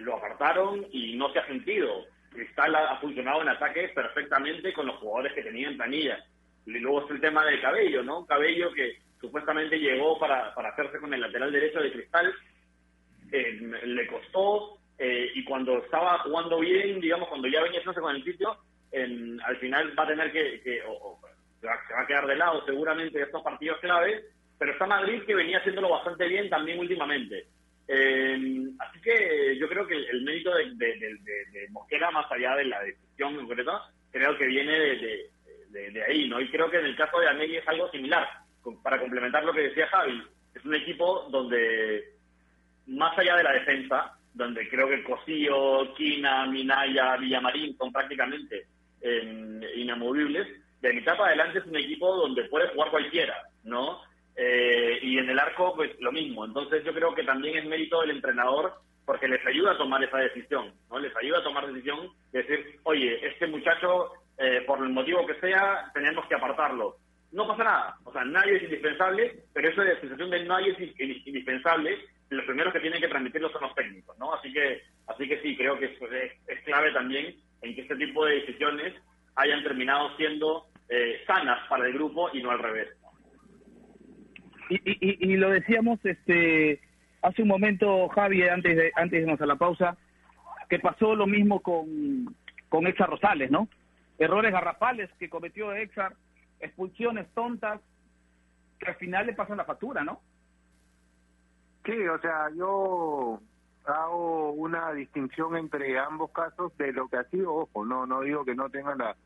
lo 0.00 0.16
apartaron 0.16 0.86
y 0.92 1.16
no 1.16 1.32
se 1.32 1.38
ha 1.38 1.46
sentido. 1.46 2.04
Cristal 2.28 2.74
ha, 2.74 2.90
ha, 2.90 3.00
funcionado 3.00 3.40
en 3.40 3.48
ataque 3.48 3.88
perfectamente 3.94 4.74
con 4.74 4.86
los 4.86 4.96
jugadores 4.96 5.32
que 5.32 5.44
tenía 5.44 5.68
en 5.68 5.78
planilla. 5.78 6.22
Y 6.68 6.78
luego 6.80 7.00
está 7.00 7.14
el 7.14 7.20
tema 7.20 7.44
del 7.46 7.60
cabello, 7.60 8.02
¿no? 8.02 8.26
Cabello 8.26 8.72
que 8.72 8.98
supuestamente 9.20 9.78
llegó 9.78 10.18
para, 10.18 10.54
para 10.54 10.68
hacerse 10.68 10.98
con 10.98 11.12
el 11.14 11.20
lateral 11.20 11.50
derecho 11.50 11.80
de 11.80 11.92
Cristal, 11.92 12.34
eh, 13.32 13.58
le 13.84 14.06
costó 14.06 14.78
eh, 14.98 15.30
y 15.34 15.44
cuando 15.44 15.78
estaba 15.78 16.18
jugando 16.20 16.60
bien, 16.60 17.00
digamos, 17.00 17.28
cuando 17.28 17.48
ya 17.48 17.62
venía 17.62 17.80
haciéndose 17.80 18.00
con 18.00 18.14
el 18.14 18.24
sitio, 18.24 18.56
al 18.92 19.56
final 19.58 19.98
va 19.98 20.02
a 20.04 20.08
tener 20.08 20.32
que, 20.32 20.60
se 20.62 21.66
va, 21.66 22.02
a 22.02 22.06
quedar 22.06 22.26
de 22.26 22.36
lado 22.36 22.64
seguramente 22.64 23.18
de 23.18 23.24
estos 23.24 23.42
partidos 23.42 23.78
claves, 23.80 24.24
pero 24.58 24.72
está 24.72 24.86
Madrid 24.86 25.22
que 25.26 25.34
venía 25.34 25.58
haciéndolo 25.58 25.90
bastante 25.90 26.26
bien 26.26 26.50
también 26.50 26.78
últimamente. 26.78 27.46
Eh, 27.86 28.68
así 28.78 29.00
que 29.00 29.56
yo 29.58 29.68
creo 29.68 29.86
que 29.86 29.94
el, 29.94 30.22
mérito 30.22 30.54
de, 30.54 30.74
de, 30.74 31.68
Mosquera, 31.70 32.10
más 32.10 32.30
allá 32.30 32.56
de 32.56 32.64
la 32.64 32.82
decisión 32.82 33.36
concreta, 33.36 33.90
creo 34.10 34.36
que 34.36 34.46
viene 34.46 34.78
de, 34.78 35.30
ahí, 36.06 36.28
¿no? 36.28 36.40
Y 36.40 36.50
creo 36.50 36.70
que 36.70 36.78
en 36.78 36.86
el 36.86 36.96
caso 36.96 37.18
de 37.20 37.28
Ameli 37.28 37.56
es 37.56 37.68
algo 37.68 37.90
similar, 37.90 38.26
para 38.82 38.98
complementar 38.98 39.44
lo 39.44 39.52
que 39.52 39.62
decía 39.62 39.88
Javi. 39.88 40.22
Es 40.54 40.64
un 40.64 40.74
equipo 40.74 41.28
donde, 41.30 42.14
más 42.86 43.16
allá 43.18 43.36
de 43.36 43.44
la 43.44 43.52
defensa, 43.52 44.18
donde 44.34 44.68
creo 44.68 44.88
que 44.88 45.02
Cosío, 45.04 45.94
Quina, 45.94 46.46
Minaya, 46.46 47.16
Villamarín 47.16 47.76
son 47.76 47.92
prácticamente 47.92 48.66
eh, 49.00 49.72
inamovibles, 49.76 50.46
de 50.80 50.92
mitad 50.92 51.16
para 51.16 51.28
adelante 51.28 51.58
es 51.58 51.66
un 51.66 51.76
equipo 51.76 52.14
donde 52.16 52.44
puede 52.44 52.68
jugar 52.68 52.90
cualquiera, 52.90 53.34
¿no? 53.64 54.00
Eh, 54.36 55.00
y 55.02 55.18
en 55.18 55.28
el 55.28 55.38
arco, 55.38 55.74
pues 55.74 55.90
lo 56.00 56.12
mismo. 56.12 56.44
Entonces 56.44 56.84
yo 56.84 56.94
creo 56.94 57.14
que 57.14 57.24
también 57.24 57.58
es 57.58 57.64
mérito 57.64 58.00
del 58.00 58.12
entrenador 58.12 58.74
porque 59.04 59.26
les 59.26 59.44
ayuda 59.46 59.72
a 59.72 59.78
tomar 59.78 60.02
esa 60.04 60.18
decisión, 60.18 60.72
¿no? 60.90 60.98
Les 60.98 61.14
ayuda 61.16 61.38
a 61.38 61.42
tomar 61.42 61.66
decisión 61.66 62.10
de 62.30 62.42
decir, 62.42 62.78
oye, 62.84 63.26
este 63.26 63.46
muchacho, 63.48 64.12
eh, 64.38 64.62
por 64.66 64.82
el 64.82 64.90
motivo 64.90 65.26
que 65.26 65.38
sea, 65.40 65.90
tenemos 65.92 66.26
que 66.26 66.34
apartarlo. 66.34 66.96
No 67.32 67.46
pasa 67.46 67.64
nada, 67.64 67.96
o 68.04 68.12
sea, 68.12 68.24
nadie 68.24 68.56
es 68.56 68.62
indispensable, 68.62 69.44
pero 69.52 69.84
la 69.84 70.00
sensación 70.00 70.30
de 70.30 70.44
nadie 70.44 70.70
es 70.70 71.26
indispensable, 71.26 71.98
los 72.30 72.44
primeros 72.44 72.72
que 72.72 72.80
tienen 72.80 73.00
que 73.00 73.08
transmitirlo 73.08 73.50
son 73.50 73.62
los 73.62 73.74
técnicos, 73.74 74.18
¿no? 74.18 74.34
Así 74.34 74.52
que, 74.52 74.82
así 75.06 75.28
que 75.28 75.40
sí, 75.42 75.56
creo 75.56 75.78
que 75.78 75.86
es, 75.86 76.64
clave 76.64 76.92
también 76.92 77.34
en 77.62 77.74
que 77.74 77.82
este 77.82 77.96
tipo 77.96 78.24
de 78.24 78.36
decisiones 78.36 78.94
hayan 79.36 79.62
terminado 79.62 80.16
siendo 80.16 80.66
eh, 80.88 81.22
sanas 81.26 81.66
para 81.68 81.86
el 81.86 81.94
grupo 81.94 82.30
y 82.32 82.42
no 82.42 82.50
al 82.50 82.58
revés. 82.58 82.88
Y, 84.70 84.76
y, 84.84 85.32
y, 85.32 85.36
lo 85.36 85.50
decíamos 85.50 85.98
este 86.04 86.80
hace 87.22 87.42
un 87.42 87.48
momento, 87.48 88.08
Javi, 88.08 88.42
antes 88.48 88.76
de, 88.76 88.92
antes 88.94 89.12
de 89.12 89.20
irnos 89.20 89.40
a 89.40 89.46
la 89.46 89.56
pausa, 89.56 89.96
que 90.68 90.78
pasó 90.78 91.14
lo 91.14 91.26
mismo 91.26 91.60
con, 91.60 92.36
con 92.68 92.86
Exar 92.86 93.08
Rosales, 93.08 93.50
¿no? 93.50 93.68
Errores 94.18 94.52
garrafales 94.52 95.10
que 95.18 95.30
cometió 95.30 95.72
Exar, 95.72 96.14
expulsiones 96.60 97.28
tontas, 97.34 97.80
que 98.78 98.90
al 98.90 98.96
final 98.96 99.26
le 99.26 99.34
pasan 99.34 99.56
la 99.56 99.64
factura, 99.64 100.04
¿no? 100.04 100.20
Sí, 101.84 102.06
o 102.06 102.18
sea, 102.20 102.50
yo 102.54 103.40
hago 103.86 104.52
una 104.52 104.92
distinción 104.92 105.56
entre 105.56 105.98
ambos 105.98 106.30
casos 106.32 106.76
de 106.76 106.92
lo 106.92 107.08
que 107.08 107.16
ha 107.16 107.24
sido, 107.24 107.54
ojo, 107.54 107.84
no 107.84 108.06
no 108.06 108.20
digo 108.20 108.44
que 108.44 108.54
no 108.54 108.68
tengan 108.68 108.98
la, 108.98 109.16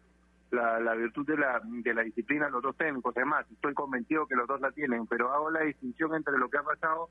la, 0.52 0.94
virtud 0.94 1.26
de 1.26 1.36
la, 1.36 1.60
de 1.64 1.94
la 1.94 2.02
disciplina 2.02 2.48
los 2.48 2.62
dos 2.62 2.76
técnicos, 2.76 3.16
además, 3.16 3.46
estoy 3.50 3.74
convencido 3.74 4.26
que 4.26 4.36
los 4.36 4.46
dos 4.46 4.60
la 4.60 4.70
tienen, 4.70 5.06
pero 5.06 5.32
hago 5.32 5.50
la 5.50 5.62
distinción 5.62 6.14
entre 6.14 6.38
lo 6.38 6.48
que 6.48 6.58
ha 6.58 6.62
pasado 6.62 7.08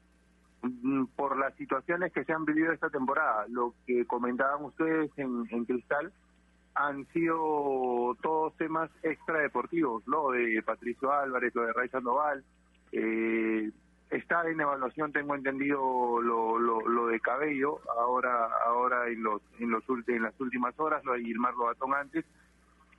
mm, 0.62 1.06
por 1.16 1.38
las 1.38 1.54
situaciones 1.56 2.14
que 2.14 2.24
se 2.24 2.34
han 2.34 2.46
vivido 2.46 2.72
esta 2.72 2.90
temporada. 2.90 3.46
Lo 3.50 3.74
que 3.86 4.06
comentaban 4.06 4.64
ustedes 4.64 5.12
en, 5.18 5.46
en 5.50 5.66
Cristal 5.66 6.14
han 6.88 7.06
sido 7.14 8.16
todos 8.22 8.56
temas 8.58 8.90
extradeportivos, 9.04 10.06
lo 10.08 10.32
de 10.32 10.62
Patricio 10.64 11.12
Álvarez, 11.12 11.54
lo 11.54 11.64
de 11.64 11.74
Ray 11.74 11.90
Sandoval, 11.90 12.44
eh, 12.92 13.72
está 14.10 14.48
en 14.50 14.60
evaluación 14.60 15.14
tengo 15.14 15.36
entendido 15.36 16.22
lo, 16.22 16.60
lo, 16.60 17.08
de 17.08 17.20
Cabello 17.22 17.80
ahora 17.98 18.50
ahora 18.66 19.08
en 19.08 19.24
los 19.24 19.42
en 19.60 19.72
los 19.72 19.84
en 20.08 20.24
las 20.24 20.38
últimas 20.40 20.78
horas 20.78 21.04
lo 21.06 21.14
de 21.14 21.22
Gilmar 21.22 21.54
Lobatón 21.54 21.94
antes. 21.94 22.26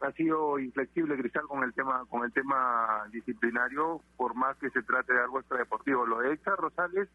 Ha 0.00 0.10
sido 0.12 0.58
inflexible 0.58 1.16
Cristal 1.16 1.46
con 1.46 1.62
el 1.62 1.72
tema 1.74 2.04
con 2.08 2.24
el 2.24 2.32
tema 2.32 3.04
disciplinario 3.12 4.00
por 4.16 4.34
más 4.34 4.56
que 4.56 4.70
se 4.70 4.82
trate 4.82 5.12
de 5.12 5.20
algo 5.20 5.38
extradeportivo. 5.38 6.06
Lo 6.06 6.18
de 6.20 6.32
Héctor 6.32 6.58
Rosales 6.58 7.08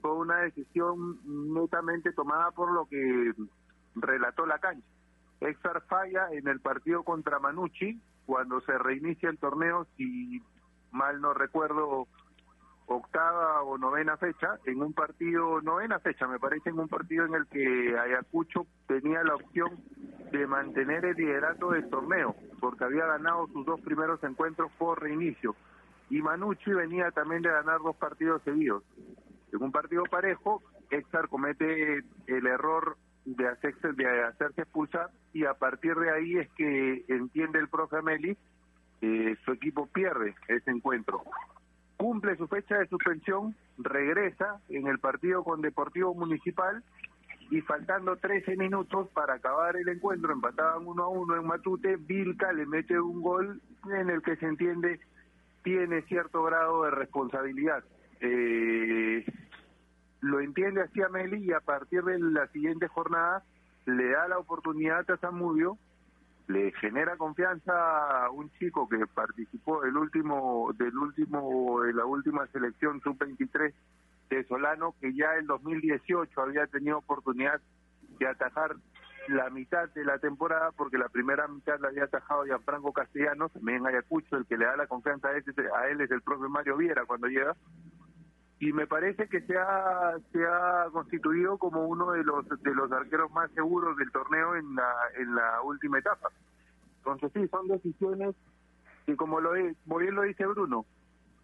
fue 0.00 0.14
una 0.14 0.40
decisión 0.40 1.18
netamente 1.24 2.12
tomada 2.12 2.50
por 2.50 2.70
lo 2.70 2.86
que 2.86 3.32
relató 3.96 4.46
la 4.46 4.58
cancha 4.58 4.86
Héctor 5.40 5.82
falla 5.88 6.28
en 6.32 6.48
el 6.48 6.60
partido 6.60 7.02
contra 7.02 7.38
Manucci 7.38 8.00
cuando 8.26 8.60
se 8.62 8.76
reinicia 8.76 9.30
el 9.30 9.38
torneo 9.38 9.86
si 9.96 10.42
mal 10.90 11.20
no 11.20 11.34
recuerdo 11.34 12.06
octava 12.88 13.62
o 13.62 13.76
novena 13.76 14.16
fecha, 14.16 14.58
en 14.64 14.82
un 14.82 14.94
partido, 14.94 15.60
novena 15.60 15.98
fecha 15.98 16.26
me 16.26 16.38
parece, 16.38 16.70
en 16.70 16.78
un 16.78 16.88
partido 16.88 17.26
en 17.26 17.34
el 17.34 17.46
que 17.46 17.98
Ayacucho 17.98 18.66
tenía 18.86 19.22
la 19.22 19.34
opción 19.34 19.78
de 20.32 20.46
mantener 20.46 21.04
el 21.04 21.16
liderato 21.16 21.70
del 21.70 21.88
torneo, 21.90 22.34
porque 22.60 22.84
había 22.84 23.04
ganado 23.04 23.46
sus 23.48 23.66
dos 23.66 23.80
primeros 23.82 24.22
encuentros 24.24 24.70
por 24.78 25.02
reinicio. 25.02 25.54
Y 26.10 26.22
Manucci 26.22 26.72
venía 26.72 27.10
también 27.10 27.42
de 27.42 27.50
ganar 27.50 27.80
dos 27.80 27.96
partidos 27.96 28.42
seguidos. 28.42 28.82
En 29.52 29.62
un 29.62 29.70
partido 29.70 30.04
parejo, 30.04 30.62
Héctor 30.90 31.28
comete 31.28 32.02
el 32.26 32.46
error 32.46 32.96
de 33.36 33.48
hacerse, 33.48 33.92
de 33.92 34.24
hacerse 34.24 34.62
expulsar 34.62 35.10
y 35.32 35.44
a 35.44 35.54
partir 35.54 35.94
de 35.94 36.10
ahí 36.10 36.36
es 36.36 36.48
que 36.50 37.04
entiende 37.08 37.58
el 37.58 37.68
profe 37.68 38.02
Meli 38.02 38.36
que 39.00 39.36
su 39.44 39.52
equipo 39.52 39.86
pierde 39.86 40.34
ese 40.48 40.70
encuentro 40.70 41.22
cumple 41.98 42.36
su 42.36 42.46
fecha 42.46 42.78
de 42.78 42.86
suspensión, 42.86 43.54
regresa 43.76 44.60
en 44.70 44.86
el 44.86 44.98
partido 44.98 45.42
con 45.44 45.60
Deportivo 45.60 46.14
Municipal 46.14 46.82
y 47.50 47.60
faltando 47.62 48.16
13 48.16 48.56
minutos 48.56 49.08
para 49.10 49.34
acabar 49.34 49.76
el 49.76 49.88
encuentro, 49.88 50.32
empataban 50.32 50.86
uno 50.86 51.02
a 51.04 51.08
uno 51.08 51.36
en 51.36 51.46
Matute, 51.46 51.96
Vilca 51.96 52.52
le 52.52 52.66
mete 52.66 52.98
un 52.98 53.20
gol 53.20 53.60
en 53.92 54.10
el 54.10 54.22
que 54.22 54.36
se 54.36 54.46
entiende 54.46 55.00
tiene 55.64 56.02
cierto 56.02 56.44
grado 56.44 56.84
de 56.84 56.92
responsabilidad. 56.92 57.82
Eh, 58.20 59.26
lo 60.20 60.40
entiende 60.40 60.82
así 60.82 61.02
a 61.02 61.08
Meli 61.08 61.44
y 61.44 61.52
a 61.52 61.60
partir 61.60 62.02
de 62.02 62.18
la 62.18 62.46
siguiente 62.48 62.88
jornada 62.88 63.42
le 63.86 64.10
da 64.10 64.28
la 64.28 64.38
oportunidad 64.38 65.08
a 65.10 65.16
Zamudio 65.16 65.78
le 66.48 66.72
genera 66.72 67.16
confianza 67.16 68.24
a 68.24 68.30
un 68.30 68.50
chico 68.52 68.88
que 68.88 69.06
participó 69.06 69.82
del 69.82 69.96
último 69.96 70.70
del 70.76 70.96
último 70.96 71.82
de 71.82 71.92
la 71.92 72.04
última 72.06 72.46
selección 72.48 73.00
sub-23 73.02 73.72
de 74.30 74.44
Solano 74.44 74.94
que 75.00 75.14
ya 75.14 75.36
en 75.36 75.46
2018 75.46 76.40
había 76.40 76.66
tenido 76.66 76.98
oportunidad 76.98 77.60
de 78.18 78.26
atajar 78.26 78.76
la 79.28 79.50
mitad 79.50 79.90
de 79.90 80.04
la 80.04 80.18
temporada 80.18 80.72
porque 80.72 80.96
la 80.96 81.08
primera 81.10 81.46
mitad 81.48 81.78
la 81.80 81.88
había 81.88 82.04
atajado 82.04 82.44
Gianfranco 82.44 82.94
Castellanos, 82.94 83.52
también 83.52 83.86
Ayacucho, 83.86 84.36
el 84.36 84.46
que 84.46 84.56
le 84.56 84.64
da 84.64 84.76
la 84.76 84.86
confianza 84.86 85.28
a, 85.28 85.78
a 85.78 85.88
él 85.88 86.00
es 86.00 86.10
el 86.10 86.22
propio 86.22 86.48
Mario 86.48 86.78
Viera 86.78 87.04
cuando 87.04 87.26
llega 87.26 87.54
y 88.60 88.72
me 88.72 88.86
parece 88.86 89.28
que 89.28 89.40
se 89.42 89.56
ha, 89.56 90.16
se 90.32 90.44
ha 90.44 90.86
constituido 90.90 91.58
como 91.58 91.86
uno 91.86 92.12
de 92.12 92.24
los 92.24 92.48
de 92.48 92.74
los 92.74 92.90
arqueros 92.90 93.30
más 93.30 93.50
seguros 93.52 93.96
del 93.96 94.10
torneo 94.10 94.56
en 94.56 94.74
la 94.74 94.92
en 95.16 95.34
la 95.34 95.62
última 95.62 95.98
etapa. 95.98 96.30
Entonces 96.98 97.30
sí, 97.34 97.48
son 97.48 97.68
decisiones 97.68 98.34
que 99.06 99.16
como 99.16 99.40
lo 99.40 99.52
muy 99.86 100.02
bien 100.02 100.14
lo 100.14 100.22
dice 100.22 100.44
Bruno, 100.46 100.86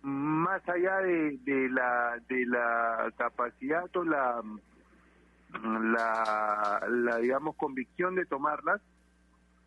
más 0.02 0.68
allá 0.68 0.98
de, 0.98 1.38
de 1.44 1.68
la 1.70 2.18
de 2.28 2.46
la 2.46 3.12
capacidad 3.16 3.88
o 3.96 4.04
la 4.04 4.42
la, 5.62 6.84
la 6.88 7.18
digamos 7.18 7.54
convicción 7.54 8.16
de 8.16 8.26
tomarlas, 8.26 8.82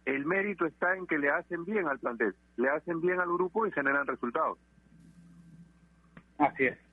el 0.03 0.25
mérito 0.25 0.65
está 0.65 0.97
en 0.97 1.07
que 1.07 1.17
le 1.17 1.29
hacen 1.29 1.63
bien 1.63 1.87
al 1.87 1.99
plantel, 1.99 2.35
le 2.57 2.69
hacen 2.69 2.99
bien 2.99 3.21
al 3.21 3.31
grupo 3.31 3.65
y 3.65 3.71
generan 3.71 4.05
resultados. 4.05 4.59
Así 6.37 6.65
es. 6.65 6.86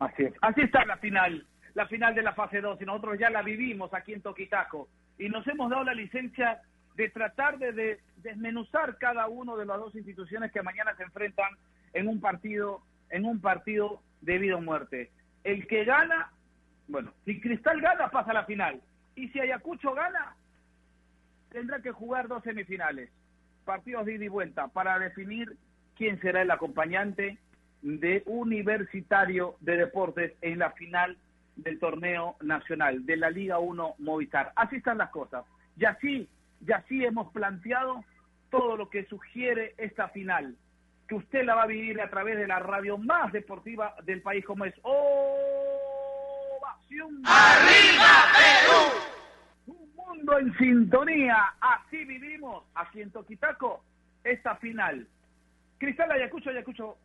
Así 0.00 0.24
es. 0.24 0.34
Así 0.40 0.62
está 0.62 0.84
la 0.86 0.96
final, 0.96 1.46
la 1.74 1.86
final 1.86 2.14
de 2.14 2.22
la 2.22 2.32
fase 2.32 2.60
2 2.60 2.80
y 2.80 2.84
nosotros 2.84 3.18
ya 3.18 3.30
la 3.30 3.42
vivimos 3.42 3.92
aquí 3.94 4.14
en 4.14 4.22
Toquitaco 4.22 4.88
y 5.18 5.28
nos 5.28 5.46
hemos 5.46 5.70
dado 5.70 5.84
la 5.84 5.94
licencia 5.94 6.62
de 6.96 7.10
tratar 7.10 7.58
de, 7.58 8.00
desmenuzar 8.16 8.96
cada 8.98 9.28
uno 9.28 9.56
de 9.56 9.66
las 9.66 9.78
dos 9.78 9.94
instituciones 9.94 10.50
que 10.52 10.62
mañana 10.62 10.94
se 10.96 11.02
enfrentan 11.04 11.50
en 11.92 12.08
un 12.08 12.20
partido 12.20 12.82
en 13.10 13.26
un 13.26 13.40
partido 13.40 14.02
de 14.20 14.38
vida 14.38 14.56
o 14.56 14.60
muerte. 14.60 15.10
El 15.42 15.66
que 15.66 15.84
gana, 15.84 16.30
bueno, 16.86 17.12
si 17.24 17.40
Cristal 17.40 17.80
gana 17.80 18.08
pasa 18.08 18.30
a 18.30 18.34
la 18.34 18.44
final 18.44 18.80
y 19.16 19.28
si 19.28 19.40
Ayacucho 19.40 19.94
gana 19.94 20.36
tendrá 21.50 21.80
que 21.80 21.90
jugar 21.90 22.28
dos 22.28 22.42
semifinales, 22.44 23.10
partidos 23.64 24.06
de 24.06 24.14
ida 24.14 24.24
y 24.24 24.28
vuelta 24.28 24.68
para 24.68 24.98
definir 24.98 25.56
quién 25.96 26.20
será 26.20 26.42
el 26.42 26.50
acompañante 26.50 27.38
de 27.82 28.22
Universitario 28.26 29.56
de 29.60 29.76
Deportes 29.76 30.32
en 30.42 30.58
la 30.58 30.72
final 30.72 31.16
del 31.56 31.78
torneo 31.78 32.36
nacional 32.40 33.04
de 33.06 33.16
la 33.16 33.30
Liga 33.30 33.58
1 33.58 33.94
Movistar. 33.98 34.52
Así 34.56 34.76
están 34.76 34.98
las 34.98 35.10
cosas. 35.10 35.44
Y 35.76 35.84
así, 35.84 36.28
y 36.66 36.72
así 36.72 37.04
hemos 37.04 37.32
planteado 37.32 38.04
todo 38.50 38.76
lo 38.76 38.90
que 38.90 39.04
sugiere 39.06 39.74
esta 39.78 40.08
final, 40.08 40.56
que 41.08 41.14
usted 41.14 41.44
la 41.44 41.54
va 41.54 41.62
a 41.62 41.66
vivir 41.66 42.00
a 42.00 42.10
través 42.10 42.36
de 42.36 42.46
la 42.46 42.58
radio 42.58 42.98
más 42.98 43.32
deportiva 43.32 43.94
del 44.04 44.22
país 44.22 44.44
como 44.44 44.64
es 44.64 44.74
Ovación. 44.82 46.02
¡Arriba 47.24 48.24
Perú! 48.36 48.78
Un 49.66 49.94
mundo 49.94 50.38
en 50.38 50.56
sintonía, 50.58 51.54
así 51.60 52.04
vivimos 52.04 52.64
aquí 52.74 53.02
en 53.02 53.10
Toquitaco 53.10 53.84
esta 54.24 54.56
final 54.56 55.06
Cristal, 55.80 56.12
Ayacucho, 56.12 56.50
Ayacucho, 56.50 56.98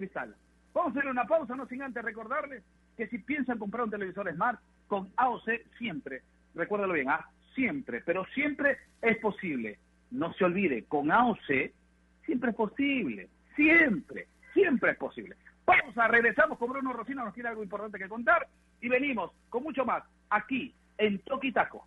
Cristal. 0.00 0.34
Vamos 0.72 0.96
a 0.96 0.98
hacer 0.98 1.10
una 1.10 1.24
pausa, 1.24 1.54
no 1.54 1.66
sin 1.66 1.82
antes 1.82 2.02
recordarles 2.02 2.62
que 2.96 3.06
si 3.08 3.18
piensan 3.18 3.58
comprar 3.58 3.84
un 3.84 3.90
televisor 3.90 4.32
Smart, 4.32 4.58
con 4.88 5.12
AOC 5.16 5.50
siempre, 5.78 6.22
recuérdalo 6.54 6.94
bien, 6.94 7.10
¿ah? 7.10 7.28
siempre, 7.54 8.00
pero 8.00 8.24
siempre 8.34 8.78
es 9.02 9.18
posible. 9.18 9.78
No 10.10 10.32
se 10.32 10.44
olvide, 10.44 10.84
con 10.84 11.12
AOC 11.12 11.72
siempre 12.24 12.50
es 12.50 12.56
posible, 12.56 13.28
siempre, 13.54 14.26
siempre 14.54 14.92
es 14.92 14.96
posible. 14.96 15.36
Pausa, 15.64 16.08
regresamos 16.08 16.58
con 16.58 16.70
Bruno 16.70 16.92
Rocina, 16.92 17.24
nos 17.24 17.34
tiene 17.34 17.50
algo 17.50 17.62
importante 17.62 17.98
que 17.98 18.08
contar 18.08 18.48
y 18.80 18.88
venimos 18.88 19.32
con 19.50 19.62
mucho 19.62 19.84
más 19.84 20.02
aquí 20.30 20.74
en 20.96 21.18
Toquitaco. 21.20 21.86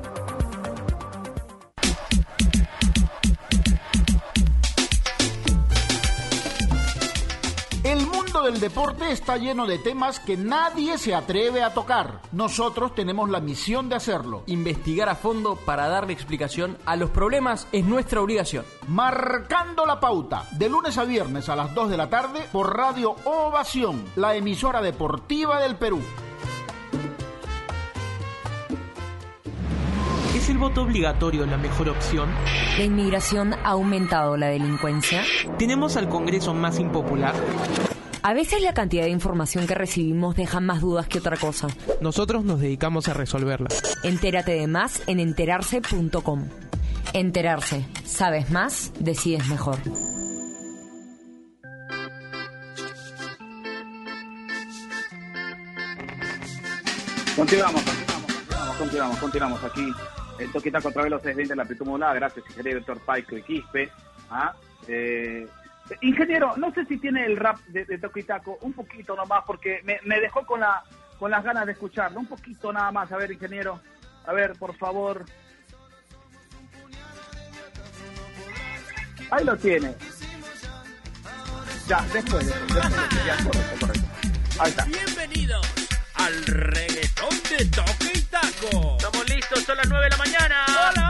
Del 8.51 8.59
deporte 8.59 9.11
está 9.11 9.37
lleno 9.37 9.65
de 9.65 9.77
temas 9.77 10.19
que 10.19 10.35
nadie 10.35 10.97
se 10.97 11.15
atreve 11.15 11.63
a 11.63 11.73
tocar. 11.73 12.19
Nosotros 12.33 12.93
tenemos 12.93 13.29
la 13.29 13.39
misión 13.39 13.87
de 13.87 13.95
hacerlo. 13.95 14.43
Investigar 14.47 15.07
a 15.07 15.15
fondo 15.15 15.55
para 15.55 15.87
darle 15.87 16.11
explicación 16.11 16.77
a 16.85 16.97
los 16.97 17.09
problemas 17.11 17.67
es 17.71 17.85
nuestra 17.85 18.21
obligación. 18.21 18.65
Marcando 18.89 19.85
la 19.85 20.01
pauta, 20.01 20.45
de 20.51 20.67
lunes 20.67 20.97
a 20.97 21.05
viernes 21.05 21.47
a 21.47 21.55
las 21.55 21.73
2 21.73 21.91
de 21.91 21.97
la 21.97 22.09
tarde 22.09 22.41
por 22.51 22.75
Radio 22.75 23.15
Ovación, 23.23 24.03
la 24.17 24.35
emisora 24.35 24.81
deportiva 24.81 25.61
del 25.61 25.77
Perú. 25.77 26.01
¿Es 30.35 30.49
el 30.49 30.57
voto 30.57 30.81
obligatorio 30.81 31.45
la 31.45 31.57
mejor 31.57 31.87
opción? 31.87 32.29
¿La 32.77 32.83
inmigración 32.83 33.53
ha 33.53 33.69
aumentado 33.69 34.35
la 34.35 34.47
delincuencia? 34.47 35.23
¿Tenemos 35.57 35.95
al 35.95 36.09
Congreso 36.09 36.53
más 36.53 36.79
impopular? 36.79 37.35
A 38.23 38.33
veces 38.33 38.61
la 38.61 38.73
cantidad 38.73 39.03
de 39.03 39.09
información 39.09 39.65
que 39.65 39.73
recibimos 39.73 40.35
deja 40.35 40.59
más 40.59 40.81
dudas 40.81 41.07
que 41.07 41.17
otra 41.17 41.37
cosa. 41.37 41.67
Nosotros 42.01 42.43
nos 42.43 42.59
dedicamos 42.59 43.07
a 43.07 43.13
resolverla. 43.13 43.69
Entérate 44.03 44.51
de 44.51 44.67
más 44.67 45.01
en 45.07 45.19
enterarse.com. 45.19 46.47
Enterarse. 47.13 47.85
Sabes 48.05 48.51
más, 48.51 48.93
decides 48.99 49.47
mejor. 49.47 49.79
Continuamos, 57.35 57.81
continuamos, 57.81 58.77
continuamos, 58.77 59.17
continuamos, 59.17 59.63
aquí. 59.63 59.91
El 60.37 60.51
Toquita 60.51 60.79
contra 60.79 61.09
los 61.09 61.21
620 61.23 61.53
de 61.53 61.55
la 61.55 61.65
Pitumulada. 61.65 62.13
Gracias, 62.13 62.45
ingeniero 62.49 62.79
doctor 62.79 62.99
Paico 63.03 63.35
y 63.35 63.41
Quispe. 63.41 63.89
¿ah? 64.29 64.53
Eh, 64.87 65.47
Ingeniero, 66.01 66.55
no 66.57 66.73
sé 66.73 66.85
si 66.85 66.97
tiene 66.97 67.25
el 67.25 67.37
rap 67.37 67.59
de, 67.67 67.85
de 67.85 67.97
Toquitaco, 67.97 68.57
un 68.61 68.73
poquito 68.73 69.15
nomás, 69.15 69.43
porque 69.45 69.81
me, 69.83 69.99
me, 70.05 70.19
dejó 70.19 70.45
con, 70.45 70.61
la, 70.61 70.83
con 71.19 71.29
las 71.29 71.43
ganas 71.43 71.65
de 71.65 71.73
escucharlo. 71.73 72.19
Un 72.19 72.27
poquito 72.27 72.71
nada 72.71 72.91
más, 72.91 73.11
a 73.11 73.17
ver, 73.17 73.31
ingeniero. 73.31 73.79
A 74.25 74.33
ver, 74.33 74.53
por 74.53 74.75
favor. 74.75 75.25
Ahí 79.31 79.45
lo 79.45 79.57
tiene. 79.57 79.95
Ya, 81.87 82.01
después, 82.13 82.45
después, 82.45 82.83
después 82.89 83.25
ya, 83.25 83.35
correcto, 83.43 83.79
correcto. 83.79 84.07
Ahí 84.59 84.69
está. 84.69 84.85
Bienvenidos 84.85 85.67
al 86.15 86.45
reggaetón 86.45 87.29
de 87.49 87.65
Toque 87.65 88.11
y 88.13 88.21
Taco. 88.23 88.97
Estamos 88.97 89.29
listos, 89.29 89.63
son 89.63 89.77
las 89.77 89.89
9 89.89 90.03
de 90.05 90.09
la 90.09 90.17
mañana. 90.17 90.65
Hola, 90.67 91.00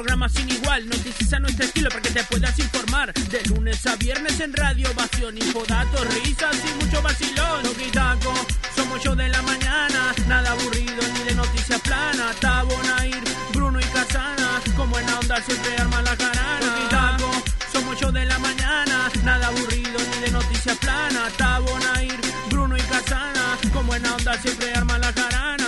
programa 0.00 0.30
sin 0.30 0.48
igual, 0.48 0.88
noticias 0.88 1.30
a 1.34 1.38
nuestro 1.40 1.66
estilo 1.66 1.90
para 1.90 2.00
que 2.00 2.08
te 2.08 2.24
puedas 2.24 2.58
informar. 2.58 3.12
De 3.12 3.42
lunes 3.50 3.86
a 3.86 3.96
viernes 3.96 4.40
en 4.40 4.54
radio, 4.54 4.90
ovación, 4.92 5.36
infodatos, 5.36 6.14
risas 6.14 6.56
y 6.56 6.82
mucho 6.82 7.02
vacilón. 7.02 7.62
Toque 7.64 7.86
y 7.86 7.90
Taco, 7.90 8.32
somos 8.74 9.04
yo 9.04 9.14
de 9.14 9.28
la 9.28 9.42
mañana, 9.42 10.14
nada 10.26 10.52
aburrido 10.52 11.02
ni 11.12 11.24
de 11.24 11.34
noticias 11.34 11.80
planas. 11.82 12.34
Tabo 12.36 12.74
Nair, 12.82 13.22
Bruno 13.52 13.78
y 13.78 13.84
Casana, 13.84 14.62
como 14.74 14.98
en 14.98 15.08
onda 15.10 15.36
siempre 15.42 15.76
arman 15.76 16.04
la 16.04 16.16
jarana. 16.16 16.60
Toque 16.60 16.82
y 16.82 16.88
Taco, 16.88 17.30
somos 17.70 18.00
yo 18.00 18.10
de 18.10 18.24
la 18.24 18.38
mañana, 18.38 19.10
nada 19.22 19.48
aburrido 19.48 20.00
ni 20.12 20.22
de 20.24 20.30
noticias 20.30 20.78
planas. 20.78 21.30
Tabo 21.34 21.78
Nair, 21.78 22.18
Bruno 22.48 22.74
y 22.74 22.82
Casana, 22.82 23.58
como 23.74 23.94
en 23.94 24.06
onda 24.06 24.32
siempre 24.40 24.72
arman 24.72 25.00
la 25.02 25.12
jarana. 25.12 25.59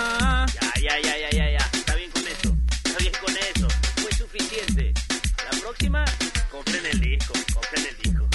Próxima, 5.92 6.04
compren 6.50 6.86
el 6.90 7.00
disco. 7.00 7.32
Compren 7.52 7.86
el 7.86 7.96
disco. 8.02 8.26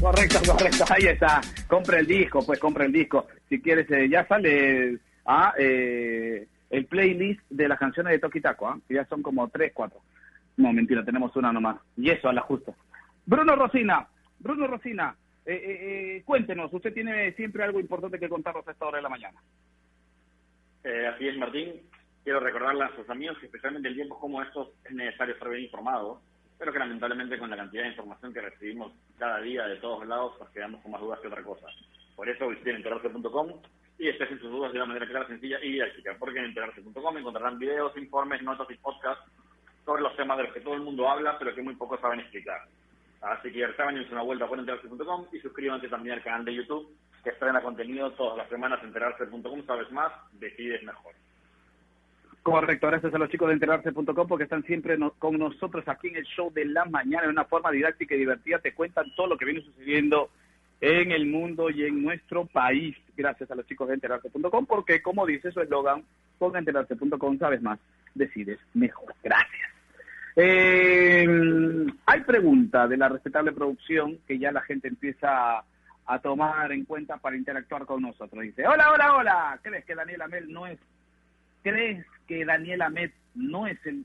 Correcto, 0.00 0.38
correcto, 0.46 0.84
ahí 0.90 1.04
está. 1.06 1.40
Compre 1.66 2.00
el 2.00 2.06
disco, 2.06 2.44
pues 2.44 2.58
compre 2.58 2.86
el 2.86 2.92
disco. 2.92 3.26
Si 3.48 3.60
quieres, 3.60 3.90
eh, 3.90 4.08
ya 4.08 4.26
sale 4.26 4.98
ah, 5.24 5.54
eh, 5.58 6.46
el 6.68 6.86
playlist 6.86 7.40
de 7.48 7.68
las 7.68 7.78
canciones 7.78 8.12
de 8.12 8.18
Toki 8.18 8.40
Taco, 8.40 8.80
que 8.86 8.94
ya 8.94 9.06
son 9.06 9.22
como 9.22 9.48
tres, 9.48 9.72
cuatro. 9.72 10.00
No, 10.58 10.72
mentira, 10.72 11.04
tenemos 11.04 11.34
una 11.36 11.52
nomás. 11.52 11.76
Y 11.96 12.10
eso 12.10 12.28
a 12.28 12.34
la 12.34 12.42
justa. 12.42 12.74
Bruno 13.24 13.56
Rosina, 13.56 14.06
Bruno 14.38 14.66
Rosina, 14.66 15.16
eh, 15.46 15.54
eh, 15.54 16.16
eh, 16.16 16.22
cuéntenos, 16.24 16.72
usted 16.72 16.92
tiene 16.92 17.32
siempre 17.32 17.64
algo 17.64 17.80
importante 17.80 18.18
que 18.18 18.28
contarnos 18.28 18.66
a 18.68 18.72
esta 18.72 18.86
hora 18.86 18.98
de 18.98 19.02
la 19.02 19.08
mañana. 19.08 19.40
Eh, 20.84 21.06
así 21.06 21.28
es, 21.28 21.36
Martín. 21.38 21.80
Quiero 22.24 22.40
recordarle 22.40 22.84
a 22.84 22.96
sus 22.96 23.08
amigos 23.10 23.38
que 23.38 23.46
especialmente 23.46 23.88
en 23.88 23.94
tiempos 23.94 24.18
como 24.18 24.42
estos 24.42 24.68
es 24.84 24.92
necesario 24.92 25.34
estar 25.34 25.48
bien 25.50 25.64
informado, 25.64 26.20
pero 26.58 26.72
que 26.72 26.78
lamentablemente 26.78 27.38
con 27.38 27.50
la 27.50 27.56
cantidad 27.56 27.82
de 27.82 27.90
información 27.90 28.32
que 28.32 28.40
recibimos 28.40 28.92
cada 29.18 29.40
día 29.40 29.66
de 29.66 29.76
todos 29.76 30.06
lados 30.06 30.38
nos 30.38 30.50
quedamos 30.50 30.80
con 30.82 30.92
más 30.92 31.00
dudas 31.00 31.20
que 31.20 31.28
otra 31.28 31.42
cosa. 31.42 31.66
Por 32.16 32.28
eso 32.28 32.48
visiten 32.48 32.76
enterarse.com 32.76 33.52
y 33.98 34.08
expresen 34.08 34.40
sus 34.40 34.50
dudas 34.50 34.72
de 34.72 34.78
una 34.78 34.86
manera 34.86 35.06
clara, 35.06 35.26
sencilla 35.26 35.58
y 35.62 35.72
didáctica, 35.72 36.16
porque 36.18 36.38
en 36.38 36.46
enterarse.com 36.46 37.18
encontrarán 37.18 37.58
videos, 37.58 37.96
informes, 37.96 38.42
notas 38.42 38.70
y 38.70 38.74
podcasts 38.76 39.24
sobre 39.84 40.02
los 40.02 40.16
temas 40.16 40.36
de 40.38 40.44
los 40.44 40.52
que 40.52 40.60
todo 40.60 40.74
el 40.74 40.80
mundo 40.80 41.08
habla, 41.08 41.38
pero 41.38 41.54
que 41.54 41.62
muy 41.62 41.74
pocos 41.74 42.00
saben 42.00 42.20
explicar. 42.20 42.62
Así 43.20 43.50
que 43.52 43.72
sábanos 43.74 44.10
una 44.10 44.22
vuelta 44.22 44.46
por 44.46 44.58
enterarse.com 44.58 45.26
y 45.32 45.38
suscríbanse 45.40 45.88
también 45.88 46.16
al 46.16 46.22
canal 46.22 46.44
de 46.44 46.54
YouTube, 46.54 46.94
que 47.22 47.30
estrena 47.30 47.62
contenido 47.62 48.12
todas 48.12 48.36
las 48.36 48.48
semanas 48.48 48.80
en 48.82 48.88
enterarse.com. 48.88 49.66
Sabes 49.66 49.90
más, 49.92 50.12
decides 50.32 50.82
mejor. 50.82 51.14
Correcto, 52.44 52.88
gracias 52.88 53.14
a 53.14 53.16
los 53.16 53.30
chicos 53.30 53.48
de 53.48 53.54
enterarse.com 53.54 54.28
porque 54.28 54.44
están 54.44 54.62
siempre 54.64 54.98
no, 54.98 55.12
con 55.12 55.38
nosotros 55.38 55.82
aquí 55.88 56.08
en 56.08 56.16
el 56.16 56.24
show 56.24 56.52
de 56.52 56.66
la 56.66 56.84
mañana 56.84 57.22
de 57.22 57.30
una 57.30 57.46
forma 57.46 57.70
didáctica 57.70 58.14
y 58.14 58.18
divertida. 58.18 58.58
Te 58.58 58.74
cuentan 58.74 59.06
todo 59.16 59.28
lo 59.28 59.38
que 59.38 59.46
viene 59.46 59.62
sucediendo 59.62 60.28
en 60.82 61.10
el 61.10 61.24
mundo 61.24 61.70
y 61.70 61.84
en 61.84 62.02
nuestro 62.02 62.44
país. 62.44 62.94
Gracias 63.16 63.50
a 63.50 63.54
los 63.54 63.66
chicos 63.66 63.88
de 63.88 63.94
enterarse.com 63.94 64.66
porque, 64.66 65.00
como 65.00 65.24
dice 65.24 65.52
su 65.52 65.62
eslogan, 65.62 66.04
con 66.38 66.54
enterarse.com 66.54 67.38
sabes 67.38 67.62
más, 67.62 67.78
decides 68.14 68.58
mejor. 68.74 69.14
Gracias. 69.22 69.70
Eh, 70.36 71.26
hay 72.04 72.20
pregunta 72.26 72.86
de 72.86 72.98
la 72.98 73.08
respetable 73.08 73.52
producción 73.52 74.18
que 74.28 74.38
ya 74.38 74.52
la 74.52 74.60
gente 74.60 74.88
empieza 74.88 75.60
a, 75.60 75.64
a 76.04 76.18
tomar 76.18 76.70
en 76.72 76.84
cuenta 76.84 77.16
para 77.16 77.38
interactuar 77.38 77.86
con 77.86 78.02
nosotros. 78.02 78.42
Dice, 78.42 78.66
hola, 78.66 78.92
hola, 78.92 79.16
hola, 79.16 79.58
¿crees 79.62 79.86
que 79.86 79.94
Daniel 79.94 80.20
Amel 80.20 80.52
no 80.52 80.66
es 80.66 80.78
¿Crees 81.64 82.04
que 82.28 82.44
Daniel 82.44 82.82
Amet 82.82 83.12
no 83.34 83.66
es 83.66 83.78
el 83.86 84.04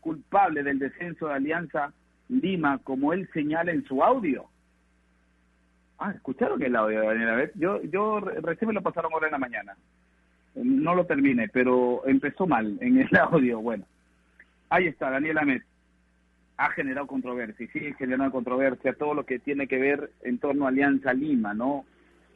culpable 0.00 0.64
del 0.64 0.80
descenso 0.80 1.28
de 1.28 1.34
Alianza 1.34 1.92
Lima 2.28 2.78
como 2.82 3.12
él 3.12 3.30
señala 3.32 3.70
en 3.70 3.84
su 3.84 4.02
audio? 4.02 4.46
Ah, 6.00 6.10
¿escucharon 6.10 6.60
el 6.60 6.74
audio 6.74 7.00
de 7.00 7.06
Daniel 7.06 7.30
Amet? 7.30 7.52
Yo, 7.54 7.80
yo 7.84 8.18
recién 8.18 8.68
me 8.68 8.74
lo 8.74 8.82
pasaron 8.82 9.12
ahora 9.12 9.28
en 9.28 9.32
la 9.32 9.38
mañana. 9.38 9.76
No 10.56 10.96
lo 10.96 11.06
terminé, 11.06 11.48
pero 11.48 12.02
empezó 12.04 12.48
mal 12.48 12.76
en 12.80 12.98
el 12.98 13.16
audio. 13.16 13.60
Bueno, 13.60 13.84
ahí 14.68 14.88
está, 14.88 15.08
Daniel 15.08 15.38
Amet. 15.38 15.62
Ha 16.56 16.70
generado 16.70 17.06
controversia, 17.06 17.64
y 17.64 17.68
sigue 17.68 17.94
generando 17.94 18.32
controversia 18.32 18.92
todo 18.94 19.14
lo 19.14 19.24
que 19.24 19.38
tiene 19.38 19.68
que 19.68 19.78
ver 19.78 20.10
en 20.22 20.38
torno 20.38 20.64
a 20.64 20.70
Alianza 20.70 21.14
Lima, 21.14 21.54
¿no? 21.54 21.84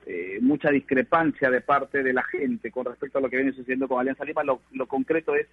Eh, 0.06 0.38
mucha 0.40 0.70
discrepancia 0.70 1.50
de 1.50 1.60
parte 1.60 2.02
de 2.02 2.12
la 2.12 2.22
gente 2.24 2.70
con 2.70 2.84
respecto 2.86 3.18
a 3.18 3.20
lo 3.20 3.28
que 3.30 3.36
viene 3.36 3.52
sucediendo 3.52 3.88
con 3.88 4.00
Alianza 4.00 4.24
Lima. 4.24 4.42
Lo, 4.42 4.60
lo 4.72 4.86
concreto 4.86 5.34
es 5.34 5.46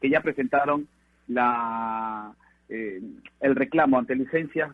que 0.00 0.10
ya 0.10 0.20
presentaron 0.20 0.88
la 1.28 2.32
eh, 2.68 3.00
el 3.40 3.54
reclamo 3.54 3.98
ante 3.98 4.14
licencias 4.14 4.70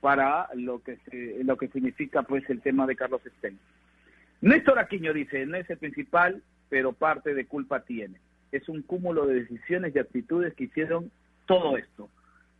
para 0.00 0.48
lo 0.54 0.82
que 0.82 0.96
se- 1.10 1.42
lo 1.44 1.56
que 1.56 1.68
significa 1.68 2.22
pues 2.22 2.48
el 2.50 2.60
tema 2.60 2.86
de 2.86 2.94
Carlos 2.96 3.22
Stein. 3.38 3.58
Néstor 4.40 4.78
Aquino 4.78 5.12
dice, 5.12 5.44
no 5.46 5.56
es 5.56 5.68
el 5.70 5.78
principal, 5.78 6.42
pero 6.68 6.92
parte 6.92 7.34
de 7.34 7.46
culpa 7.46 7.80
tiene. 7.80 8.18
Es 8.52 8.68
un 8.68 8.82
cúmulo 8.82 9.26
de 9.26 9.40
decisiones 9.42 9.94
y 9.94 9.98
actitudes 9.98 10.54
que 10.54 10.64
hicieron 10.64 11.10
todo 11.46 11.76
esto. 11.76 12.08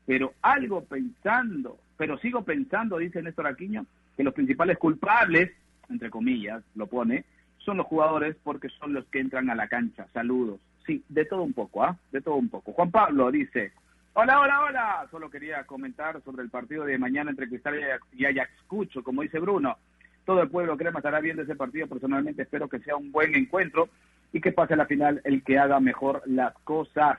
Pero 0.07 0.33
algo 0.43 0.85
pensando, 0.85 1.79
pero 1.97 2.19
sigo 2.19 2.43
pensando, 2.43 2.99
dice 2.99 3.23
Néstor 3.23 3.47
Aquino, 3.47 3.87
que 4.17 4.25
los 4.25 4.35
principales 4.35 4.79
culpables, 4.79 5.53
entre 5.91 6.11
comillas, 6.11 6.63
lo 6.75 6.87
pone, 6.87 7.25
son 7.59 7.77
los 7.77 7.87
jugadores 7.87 8.37
porque 8.43 8.69
son 8.71 8.95
los 8.95 9.05
que 9.07 9.21
entran 9.21 9.51
a 9.51 9.55
la 9.55 9.69
cancha. 9.69 10.07
Saludos. 10.13 10.61
Sí, 10.87 11.05
de 11.09 11.25
todo 11.25 11.43
un 11.43 11.53
poco, 11.53 11.85
¿ah? 11.85 11.97
De 12.13 12.21
todo 12.21 12.37
un 12.37 12.49
poco. 12.49 12.73
Juan 12.73 12.91
Pablo 12.91 13.31
dice, 13.31 13.73
hola, 14.15 14.41
hola, 14.41 14.61
hola. 14.63 15.07
Solo 15.11 15.29
quería 15.29 15.65
comentar 15.65 16.23
sobre 16.23 16.43
el 16.43 16.51
partido 16.51 16.85
de 16.85 16.99
mañana 16.99 17.31
entre 17.31 17.49
Cristal 17.49 17.79
y 18.13 18.25
Ayacucho, 18.25 19.03
como 19.03 19.23
dice 19.23 19.39
Bruno. 19.39 19.77
Todo 20.25 20.43
el 20.43 20.49
pueblo 20.49 20.77
crema 20.77 21.01
estará 21.01 21.21
viendo 21.21 21.43
ese 21.43 21.57
partido. 21.57 21.87
Personalmente 21.87 22.43
espero 22.43 22.69
que 22.69 22.81
sea 22.81 22.97
un 22.97 23.13
buen 23.13 23.35
encuentro 23.35 23.91
y 24.33 24.41
que 24.41 24.53
pase 24.53 24.75
a 24.75 24.79
la 24.79 24.87
final 24.87 25.21
el 25.25 25.43
que 25.43 25.59
haga 25.59 25.81
mejor 25.81 26.23
las 26.27 26.55
cosas. 26.65 27.19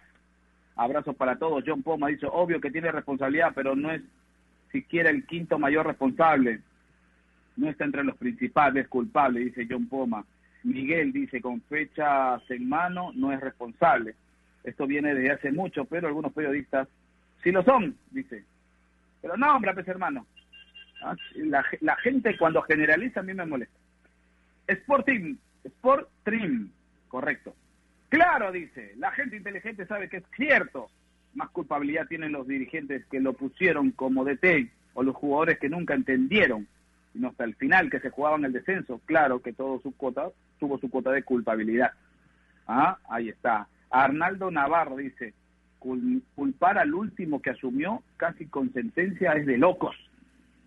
Abrazo 0.75 1.13
para 1.13 1.37
todos. 1.37 1.63
John 1.65 1.83
Poma 1.83 2.07
dice, 2.07 2.27
obvio 2.31 2.61
que 2.61 2.71
tiene 2.71 2.91
responsabilidad, 2.91 3.51
pero 3.53 3.75
no 3.75 3.91
es 3.91 4.01
siquiera 4.71 5.09
el 5.09 5.25
quinto 5.25 5.59
mayor 5.59 5.87
responsable. 5.87 6.61
No 7.59 7.69
está 7.69 7.83
entre 7.83 8.05
los 8.05 8.15
principales 8.15 8.87
culpables, 8.87 9.45
dice 9.45 9.67
John 9.69 9.87
Poma. 9.87 10.25
Miguel 10.63 11.11
dice, 11.11 11.41
con 11.41 11.61
fechas 11.61 12.41
en 12.49 12.69
mano, 12.69 13.11
no 13.15 13.33
es 13.33 13.39
responsable. 13.41 14.15
Esto 14.63 14.87
viene 14.87 15.13
desde 15.13 15.33
hace 15.33 15.51
mucho, 15.51 15.83
pero 15.85 16.07
algunos 16.07 16.31
periodistas 16.31 16.87
sí 17.43 17.51
lo 17.51 17.61
son, 17.63 17.97
dice. 18.11 18.45
Pero 19.21 19.35
no, 19.35 19.55
hombre, 19.55 19.73
pues 19.73 19.87
hermano. 19.89 20.25
Ah, 21.01 21.15
La, 21.35 21.65
la 21.81 21.95
gente 21.97 22.37
cuando 22.37 22.61
generaliza 22.61 23.19
a 23.19 23.23
mí 23.23 23.33
me 23.33 23.45
molesta. 23.45 23.77
Sporting, 24.67 25.35
Sport 25.65 26.09
Trim, 26.23 26.69
correcto. 27.09 27.55
Claro, 28.07 28.51
dice, 28.53 28.93
la 28.97 29.11
gente 29.11 29.35
inteligente 29.35 29.85
sabe 29.85 30.07
que 30.07 30.17
es 30.17 30.23
cierto. 30.35 30.89
Más 31.33 31.49
culpabilidad 31.49 32.07
tienen 32.07 32.31
los 32.31 32.47
dirigentes 32.47 33.05
que 33.07 33.19
lo 33.19 33.33
pusieron 33.33 33.91
como 33.91 34.23
DT 34.23 34.71
o 34.93 35.03
los 35.03 35.15
jugadores 35.15 35.59
que 35.59 35.69
nunca 35.69 35.93
entendieron, 35.93 36.67
sino 37.13 37.29
hasta 37.29 37.43
el 37.43 37.55
final 37.55 37.89
que 37.89 37.99
se 37.99 38.09
jugaban 38.09 38.45
el 38.45 38.53
descenso. 38.53 39.01
Claro 39.05 39.41
que 39.41 39.53
todo 39.53 39.79
su 39.81 39.95
cuota, 39.95 40.29
tuvo 40.59 40.77
su 40.79 40.89
cuota 40.89 41.11
de 41.11 41.23
culpabilidad. 41.23 41.91
Ah, 42.67 42.97
ahí 43.09 43.29
está. 43.29 43.67
Arnaldo 43.89 44.51
Navarro 44.51 44.97
dice, 44.97 45.33
"Cul- 45.79 46.21
culpar 46.35 46.77
al 46.77 46.93
último 46.93 47.41
que 47.41 47.49
asumió 47.49 48.03
casi 48.17 48.45
con 48.45 48.71
sentencia 48.73 49.33
es 49.33 49.45
de 49.45 49.57
locos. 49.57 49.95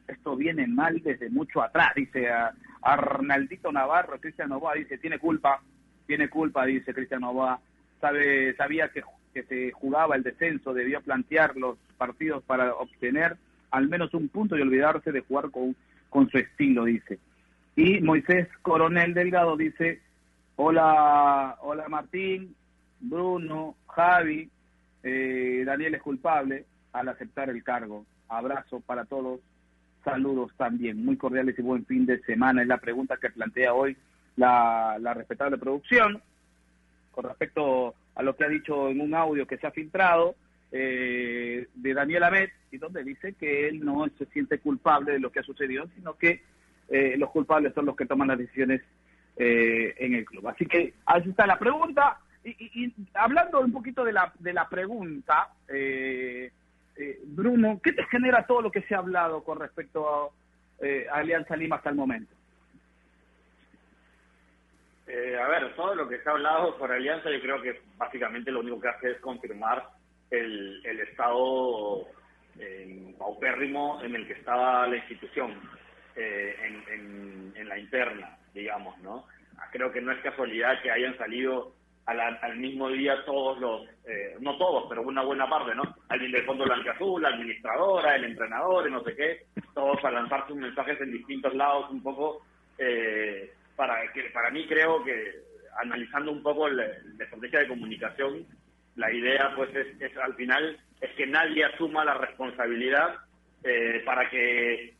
Esto 0.09 0.37
viene 0.37 0.67
mal 0.67 1.01
desde 1.03 1.31
mucho 1.31 1.63
atrás, 1.63 1.93
dice 1.95 2.29
a- 2.31 2.53
Arnaldito 2.83 3.71
Navarro, 3.71 4.19
Cristian 4.21 4.49
Novoa 4.49 4.75
dice, 4.75 4.99
tiene 4.99 5.19
culpa, 5.21 5.63
tiene 6.07 6.29
culpa, 6.29 6.65
dice 6.67 6.93
Cristian 6.93 7.21
Novoa, 7.21 7.61
sabe, 8.01 8.55
sabía 8.57 8.89
que, 8.89 9.03
que 9.33 9.45
se 9.45 9.71
jugaba 9.71 10.17
el 10.17 10.25
descenso, 10.25 10.75
debió 10.75 11.01
plantear 11.01 11.57
los 11.57 11.79
partidos 11.97 12.43
para 12.43 12.75
obtener 12.75 13.37
al 13.71 13.89
menos 13.89 14.13
un 14.15 14.29
punto 14.29 14.57
y 14.59 14.61
olvidarse 14.63 15.13
de 15.13 15.21
jugar 15.21 15.51
con, 15.53 15.77
con 16.13 16.29
su 16.29 16.37
estilo, 16.37 16.85
dice. 16.85 17.19
Y 17.75 18.03
Moisés 18.03 18.47
Coronel 18.61 19.15
Delgado 19.15 19.57
dice, 19.57 20.03
hola, 20.57 21.57
hola 21.63 21.89
Martín, 21.89 22.55
Bruno, 23.01 23.77
Javi, 23.89 24.51
eh, 25.03 25.63
Daniel 25.65 25.95
es 25.95 26.03
culpable 26.03 26.67
al 26.93 27.09
aceptar 27.09 27.49
el 27.49 27.65
cargo. 27.65 28.05
Abrazo 28.29 28.81
para 28.81 29.07
todos, 29.07 29.41
saludos 30.05 30.53
también, 30.59 31.03
muy 31.03 31.17
cordiales 31.17 31.59
y 31.59 31.63
buen 31.63 31.87
fin 31.87 32.05
de 32.05 32.21
semana. 32.25 32.61
Es 32.61 32.69
la 32.69 32.77
pregunta 32.77 33.17
que 33.17 33.31
plantea 33.31 33.73
hoy 33.73 33.97
la, 34.37 34.99
la 35.01 35.15
respetable 35.15 35.57
producción 35.57 36.21
con 37.11 37.25
respecto 37.25 37.95
a 38.15 38.23
lo 38.23 38.37
que 38.37 38.45
ha 38.45 38.49
dicho 38.49 38.91
en 38.91 39.01
un 39.01 39.15
audio 39.15 39.47
que 39.47 39.57
se 39.57 39.67
ha 39.67 39.71
filtrado 39.71 40.35
eh, 40.73 41.69
de 41.75 41.95
Daniel 41.95 42.25
Amet, 42.25 42.51
y 42.71 42.79
donde 42.79 43.05
dice 43.05 43.35
que 43.35 43.69
él 43.69 43.85
no 43.85 44.09
se 44.19 44.25
siente 44.27 44.59
culpable 44.59 45.13
de 45.13 45.21
lo 45.21 45.31
que 45.31 45.41
ha 45.41 45.45
sucedido, 45.45 45.87
sino 45.95 46.17
que 46.17 46.43
eh, 46.89 47.15
los 47.19 47.31
culpables 47.31 47.75
son 47.75 47.87
los 47.87 47.95
que 47.97 48.07
toman 48.07 48.29
las 48.29 48.39
decisiones 48.39 48.81
eh, 49.37 49.95
en 49.99 50.15
el 50.15 50.25
club. 50.25 50.49
Así 50.49 50.67
que 50.67 50.95
ahí 51.07 51.23
está 51.29 51.47
la 51.47 51.59
pregunta. 51.59 52.19
Y, 52.45 52.51
y- 52.51 52.85
y 52.87 52.95
hablando 53.15 53.61
un 53.61 53.73
poquito 53.73 54.03
de 54.05 54.13
la, 54.13 54.33
de 54.39 54.53
la 54.53 54.69
pregunta, 54.69 55.49
eh, 55.69 56.51
eh, 56.97 57.21
Bruno, 57.27 57.81
¿qué 57.83 57.93
te 57.93 58.05
genera 58.07 58.47
todo 58.47 58.63
lo 58.63 58.71
que 58.73 58.83
se 58.83 58.95
ha 58.95 58.99
hablado 58.99 59.45
con 59.45 59.61
respecto 59.61 60.09
a, 60.09 61.15
a 61.15 61.19
Alianza 61.19 61.55
Lima 61.57 61.77
hasta 61.77 61.91
el 61.91 61.97
momento? 61.97 62.35
A 65.07 65.49
ver, 65.49 65.75
todo 65.77 65.95
lo 65.95 66.09
que 66.09 66.19
se 66.21 66.29
ha 66.29 66.33
hablado 66.33 66.77
por 66.79 66.91
Alianza, 66.91 67.31
yo 67.31 67.41
creo 67.41 67.61
que 67.61 67.81
básicamente 67.99 68.51
lo 68.51 68.61
único 68.61 68.81
que 68.81 68.89
hace 68.89 69.11
es 69.11 69.21
confirmar 69.21 69.87
el, 70.33 71.01
estado 71.01 72.07
eh, 72.59 73.15
paupérrimo 73.19 74.03
en 74.03 74.15
el 74.17 74.27
que 74.27 74.35
estaba 74.35 74.87
la 74.87 74.97
institución, 74.97 75.61
eh, 76.17 76.57
en, 77.55 77.69
la 77.69 77.79
interna, 77.79 78.37
digamos, 78.53 78.99
¿no? 78.99 79.25
Creo 79.71 79.91
que 79.93 80.03
no 80.03 80.13
es 80.13 80.19
casualidad 80.21 80.83
que 80.83 80.91
hayan 80.91 81.17
salido 81.17 81.73
a 82.05 82.13
la- 82.13 82.39
al 82.43 82.57
mismo 82.59 82.91
día 82.91 83.25
todos 83.25 83.59
los, 83.59 83.89
eh, 84.07 84.37
no 84.41 84.59
todos, 84.59 84.85
pero 84.91 85.01
una 85.03 85.23
buena 85.23 85.49
parte, 85.49 85.75
¿no? 85.75 85.83
Alguien 86.09 86.33
del 86.33 86.45
Fondo 86.45 86.65
Blanca-Azul, 86.65 87.23
la 87.23 87.29
administradora, 87.29 88.17
el 88.17 88.25
entrenador, 88.25 88.87
y 88.87 88.91
no 88.91 89.03
sé 89.05 89.15
qué, 89.17 89.47
todos 89.75 90.05
a 90.05 90.11
lanzar 90.11 90.47
sus 90.49 90.57
mensajes 90.57 91.01
en 91.01 91.13
distintos 91.13 91.55
lados 91.55 91.91
un 91.91 92.03
poco, 92.03 92.45
eh, 92.77 93.53
para 93.77 94.13
que 94.13 94.25
para 94.35 94.51
mí 94.51 94.67
creo 94.67 95.03
que 95.05 95.33
analizando 95.81 96.31
un 96.33 96.43
poco 96.43 96.69
la, 96.69 96.85
la 97.17 97.25
estrategia 97.25 97.61
de 97.61 97.69
comunicación, 97.69 98.47
la 98.97 99.13
idea 99.13 99.53
pues 99.57 99.75
es, 99.75 100.01
es 100.01 100.17
al 100.19 100.35
final 100.35 100.79
es 101.01 101.11
que 101.13 101.27
nadie 101.27 101.65
asuma 101.65 102.05
la 102.05 102.15
responsabilidad 102.15 103.17
eh, 103.65 104.03
para 104.05 104.29
que 104.29 104.85
eh, 104.85 104.95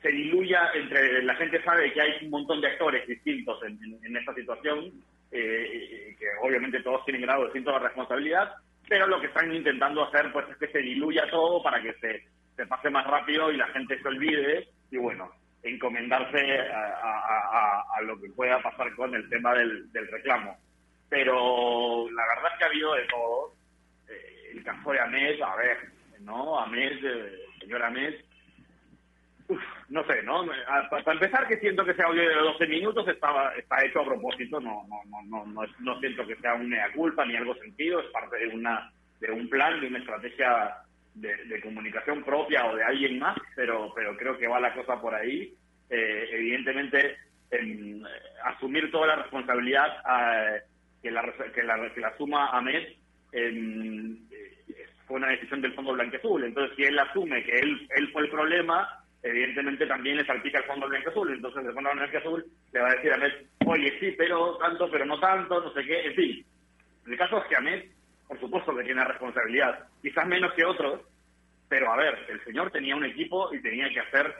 se 0.00 0.08
diluya 0.10 0.70
entre 0.74 1.22
la 1.22 1.34
gente 1.36 1.62
sabe 1.62 1.92
que 1.92 2.00
hay 2.00 2.24
un 2.24 2.30
montón 2.30 2.60
de 2.60 2.68
actores 2.68 3.06
distintos 3.06 3.62
en, 3.64 3.78
en- 3.84 4.04
en 4.04 4.16
esta 4.16 4.34
situación 4.34 4.90
eh, 5.30 6.14
que 6.18 6.26
obviamente 6.42 6.80
todos 6.82 7.04
tienen 7.04 7.22
grado 7.22 7.44
distinto 7.44 7.72
de 7.72 7.78
responsabilidad 7.78 8.52
pero 8.88 9.06
lo 9.06 9.20
que 9.20 9.28
están 9.28 9.54
intentando 9.54 10.04
hacer 10.04 10.32
pues 10.32 10.46
es 10.50 10.56
que 10.56 10.68
se 10.68 10.78
diluya 10.80 11.28
todo 11.30 11.62
para 11.62 11.80
que 11.80 11.92
se, 11.94 12.24
se 12.56 12.66
pase 12.66 12.90
más 12.90 13.06
rápido 13.06 13.50
y 13.52 13.56
la 13.56 13.68
gente 13.68 13.98
se 14.02 14.08
olvide 14.08 14.68
y 14.90 14.96
bueno 14.98 15.30
encomendarse 15.62 16.58
a, 16.58 16.86
a- 16.86 17.48
a- 17.52 17.84
a 17.96 18.02
lo 18.02 18.20
que 18.20 18.28
pueda 18.30 18.60
pasar 18.60 18.92
con 18.96 19.14
el 19.14 19.28
tema 19.28 19.54
del, 19.54 19.90
del 19.92 20.08
reclamo. 20.08 20.58
Pero 21.08 21.81
verdad 22.34 22.52
es 22.52 22.58
que 22.58 22.64
ha 22.64 22.68
habido 22.68 22.94
de 22.94 23.04
todo 23.06 23.52
Eh, 24.08 24.52
el 24.54 24.64
caso 24.64 24.90
de 24.92 25.00
Amés 25.00 25.40
a 25.40 25.56
ver 25.56 25.78
no 26.20 26.58
Amés 26.58 26.98
eh, 27.02 27.38
señor 27.60 27.82
Amés 27.82 28.14
Uf, 29.48 29.60
no 29.88 30.04
sé, 30.06 30.22
¿no? 30.22 30.46
Para 30.88 31.12
empezar, 31.12 31.46
que 31.46 31.58
siento 31.58 31.84
que 31.84 31.90
ese 31.90 32.02
audio 32.02 32.26
de 32.26 32.34
12 32.34 32.66
minutos 32.68 33.06
estaba, 33.08 33.54
está 33.56 33.84
hecho 33.84 34.00
a 34.00 34.06
propósito, 34.06 34.60
no, 34.60 34.86
no, 34.88 35.02
no, 35.06 35.22
no, 35.24 35.46
no, 35.46 35.62
no 35.80 36.00
siento 36.00 36.26
que 36.26 36.36
sea 36.36 36.54
un 36.54 36.70
mea 36.70 36.90
culpa 36.92 37.26
ni 37.26 37.36
algo 37.36 37.54
sentido, 37.56 38.00
es 38.00 38.06
parte 38.06 38.36
de 38.38 38.48
una 38.48 38.90
de 39.20 39.30
un 39.30 39.48
plan, 39.48 39.80
de 39.80 39.88
una 39.88 39.98
estrategia 39.98 40.76
de, 41.14 41.36
de 41.44 41.60
comunicación 41.60 42.24
propia 42.24 42.64
o 42.66 42.76
de 42.76 42.82
alguien 42.82 43.18
más, 43.18 43.36
pero, 43.54 43.92
pero 43.94 44.16
creo 44.16 44.38
que 44.38 44.48
va 44.48 44.58
la 44.58 44.74
cosa 44.74 45.00
por 45.00 45.14
ahí. 45.14 45.54
Eh, 45.90 46.28
evidentemente, 46.32 47.18
em, 47.50 48.02
asumir 48.44 48.90
toda 48.90 49.08
la 49.08 49.16
responsabilidad 49.16 49.88
eh, 49.98 50.62
que, 51.02 51.10
la, 51.10 51.22
que, 51.54 51.62
la, 51.62 51.92
que 51.92 52.00
la 52.00 52.16
suma 52.16 52.50
em, 53.32 54.18
eh, 54.30 54.86
fue 55.06 55.16
una 55.16 55.28
decisión 55.28 55.60
del 55.60 55.74
Fondo 55.74 55.92
Blanqueazul. 55.92 56.44
Entonces, 56.44 56.76
si 56.76 56.84
él 56.84 56.98
asume 56.98 57.42
que 57.44 57.58
él, 57.58 57.88
él 57.96 58.12
fue 58.12 58.22
el 58.22 58.30
problema, 58.30 59.04
evidentemente 59.22 59.86
también 59.86 60.16
le 60.16 60.24
salpica 60.24 60.58
el 60.58 60.64
Fondo 60.64 60.88
Blanqueazul. 60.88 61.32
Entonces, 61.32 61.66
el 61.66 61.74
Fondo 61.74 61.90
Blanqueazul 61.92 62.46
le 62.72 62.80
va 62.80 62.88
a 62.88 62.94
decir 62.94 63.12
a 63.12 63.16
Ahmed, 63.16 63.32
oye, 63.66 63.98
sí, 63.98 64.14
pero 64.16 64.56
tanto, 64.58 64.90
pero 64.90 65.04
no 65.04 65.18
tanto, 65.18 65.60
no 65.60 65.72
sé 65.72 65.84
qué. 65.84 66.06
En 66.06 66.14
fin, 66.14 66.44
el 67.06 67.16
caso 67.16 67.38
es 67.38 67.44
que 67.48 67.56
Ahmed, 67.56 67.84
por 68.28 68.38
supuesto 68.40 68.76
que 68.76 68.84
tiene 68.84 69.04
responsabilidad, 69.04 69.86
quizás 70.00 70.26
menos 70.26 70.52
que 70.54 70.64
otros, 70.64 71.00
pero 71.68 71.90
a 71.90 71.96
ver, 71.96 72.26
el 72.28 72.44
señor 72.44 72.70
tenía 72.70 72.94
un 72.94 73.04
equipo 73.04 73.52
y 73.54 73.60
tenía 73.60 73.88
que 73.88 74.00
hacer 74.00 74.34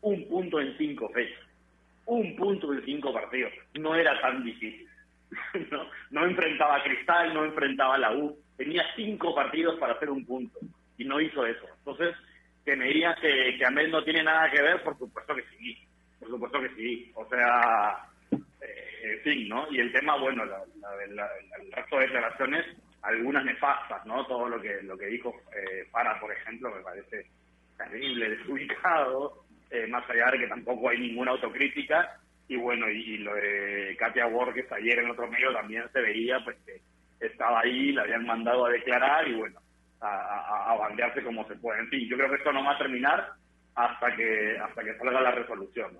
un 0.00 0.26
punto 0.28 0.60
en 0.60 0.76
cinco 0.78 1.08
fechas. 1.10 1.40
Un 2.06 2.34
punto 2.36 2.72
en 2.72 2.84
cinco 2.84 3.12
partidos. 3.12 3.52
No 3.74 3.94
era 3.94 4.20
tan 4.20 4.42
difícil. 4.42 4.88
no, 5.70 5.88
no 6.10 6.24
enfrentaba 6.26 6.76
a 6.76 6.82
Cristal, 6.82 7.32
no 7.34 7.44
enfrentaba 7.44 7.94
a 7.94 7.98
la 7.98 8.12
U. 8.12 8.36
Tenía 8.56 8.84
cinco 8.96 9.34
partidos 9.34 9.78
para 9.78 9.94
hacer 9.94 10.10
un 10.10 10.24
punto. 10.24 10.58
Y 10.98 11.04
no 11.04 11.20
hizo 11.20 11.46
eso. 11.46 11.66
Entonces, 11.78 12.14
que 12.64 12.76
me 12.76 12.86
digas 12.86 13.18
que, 13.20 13.56
que 13.58 13.64
Amel 13.66 13.90
no 13.90 14.04
tiene 14.04 14.22
nada 14.22 14.50
que 14.50 14.60
ver, 14.60 14.82
por 14.82 14.98
supuesto 14.98 15.34
que 15.34 15.44
sí. 15.58 15.78
Por 16.18 16.28
supuesto 16.28 16.60
que 16.60 16.68
sí. 16.70 17.10
O 17.14 17.26
sea, 17.28 18.04
eh, 18.32 19.00
en 19.02 19.20
fin, 19.22 19.48
¿no? 19.48 19.66
Y 19.70 19.78
el 19.80 19.92
tema, 19.92 20.16
bueno, 20.16 20.44
la- 20.44 20.62
el 21.58 21.72
resto 21.72 21.96
de 21.96 22.02
declaraciones, 22.02 22.66
algunas 23.02 23.44
nefastas, 23.44 24.04
¿no? 24.06 24.26
Todo 24.26 24.48
lo 24.48 24.60
que 24.60 24.82
lo 24.82 24.96
que 24.98 25.06
dijo 25.06 25.34
eh, 25.56 25.86
Para, 25.90 26.20
por 26.20 26.30
ejemplo, 26.32 26.70
me 26.74 26.82
parece 26.82 27.26
terrible, 27.78 28.28
desubicado, 28.30 29.44
eh, 29.70 29.86
más 29.86 30.08
allá 30.10 30.30
de 30.32 30.38
que 30.40 30.48
tampoco 30.48 30.90
hay 30.90 30.98
ninguna 30.98 31.30
autocrítica. 31.32 32.18
Y 32.50 32.56
bueno, 32.56 32.90
y, 32.90 33.18
lo 33.18 33.32
de 33.32 33.96
Katia 33.96 34.26
Borges 34.26 34.70
ayer 34.72 34.98
en 34.98 35.10
otro 35.10 35.28
medio 35.28 35.52
también 35.52 35.84
se 35.92 36.00
veía 36.00 36.42
pues 36.42 36.56
que 36.66 36.80
estaba 37.24 37.60
ahí, 37.60 37.92
la 37.92 38.02
habían 38.02 38.26
mandado 38.26 38.66
a 38.66 38.70
declarar 38.70 39.28
y 39.28 39.34
bueno, 39.34 39.60
a, 40.00 40.72
a, 40.72 40.76
bandearse 40.76 41.22
como 41.22 41.46
se 41.46 41.54
puede. 41.54 41.78
En 41.78 41.88
fin, 41.90 42.08
yo 42.08 42.16
creo 42.16 42.28
que 42.28 42.34
esto 42.34 42.52
no 42.52 42.64
va 42.64 42.72
a 42.72 42.78
terminar 42.78 43.34
hasta 43.76 44.16
que 44.16 44.58
hasta 44.58 44.82
que 44.82 44.98
salga 44.98 45.20
la 45.20 45.30
resolución. 45.30 45.92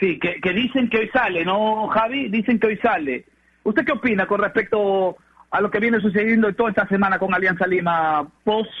Sí, 0.00 0.18
que, 0.18 0.40
que 0.40 0.52
dicen 0.52 0.90
que 0.90 0.98
hoy 0.98 1.08
sale, 1.10 1.44
¿no, 1.44 1.86
Javi? 1.86 2.28
Dicen 2.28 2.58
que 2.58 2.66
hoy 2.66 2.76
sale. 2.78 3.26
¿Usted 3.62 3.84
qué 3.84 3.92
opina 3.92 4.26
con 4.26 4.40
respecto 4.40 5.16
a 5.52 5.60
lo 5.60 5.70
que 5.70 5.78
viene 5.78 6.00
sucediendo 6.00 6.52
toda 6.52 6.70
esta 6.70 6.88
semana 6.88 7.20
con 7.20 7.32
Alianza 7.32 7.64
Lima 7.68 8.26
post 8.42 8.72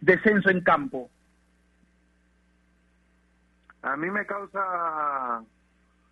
descenso 0.00 0.48
en 0.48 0.62
campo? 0.62 1.10
A 3.82 3.96
mí 3.96 4.10
me 4.10 4.26
causa, 4.26 5.42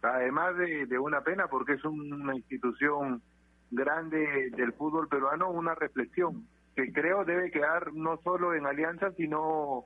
además 0.02 0.56
de, 0.56 0.98
una 0.98 1.20
pena, 1.22 1.48
porque 1.48 1.74
es 1.74 1.84
una 1.84 2.34
institución 2.34 3.22
grande 3.70 4.50
del 4.56 4.72
fútbol 4.72 5.08
peruano, 5.08 5.50
una 5.50 5.74
reflexión 5.74 6.46
que 6.74 6.92
creo 6.92 7.24
debe 7.24 7.50
quedar 7.50 7.92
no 7.94 8.18
solo 8.18 8.54
en 8.54 8.66
Alianza, 8.66 9.10
sino 9.12 9.84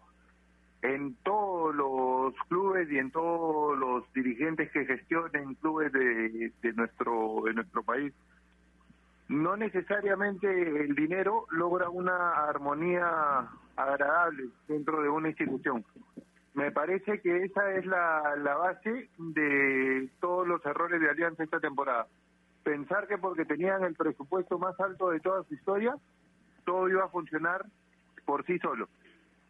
en 0.82 1.14
todos 1.22 1.74
los 1.74 2.34
clubes 2.48 2.90
y 2.90 2.98
en 2.98 3.10
todos 3.10 3.78
los 3.78 4.12
dirigentes 4.12 4.70
que 4.72 4.86
gestionen 4.86 5.54
clubes 5.54 5.92
de, 5.92 6.52
de 6.62 6.72
nuestro 6.72 7.42
de 7.44 7.52
nuestro 7.52 7.82
país 7.82 8.14
no 9.30 9.56
necesariamente 9.56 10.48
el 10.82 10.96
dinero 10.96 11.46
logra 11.52 11.88
una 11.88 12.46
armonía 12.48 13.48
agradable 13.76 14.48
dentro 14.66 15.00
de 15.02 15.08
una 15.08 15.28
institución. 15.28 15.84
Me 16.54 16.72
parece 16.72 17.20
que 17.20 17.44
esa 17.44 17.72
es 17.74 17.86
la, 17.86 18.34
la 18.36 18.56
base 18.56 19.08
de 19.18 20.10
todos 20.20 20.46
los 20.46 20.64
errores 20.66 21.00
de 21.00 21.08
Alianza 21.08 21.44
esta 21.44 21.60
temporada. 21.60 22.06
Pensar 22.64 23.06
que 23.06 23.18
porque 23.18 23.44
tenían 23.44 23.84
el 23.84 23.94
presupuesto 23.94 24.58
más 24.58 24.78
alto 24.80 25.10
de 25.10 25.20
toda 25.20 25.44
su 25.44 25.54
historia, 25.54 25.94
todo 26.64 26.88
iba 26.88 27.04
a 27.04 27.08
funcionar 27.08 27.64
por 28.24 28.44
sí 28.46 28.58
solo. 28.58 28.88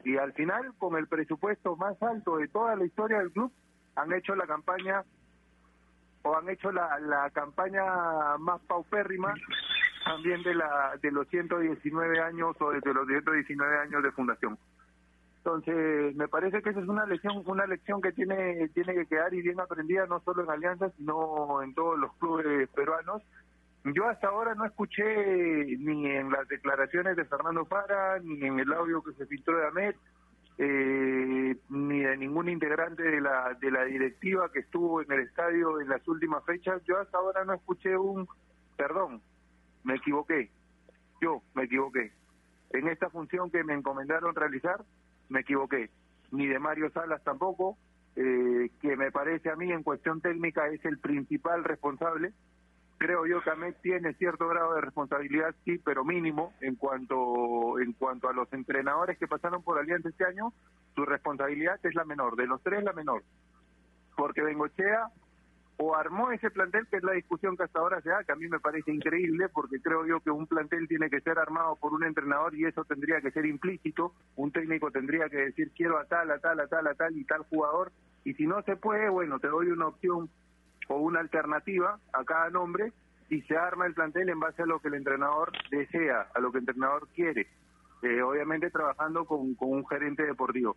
Y 0.04 0.16
al 0.16 0.32
final, 0.34 0.74
con 0.78 0.96
el 0.96 1.06
presupuesto 1.06 1.76
más 1.76 2.00
alto 2.02 2.36
de 2.36 2.48
toda 2.48 2.76
la 2.76 2.84
historia 2.84 3.18
del 3.18 3.32
club, 3.32 3.52
han 3.96 4.12
hecho 4.12 4.34
la 4.34 4.46
campaña 4.46 5.02
o 6.22 6.36
han 6.36 6.48
hecho 6.48 6.70
la, 6.70 6.98
la 7.00 7.30
campaña 7.30 8.36
más 8.38 8.60
paupérrima 8.62 9.34
también 10.04 10.42
de 10.42 10.54
la 10.54 10.96
de 11.02 11.10
los 11.10 11.28
119 11.28 12.20
años 12.20 12.56
o 12.60 12.70
desde 12.70 12.92
los 12.94 13.06
119 13.06 13.78
años 13.78 14.02
de 14.02 14.12
fundación. 14.12 14.58
Entonces, 15.44 16.14
me 16.16 16.28
parece 16.28 16.60
que 16.60 16.68
esa 16.68 16.80
es 16.80 16.88
una 16.88 17.06
lección 17.06 17.42
una 17.46 17.66
lección 17.66 18.02
que 18.02 18.12
tiene 18.12 18.68
tiene 18.68 18.94
que 18.94 19.06
quedar 19.06 19.32
y 19.32 19.40
bien 19.40 19.58
aprendida 19.58 20.04
no 20.06 20.20
solo 20.20 20.44
en 20.44 20.50
Alianza, 20.50 20.90
sino 20.98 21.62
en 21.62 21.74
todos 21.74 21.98
los 21.98 22.12
clubes 22.16 22.68
peruanos. 22.70 23.22
Yo 23.84 24.06
hasta 24.06 24.28
ahora 24.28 24.54
no 24.54 24.66
escuché 24.66 25.64
ni 25.78 26.06
en 26.06 26.30
las 26.30 26.46
declaraciones 26.48 27.16
de 27.16 27.24
Fernando 27.24 27.64
Fara, 27.64 28.18
ni 28.18 28.46
en 28.46 28.60
el 28.60 28.70
audio 28.70 29.02
que 29.02 29.14
se 29.14 29.24
filtró 29.24 29.56
de 29.56 29.66
Ahmed, 29.66 29.94
eh, 30.58 31.56
ni 31.70 32.00
de 32.00 32.16
ningún 32.18 32.50
integrante 32.50 33.02
de 33.02 33.22
la, 33.22 33.56
de 33.58 33.70
la 33.70 33.84
directiva 33.84 34.52
que 34.52 34.58
estuvo 34.58 35.00
en 35.00 35.10
el 35.10 35.20
estadio 35.20 35.80
en 35.80 35.88
las 35.88 36.06
últimas 36.06 36.44
fechas. 36.44 36.82
Yo 36.84 36.98
hasta 36.98 37.16
ahora 37.16 37.46
no 37.46 37.54
escuché 37.54 37.96
un 37.96 38.28
perdón, 38.76 39.22
me 39.84 39.94
equivoqué, 39.94 40.50
yo 41.22 41.42
me 41.54 41.64
equivoqué. 41.64 42.12
En 42.70 42.88
esta 42.88 43.08
función 43.08 43.50
que 43.50 43.64
me 43.64 43.74
encomendaron 43.74 44.34
realizar, 44.34 44.84
me 45.30 45.40
equivoqué. 45.40 45.90
Ni 46.32 46.46
de 46.46 46.58
Mario 46.58 46.90
Salas 46.90 47.24
tampoco, 47.24 47.78
eh, 48.16 48.70
que 48.82 48.96
me 48.96 49.10
parece 49.10 49.50
a 49.50 49.56
mí 49.56 49.72
en 49.72 49.82
cuestión 49.82 50.20
técnica 50.20 50.68
es 50.68 50.84
el 50.84 50.98
principal 50.98 51.64
responsable. 51.64 52.32
Creo 52.98 53.26
yo 53.26 53.40
que 53.40 53.50
Ahmed 53.50 53.74
tiene 53.82 54.12
cierto 54.14 54.46
grado 54.46 54.74
de 54.74 54.82
responsabilidad, 54.82 55.54
sí, 55.64 55.78
pero 55.78 56.04
mínimo 56.04 56.52
en 56.60 56.74
cuanto 56.74 57.78
en 57.78 57.94
cuanto 57.94 58.28
a 58.28 58.34
los 58.34 58.52
entrenadores 58.52 59.16
que 59.16 59.26
pasaron 59.26 59.62
por 59.62 59.78
Alianza 59.78 60.10
este 60.10 60.26
año, 60.26 60.52
su 60.94 61.06
responsabilidad 61.06 61.80
es 61.82 61.94
la 61.94 62.04
menor, 62.04 62.36
de 62.36 62.46
los 62.46 62.62
tres 62.62 62.84
la 62.84 62.92
menor, 62.92 63.22
porque 64.16 64.42
Bengochea 64.42 65.08
o 65.82 65.96
armó 65.96 66.30
ese 66.30 66.50
plantel, 66.50 66.86
que 66.88 66.98
es 66.98 67.02
la 67.02 67.12
discusión 67.12 67.56
que 67.56 67.62
hasta 67.62 67.78
ahora 67.78 68.02
se 68.02 68.10
da, 68.10 68.22
que 68.22 68.32
a 68.32 68.36
mí 68.36 68.46
me 68.48 68.60
parece 68.60 68.92
increíble, 68.92 69.48
porque 69.48 69.80
creo 69.80 70.04
yo 70.04 70.20
que 70.20 70.30
un 70.30 70.46
plantel 70.46 70.86
tiene 70.86 71.08
que 71.08 71.22
ser 71.22 71.38
armado 71.38 71.74
por 71.76 71.94
un 71.94 72.04
entrenador 72.04 72.54
y 72.54 72.66
eso 72.66 72.84
tendría 72.84 73.22
que 73.22 73.30
ser 73.30 73.46
implícito, 73.46 74.12
un 74.36 74.52
técnico 74.52 74.90
tendría 74.90 75.30
que 75.30 75.38
decir 75.38 75.70
quiero 75.74 75.96
a 75.98 76.04
tal, 76.04 76.32
a 76.32 76.38
tal, 76.38 76.60
a 76.60 76.66
tal, 76.66 76.86
a 76.86 76.94
tal 76.94 77.16
y 77.16 77.24
tal 77.24 77.44
jugador, 77.44 77.92
y 78.24 78.34
si 78.34 78.46
no 78.46 78.60
se 78.64 78.76
puede, 78.76 79.08
bueno, 79.08 79.38
te 79.38 79.48
doy 79.48 79.68
una 79.68 79.86
opción 79.86 80.28
o 80.88 80.96
una 80.98 81.20
alternativa 81.20 81.98
a 82.12 82.24
cada 82.24 82.50
nombre 82.50 82.92
y 83.30 83.40
se 83.42 83.56
arma 83.56 83.86
el 83.86 83.94
plantel 83.94 84.28
en 84.28 84.38
base 84.38 84.60
a 84.60 84.66
lo 84.66 84.80
que 84.80 84.88
el 84.88 84.94
entrenador 84.94 85.50
desea, 85.70 86.26
a 86.34 86.40
lo 86.40 86.52
que 86.52 86.58
el 86.58 86.68
entrenador 86.68 87.08
quiere, 87.14 87.46
eh, 88.02 88.20
obviamente 88.20 88.70
trabajando 88.70 89.24
con, 89.24 89.54
con 89.54 89.70
un 89.70 89.86
gerente 89.86 90.26
deportivo. 90.26 90.76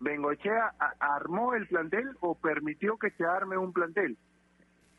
Bengochea 0.00 0.74
armó 1.00 1.54
el 1.54 1.66
plantel 1.66 2.16
o 2.20 2.34
permitió 2.36 2.96
que 2.98 3.10
se 3.10 3.24
arme 3.24 3.56
un 3.56 3.72
plantel. 3.72 4.16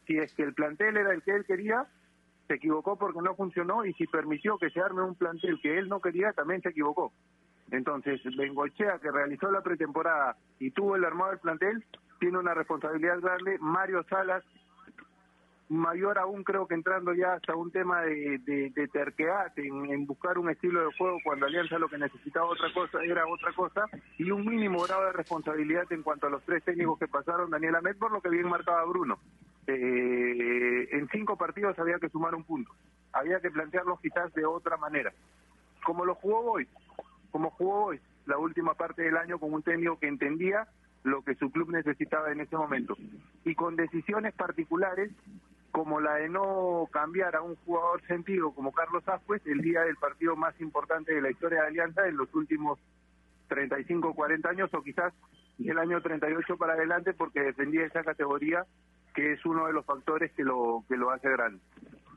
Si 0.05 0.17
es 0.17 0.33
que 0.33 0.43
el 0.43 0.53
plantel 0.53 0.97
era 0.97 1.13
el 1.13 1.21
que 1.23 1.35
él 1.35 1.45
quería, 1.45 1.87
se 2.47 2.55
equivocó 2.55 2.97
porque 2.97 3.21
no 3.21 3.35
funcionó 3.35 3.85
y 3.85 3.93
si 3.93 4.07
permitió 4.07 4.57
que 4.57 4.71
se 4.71 4.81
arme 4.81 5.03
un 5.03 5.15
plantel 5.15 5.59
que 5.61 5.77
él 5.77 5.87
no 5.87 6.01
quería, 6.01 6.33
también 6.33 6.61
se 6.61 6.69
equivocó. 6.69 7.13
Entonces, 7.71 8.21
Bengochea, 8.35 8.99
que 8.99 9.11
realizó 9.11 9.51
la 9.51 9.61
pretemporada 9.61 10.35
y 10.57 10.71
tuvo 10.71 10.95
el 10.95 11.05
armado 11.05 11.31
del 11.31 11.39
plantel, 11.39 11.85
tiene 12.19 12.39
una 12.39 12.53
responsabilidad 12.53 13.19
grande. 13.21 13.57
Mario 13.59 14.03
Salas, 14.09 14.43
mayor 15.69 16.17
aún 16.17 16.43
creo 16.43 16.67
que 16.67 16.73
entrando 16.73 17.13
ya 17.13 17.33
hasta 17.33 17.55
un 17.55 17.71
tema 17.71 18.01
de, 18.01 18.39
de, 18.39 18.87
terquedad 18.87 19.51
en, 19.57 20.05
buscar 20.07 20.37
un 20.39 20.49
estilo 20.49 20.81
de 20.81 20.97
juego 20.97 21.19
cuando 21.23 21.45
Alianza 21.45 21.77
lo 21.77 21.87
que 21.87 21.97
necesitaba 21.97 22.47
otra 22.47 22.73
cosa 22.73 23.03
era 23.03 23.27
otra 23.27 23.53
cosa 23.53 23.85
y 24.17 24.31
un 24.31 24.45
mínimo 24.45 24.81
grado 24.83 25.05
de 25.05 25.13
responsabilidad 25.13 25.85
en 25.91 26.01
cuanto 26.01 26.27
a 26.27 26.31
los 26.31 26.43
tres 26.43 26.63
técnicos 26.63 26.97
que 26.97 27.07
pasaron 27.07 27.51
Daniel 27.51 27.75
Amet 27.75 27.97
por 27.97 28.11
lo 28.11 28.21
que 28.21 28.29
bien 28.29 28.49
marcaba 28.49 28.83
Bruno. 28.85 29.19
Eh, 29.67 30.89
en 30.91 31.07
cinco 31.09 31.37
partidos 31.37 31.77
había 31.77 31.99
que 31.99 32.09
sumar 32.09 32.33
un 32.33 32.43
punto. 32.43 32.71
Había 33.13 33.39
que 33.39 33.51
plantearlo 33.51 33.99
quizás 34.01 34.33
de 34.33 34.45
otra 34.45 34.77
manera. 34.77 35.13
Como 35.83 36.03
lo 36.03 36.15
jugó 36.15 36.53
hoy 36.53 36.67
como 37.31 37.51
jugó 37.51 37.85
hoy 37.85 37.99
la 38.25 38.37
última 38.37 38.73
parte 38.73 39.03
del 39.03 39.17
año 39.17 39.39
con 39.39 39.53
un 39.53 39.63
técnico 39.63 39.99
que 39.99 40.07
entendía 40.07 40.67
lo 41.03 41.23
que 41.23 41.35
su 41.35 41.49
club 41.51 41.71
necesitaba 41.71 42.31
en 42.31 42.41
ese 42.41 42.55
momento. 42.55 42.97
Y 43.45 43.55
con 43.55 43.75
decisiones 43.75 44.33
particulares, 44.33 45.11
como 45.71 45.99
la 45.99 46.15
de 46.15 46.29
no 46.29 46.87
cambiar 46.91 47.35
a 47.35 47.41
un 47.41 47.55
jugador 47.57 48.01
sentido 48.07 48.51
como 48.51 48.71
Carlos 48.71 49.07
Ascuez 49.07 49.45
el 49.45 49.61
día 49.61 49.81
del 49.81 49.95
partido 49.97 50.35
más 50.35 50.59
importante 50.59 51.13
de 51.13 51.21
la 51.21 51.31
historia 51.31 51.61
de 51.61 51.67
Alianza 51.67 52.07
en 52.07 52.17
los 52.17 52.33
últimos 52.33 52.79
35, 53.47 54.13
40 54.13 54.49
años, 54.49 54.73
o 54.73 54.81
quizás 54.81 55.13
del 55.57 55.77
año 55.77 56.01
38 56.01 56.57
para 56.57 56.73
adelante, 56.73 57.13
porque 57.13 57.41
defendía 57.41 57.85
esa 57.85 58.03
categoría 58.03 58.65
que 59.13 59.33
es 59.33 59.45
uno 59.45 59.67
de 59.67 59.73
los 59.73 59.85
factores 59.85 60.31
que 60.33 60.43
lo, 60.43 60.83
que 60.87 60.95
lo 60.95 61.11
hace 61.11 61.29
grande. 61.29 61.59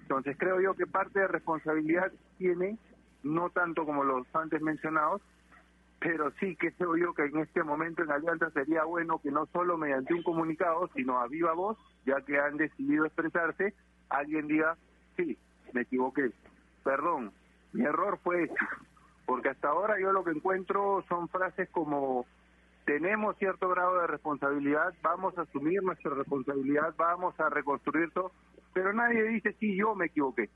Entonces 0.03 0.37
creo 0.39 0.61
yo 0.61 0.75
que 0.75 0.87
parte 0.87 1.21
de 1.21 1.29
responsabilidad 1.29 2.13
tiene, 2.39 2.79
no 3.23 3.51
tanto 3.51 3.85
como 3.85 4.05
los 4.05 4.27
antes 4.35 4.61
mencionados, 4.61 5.23
pero 5.99 6.31
sí 6.41 6.57
que 6.57 6.73
creo 6.73 6.97
yo 6.97 7.15
que 7.15 7.25
en 7.25 7.39
este 7.39 7.63
momento 7.63 8.03
en 8.03 8.11
Alianza 8.11 8.51
sería 8.51 8.85
bueno 8.85 9.21
que 9.21 9.31
no 9.31 9.47
solo 9.47 9.79
mediante 9.79 10.15
un 10.15 10.23
comunicado, 10.23 10.89
sino 10.95 11.19
a 11.21 11.29
viva 11.29 11.53
voz, 11.55 11.79
ya 12.05 12.21
que 12.23 12.39
han 12.39 12.57
decidido 12.57 13.07
expresarse, 13.07 13.75
alguien 14.09 14.49
diga, 14.49 14.77
sí, 15.17 15.39
me 15.73 15.83
equivoqué, 15.83 16.31
perdón, 16.85 17.33
mi 17.73 17.85
error 17.85 18.19
fue 18.23 18.45
ese, 18.45 18.55
porque 19.27 19.49
hasta 19.49 19.69
ahora 19.69 19.99
yo 20.01 20.13
lo 20.13 20.25
que 20.25 20.33
encuentro 20.33 21.05
son 21.09 21.29
frases 21.29 21.69
como 21.71 22.27
tenemos 22.85 23.37
cierto 23.39 23.69
grado 23.69 24.01
de 24.01 24.07
responsabilidad, 24.09 24.93
vamos 25.03 25.37
a 25.39 25.43
asumir 25.43 25.83
nuestra 25.83 26.15
responsabilidad, 26.15 26.95
vamos 26.97 27.39
a 27.39 27.49
reconstruir 27.49 28.11
todo, 28.11 28.33
pero 28.75 28.93
nadie 28.93 29.23
dice, 29.25 29.55
sí, 29.61 29.77
yo 29.77 29.95
me 29.95 30.07
equivoqué. 30.07 30.51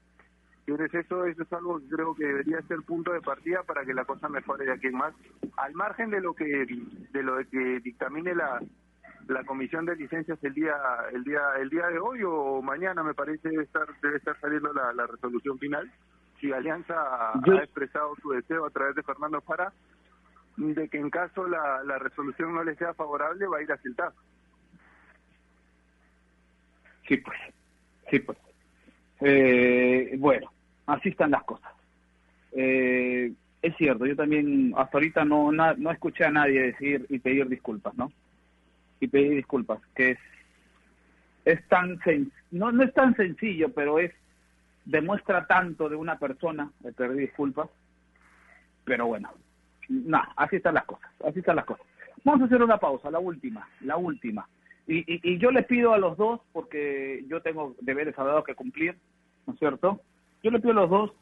Entonces 0.66 1.06
eso, 1.06 1.24
eso 1.26 1.42
es 1.42 1.52
algo 1.52 1.78
que 1.78 1.88
creo 1.88 2.14
que 2.16 2.24
debería 2.24 2.60
ser 2.62 2.82
punto 2.82 3.12
de 3.12 3.20
partida 3.20 3.62
para 3.62 3.84
que 3.84 3.94
la 3.94 4.04
cosa 4.04 4.28
mejore 4.28 4.64
de 4.64 4.72
aquí 4.72 4.88
en 4.88 4.96
más. 4.96 5.14
Al 5.56 5.74
margen 5.74 6.10
de 6.10 6.20
lo 6.20 6.34
que 6.34 6.66
de 7.12 7.22
lo 7.22 7.36
que 7.48 7.78
dictamine 7.80 8.34
la, 8.34 8.60
la 9.28 9.44
comisión 9.44 9.86
de 9.86 9.96
licencias 9.96 10.38
el 10.42 10.54
día 10.54 10.76
el 11.12 11.24
día 11.24 11.40
el 11.58 11.68
día 11.68 11.86
de 11.88 11.98
hoy 11.98 12.20
o 12.24 12.62
mañana 12.62 13.02
me 13.02 13.14
parece 13.14 13.48
debe 13.48 13.64
estar 13.64 13.86
debe 14.00 14.18
estar 14.18 14.38
saliendo 14.40 14.72
la, 14.72 14.92
la 14.92 15.06
resolución 15.06 15.58
final. 15.58 15.90
Si 16.40 16.52
Alianza 16.52 16.94
ha 17.32 17.62
expresado 17.62 18.14
su 18.20 18.30
deseo 18.30 18.66
a 18.66 18.70
través 18.70 18.94
de 18.94 19.02
Fernando 19.02 19.40
Fara 19.40 19.72
de 20.56 20.88
que 20.88 20.98
en 20.98 21.10
caso 21.10 21.46
la, 21.46 21.82
la 21.84 21.98
resolución 21.98 22.54
no 22.54 22.64
le 22.64 22.76
sea 22.76 22.94
favorable 22.94 23.46
va 23.46 23.58
a 23.58 23.62
ir 23.62 23.72
a 23.72 23.74
el 23.82 23.96
Sí, 27.06 27.16
pues. 27.18 27.38
Sí, 28.10 28.18
pues. 28.18 28.38
Eh, 29.20 30.16
bueno, 30.18 30.50
así 30.86 31.10
están 31.10 31.30
las 31.30 31.44
cosas. 31.44 31.72
Eh, 32.52 33.32
es 33.62 33.76
cierto, 33.76 34.06
yo 34.06 34.16
también 34.16 34.72
hasta 34.76 34.98
ahorita 34.98 35.24
no, 35.24 35.52
no 35.52 35.90
escuché 35.90 36.24
a 36.24 36.30
nadie 36.30 36.62
decir 36.62 37.06
y 37.08 37.18
pedir 37.18 37.48
disculpas, 37.48 37.94
¿no? 37.94 38.10
Y 39.00 39.08
pedir 39.08 39.32
disculpas, 39.32 39.80
que 39.94 40.12
es, 40.12 40.18
es 41.44 41.68
tan, 41.68 42.00
no, 42.50 42.72
no 42.72 42.82
es 42.82 42.94
tan 42.94 43.14
sencillo, 43.14 43.72
pero 43.72 43.98
es, 43.98 44.12
demuestra 44.84 45.46
tanto 45.46 45.88
de 45.88 45.96
una 45.96 46.18
persona 46.18 46.70
el 46.84 46.94
pedir 46.94 47.16
disculpas, 47.16 47.68
pero 48.84 49.06
bueno, 49.06 49.30
nada, 49.88 50.32
así 50.36 50.56
están 50.56 50.74
las 50.74 50.84
cosas, 50.84 51.10
así 51.26 51.40
están 51.40 51.56
las 51.56 51.66
cosas. 51.66 51.86
Vamos 52.24 52.42
a 52.42 52.44
hacer 52.46 52.62
una 52.62 52.78
pausa, 52.78 53.10
la 53.10 53.18
última, 53.18 53.68
la 53.80 53.96
última. 53.96 54.48
Y, 54.86 55.04
y, 55.06 55.38
yo 55.38 55.50
les 55.50 55.66
pido 55.66 55.92
a 55.92 55.98
los 55.98 56.16
dos, 56.16 56.40
porque 56.52 57.24
yo 57.28 57.42
tengo 57.42 57.74
deberes 57.80 58.14
sagrados 58.14 58.44
que 58.44 58.54
cumplir, 58.54 58.96
¿no 59.46 59.52
es 59.52 59.58
cierto? 59.58 60.00
Yo 60.42 60.50
les 60.50 60.60
pido 60.60 60.72
a 60.72 60.82
los 60.82 60.90
dos 60.90 61.12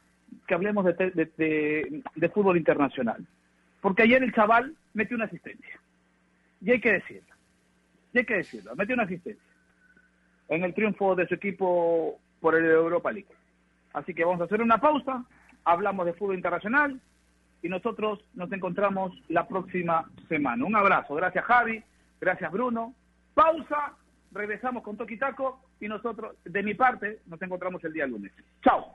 que 0.46 0.54
hablemos 0.54 0.84
de, 0.84 0.92
de, 0.92 2.02
de, 2.14 2.28
fútbol 2.28 2.56
internacional. 2.56 3.26
Porque 3.80 4.02
ayer 4.02 4.22
el 4.22 4.34
chaval 4.34 4.74
metió 4.92 5.16
una 5.16 5.26
asistencia. 5.26 5.80
Y 6.60 6.72
hay 6.72 6.80
que 6.80 6.92
decirlo. 6.92 7.33
Y 8.14 8.18
hay 8.18 8.24
que 8.24 8.36
decirlo. 8.36 8.74
Metió 8.76 8.94
una 8.94 9.02
asistencia. 9.02 9.42
En 10.48 10.62
el 10.62 10.72
triunfo 10.72 11.14
de 11.14 11.26
su 11.26 11.34
equipo 11.34 12.18
por 12.40 12.54
el 12.54 12.64
Europa 12.64 13.12
League. 13.12 13.28
Así 13.92 14.14
que 14.14 14.24
vamos 14.24 14.40
a 14.40 14.44
hacer 14.44 14.62
una 14.62 14.80
pausa. 14.80 15.24
Hablamos 15.64 16.06
de 16.06 16.14
fútbol 16.14 16.36
internacional. 16.36 17.00
Y 17.62 17.68
nosotros 17.68 18.24
nos 18.34 18.52
encontramos 18.52 19.12
la 19.28 19.48
próxima 19.48 20.08
semana. 20.28 20.64
Un 20.64 20.76
abrazo. 20.76 21.14
Gracias 21.14 21.44
Javi. 21.44 21.82
Gracias 22.20 22.52
Bruno. 22.52 22.94
Pausa. 23.34 23.94
Regresamos 24.32 24.82
con 24.82 24.96
Toquitaco. 24.96 25.60
Y 25.80 25.88
nosotros, 25.88 26.36
de 26.44 26.62
mi 26.62 26.74
parte, 26.74 27.20
nos 27.26 27.42
encontramos 27.42 27.82
el 27.84 27.92
día 27.92 28.06
lunes. 28.06 28.32
Chao. 28.62 28.94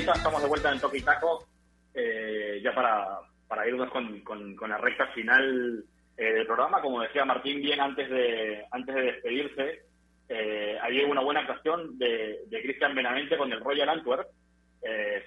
Estamos 0.00 0.42
de 0.42 0.48
vuelta 0.48 0.72
en 0.72 0.80
Toque 0.80 0.98
y 0.98 1.02
Taco, 1.02 1.46
eh, 1.94 2.60
ya 2.62 2.74
para, 2.74 3.20
para 3.48 3.66
irnos 3.66 3.90
con, 3.90 4.20
con, 4.20 4.68
la 4.68 4.78
recta 4.78 5.06
final 5.08 5.84
eh, 6.16 6.32
del 6.32 6.46
programa. 6.46 6.80
Como 6.80 7.00
decía 7.00 7.24
Martín 7.24 7.60
bien 7.60 7.80
antes 7.80 8.08
de, 8.10 8.64
antes 8.70 8.94
de 8.94 9.02
despedirse, 9.02 9.82
eh, 10.28 10.78
había 10.82 11.06
una 11.06 11.22
buena 11.22 11.40
actuación 11.40 11.98
de, 11.98 12.40
de 12.46 12.62
Cristian 12.62 12.94
Benavente 12.94 13.38
con 13.38 13.52
el 13.52 13.60
Royal 13.60 13.88
Antwerp. 13.88 14.28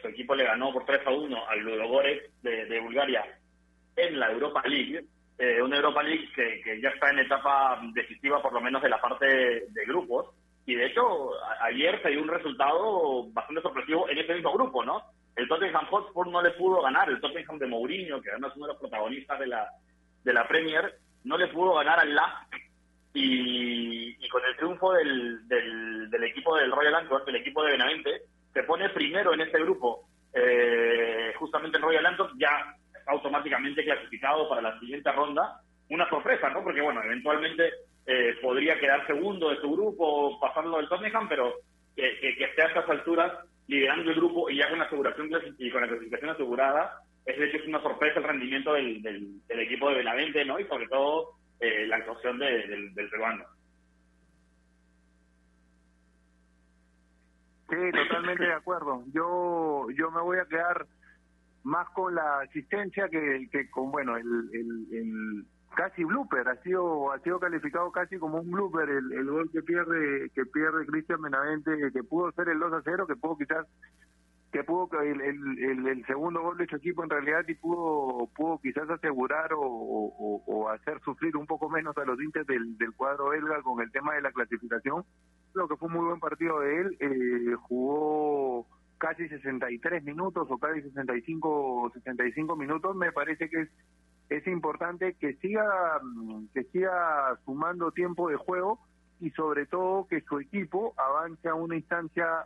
su 0.02 0.08
equipo 0.08 0.36
le 0.36 0.46
ganó 0.46 0.72
por 0.72 0.86
3 0.86 1.02
a 1.06 1.12
1 1.12 1.50
al 1.50 1.60
Ludogorets 1.60 2.42
de, 2.42 2.66
de 2.66 2.80
Bulgaria 2.80 3.26
en 3.96 4.20
la 4.20 4.32
Europa 4.32 4.62
League. 4.66 5.04
una 5.64 5.78
Europa 5.78 6.04
League 6.04 6.30
que, 6.36 6.62
que, 6.64 6.82
ya 6.82 6.90
está 6.90 7.10
en 7.10 7.20
etapa 7.20 7.82
decisiva, 7.94 8.42
por 8.42 8.54
lo 8.54 8.62
menos 8.62 8.82
de 8.82 8.90
la 8.90 9.02
parte 9.02 9.26
de 9.26 9.86
grupos. 9.88 10.28
Y 10.70 10.76
de 10.76 10.86
hecho, 10.86 11.32
ayer 11.62 12.00
se 12.04 12.10
dio 12.10 12.22
un 12.22 12.28
resultado 12.28 13.26
bastante 13.32 13.64
sorpresivo 13.64 14.08
en 14.08 14.20
ese 14.20 14.36
mismo 14.36 14.54
grupo, 14.54 14.86
¿no? 14.86 15.02
El 15.36 15.48
Tottenham 15.48 15.88
Hotspur 15.88 16.28
no 16.28 16.44
le 16.44 16.52
pudo 16.52 16.84
ganar, 16.84 17.10
el 17.10 17.20
Tottenham 17.20 17.58
de 17.58 17.66
Mourinho, 17.66 18.22
que 18.22 18.30
además 18.30 18.52
es 18.52 18.58
uno 18.58 18.68
de 18.68 18.74
los 18.74 18.80
protagonistas 18.80 19.40
de 19.40 19.48
la, 19.48 19.68
de 20.24 20.32
la 20.32 20.48
Premier, 20.48 20.94
no 21.24 21.40
le 21.40 21.48
pudo 21.48 21.74
ganar 21.74 22.00
al 22.00 22.14
LASK 22.14 22.56
y, 23.16 24.30
con 24.30 24.46
el 24.46 24.56
triunfo 24.58 24.94
del, 24.94 25.48
del, 25.48 26.24
equipo 26.24 26.56
del 26.56 26.72
Royal 26.72 26.94
Antwerp, 26.94 27.26
del 27.26 27.38
equipo 27.38 27.64
de 27.64 27.72
Benavente, 27.72 28.22
se 28.54 28.62
pone 28.62 28.90
primero 28.90 29.34
en 29.34 29.42
este 29.42 29.60
grupo. 29.64 30.08
Eh, 30.36 31.34
justamente 31.40 31.78
el 31.78 31.84
Royal 31.84 32.06
Antwerp 32.06 32.34
ya 32.38 32.76
automáticamente 33.08 33.84
clasificado 33.84 34.48
para 34.48 34.62
la 34.62 34.80
siguiente 34.80 35.12
ronda. 35.14 35.62
Una 35.90 36.08
sorpresa, 36.12 36.48
¿no? 36.52 36.64
Porque, 36.64 36.82
bueno, 36.82 37.02
eventualmente 37.04 37.72
eh, 38.12 38.36
podría 38.41 38.80
quedar 38.80 39.05
segundo 39.05 39.51
de 39.51 39.62
su 39.62 39.72
grupo, 39.72 40.39
pasando 40.39 40.78
del 40.78 40.89
Tottenham, 40.89 41.30
pero 41.30 41.53
que, 41.95 42.43
esté 42.43 42.64
a 42.64 42.66
estas 42.66 42.89
alturas 42.89 43.32
liderando 43.68 44.10
el 44.10 44.16
grupo 44.16 44.49
y 44.49 44.57
ya 44.57 44.68
con 44.68 44.80
la 44.80 44.86
aseguración 44.86 45.30
y 45.60 45.70
con 45.70 45.82
la 45.82 45.88
clasificación 45.88 46.32
asegurada, 46.32 47.03
es 47.24 47.38
de 47.38 47.45
hecho 47.45 47.57
es 47.57 47.68
una 47.68 47.84
sorpresa 47.84 48.18
el 48.18 48.26
rendimiento 48.26 48.74
del, 48.74 49.03
del, 49.03 49.60
equipo 49.60 49.89
de 49.89 49.97
Benavente, 49.97 50.43
¿no? 50.43 50.60
Y 50.60 50.66
sobre 50.66 50.88
todo 50.88 51.36
eh, 51.60 51.86
la 51.86 51.97
actuación 51.97 52.39
del, 52.39 52.95
del 52.95 53.10
peruano. 53.12 53.45
Sí, 57.70 57.76
totalmente 57.93 58.43
de 58.43 58.53
acuerdo. 58.53 59.03
Yo 59.14 59.86
yo 59.95 60.10
me 60.10 60.22
voy 60.22 60.39
a 60.39 60.47
quedar 60.47 60.88
más 61.62 61.88
con 61.89 62.16
la 62.16 62.39
asistencia 62.39 63.07
que, 63.07 63.47
que 63.51 63.70
con 63.70 63.91
bueno 63.91 64.18
el, 64.18 64.26
el 64.91 65.45
casi 65.76 66.04
blooper, 66.04 66.48
ha 66.48 66.56
sido 66.64 67.12
ha 67.12 67.20
sido 67.20 67.40
calificado 67.40 67.92
casi 67.92 68.18
como 68.18 68.40
un 68.40 68.52
blooper 68.52 68.90
el, 68.90 69.12
el 69.12 69.30
gol 69.30 69.50
que 69.52 69.62
pierde 69.62 70.30
que 70.36 70.46
pierde 70.46 70.86
Cristian 70.86 71.22
Benavente, 71.22 71.92
que 71.92 72.04
pudo 72.04 72.32
ser 72.32 72.50
el 72.50 72.60
2 72.60 72.74
a 72.74 72.82
0, 72.84 73.08
que 73.08 73.16
pudo 73.16 73.38
quizás 73.38 73.66
que 74.52 74.64
pudo 74.64 74.90
el, 75.02 75.22
el, 75.22 76.06
segundo 76.08 76.42
gol 76.42 76.58
de 76.58 76.66
su 76.66 76.76
equipo 76.78 77.04
en 77.04 77.10
realidad 77.10 77.46
y 77.48 77.54
pudo 77.54 78.28
pudo 78.36 78.60
quizás 78.60 78.90
asegurar 78.90 79.54
o, 79.54 79.62
o, 79.62 80.70
hacer 80.70 81.00
sufrir 81.02 81.38
un 81.38 81.46
poco 81.46 81.70
menos 81.70 81.96
a 81.98 82.06
los 82.06 82.20
hinchas 82.20 82.48
del, 82.48 82.78
del 82.78 82.94
cuadro 82.94 83.30
belga 83.30 83.62
con 83.62 83.82
el 83.82 83.92
tema 83.92 84.16
de 84.16 84.22
la 84.22 84.32
clasificación. 84.32 85.04
Creo 85.54 85.68
que 85.68 85.76
fue 85.78 85.88
un 85.88 85.96
muy 85.96 86.06
buen 86.06 86.20
partido 86.20 86.60
de 86.62 86.82
él, 86.82 86.98
eh, 87.00 87.56
jugó 87.62 88.68
casi 88.98 89.28
63 89.30 90.04
minutos 90.04 90.48
o 90.50 90.58
casi 90.58 90.82
65 90.82 91.92
65 91.94 92.56
minutos, 92.56 92.96
me 92.96 93.12
parece 93.12 93.50
que 93.50 93.62
es 93.62 93.70
es 94.30 94.46
importante 94.48 95.16
que 95.16 95.34
siga 95.36 96.00
mm, 96.02 96.48
que 96.54 96.64
siga 96.66 97.38
sumando 97.46 97.92
tiempo 97.92 98.30
de 98.30 98.36
juego 98.36 98.80
y 99.20 99.32
sobre 99.32 99.66
todo 99.66 100.08
que 100.08 100.22
su 100.22 100.40
equipo 100.40 100.94
avance 100.98 101.50
a 101.50 101.56
una 101.56 101.76
instancia 101.76 102.46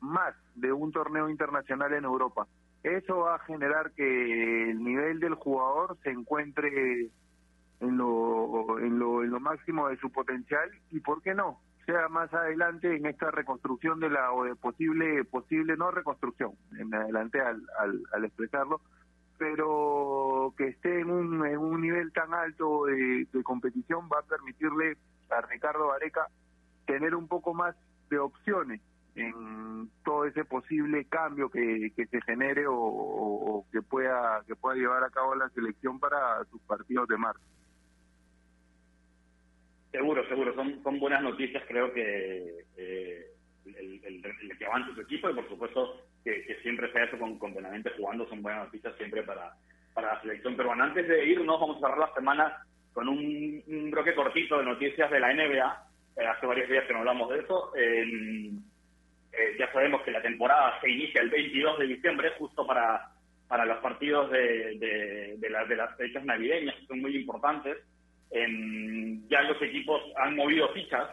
más 0.00 0.34
de 0.54 0.72
un 0.72 0.92
torneo 0.92 1.28
internacional 1.28 1.92
en 1.92 2.04
Europa. 2.04 2.46
Eso 2.82 3.18
va 3.18 3.34
a 3.34 3.38
generar 3.40 3.90
que 3.92 4.70
el 4.70 4.82
nivel 4.82 5.18
del 5.18 5.34
jugador 5.34 5.98
se 6.02 6.10
encuentre 6.10 7.10
en 7.80 7.96
lo, 7.96 8.78
en 8.78 8.98
lo, 8.98 9.24
en 9.24 9.30
lo 9.30 9.40
máximo 9.40 9.88
de 9.88 9.96
su 9.96 10.10
potencial 10.10 10.70
y, 10.90 11.00
¿por 11.00 11.20
qué 11.22 11.34
no?, 11.34 11.60
sea 11.84 12.08
más 12.08 12.32
adelante 12.34 12.96
en 12.96 13.06
esta 13.06 13.30
reconstrucción 13.30 14.00
de 14.00 14.10
la 14.10 14.32
o 14.32 14.44
de 14.44 14.56
posible 14.56 15.24
posible 15.24 15.76
no 15.76 15.92
reconstrucción 15.92 16.50
en 16.76 16.92
adelante 16.92 17.40
al, 17.40 17.62
al, 17.78 18.02
al 18.12 18.24
expresarlo 18.24 18.80
pero 19.38 20.54
que 20.56 20.68
esté 20.68 21.00
en 21.00 21.10
un, 21.10 21.46
en 21.46 21.58
un 21.58 21.80
nivel 21.80 22.12
tan 22.12 22.32
alto 22.34 22.86
de, 22.86 23.26
competición 23.42 24.08
va 24.12 24.20
a 24.20 24.22
permitirle 24.22 24.96
a 25.30 25.40
Ricardo 25.42 25.88
Vareca 25.88 26.28
tener 26.86 27.14
un 27.14 27.28
poco 27.28 27.54
más 27.54 27.74
de 28.10 28.18
opciones 28.18 28.80
en 29.14 29.90
todo 30.04 30.26
ese 30.26 30.44
posible 30.44 31.06
cambio 31.06 31.48
que, 31.50 31.92
que 31.96 32.06
se 32.06 32.20
genere 32.22 32.64
o 32.68 33.64
que 33.72 33.80
pueda 33.82 34.42
que 34.46 34.54
pueda 34.54 34.76
llevar 34.76 35.02
a 35.04 35.10
cabo 35.10 35.34
la 35.34 35.48
selección 35.50 35.98
para 35.98 36.44
sus 36.50 36.60
partidos 36.62 37.08
de 37.08 37.16
marzo. 37.16 37.40
Seguro, 39.96 40.28
seguro. 40.28 40.54
Son, 40.54 40.82
son 40.82 40.98
buenas 40.98 41.22
noticias, 41.22 41.62
creo 41.66 41.90
que 41.94 42.64
eh, 42.76 43.35
el, 43.66 44.00
el, 44.04 44.24
el 44.50 44.58
que 44.58 44.66
avance 44.66 44.94
su 44.94 45.00
equipo 45.00 45.30
y 45.30 45.34
por 45.34 45.48
supuesto 45.48 46.02
que, 46.24 46.44
que 46.44 46.54
siempre 46.62 46.90
sea 46.92 47.04
eso 47.04 47.18
con, 47.18 47.38
con 47.38 47.54
Benavente 47.54 47.90
jugando 47.96 48.28
son 48.28 48.42
buenas 48.42 48.66
noticias 48.66 48.94
siempre 48.96 49.22
para, 49.22 49.52
para 49.94 50.14
la 50.14 50.20
selección 50.22 50.56
peruana. 50.56 50.84
Antes 50.84 51.08
de 51.08 51.26
irnos, 51.26 51.60
vamos 51.60 51.76
a 51.76 51.80
cerrar 51.80 51.98
la 51.98 52.14
semana 52.14 52.56
con 52.92 53.08
un, 53.08 53.62
un 53.66 53.90
bloque 53.90 54.14
cortito 54.14 54.58
de 54.58 54.64
noticias 54.64 55.10
de 55.10 55.20
la 55.20 55.32
NBA. 55.34 55.86
Eh, 56.18 56.26
hace 56.26 56.46
varios 56.46 56.68
días 56.68 56.84
que 56.86 56.92
no 56.92 57.00
hablamos 57.00 57.28
de 57.30 57.40
eso. 57.40 57.72
Eh, 57.76 58.50
eh, 59.32 59.56
ya 59.58 59.70
sabemos 59.72 60.02
que 60.02 60.10
la 60.10 60.22
temporada 60.22 60.80
se 60.80 60.90
inicia 60.90 61.20
el 61.20 61.28
22 61.30 61.78
de 61.78 61.86
diciembre, 61.88 62.30
justo 62.38 62.66
para, 62.66 63.10
para 63.48 63.64
los 63.66 63.78
partidos 63.78 64.30
de, 64.30 64.78
de, 64.78 65.34
de, 65.36 65.50
la- 65.50 65.64
de 65.66 65.76
las 65.76 65.94
fechas 65.96 66.24
navideñas, 66.24 66.74
que 66.76 66.86
son 66.86 67.00
muy 67.00 67.14
importantes. 67.16 67.76
Ya 69.28 69.42
los 69.42 69.60
equipos 69.62 70.02
han 70.16 70.36
movido 70.36 70.68
fichas. 70.72 71.08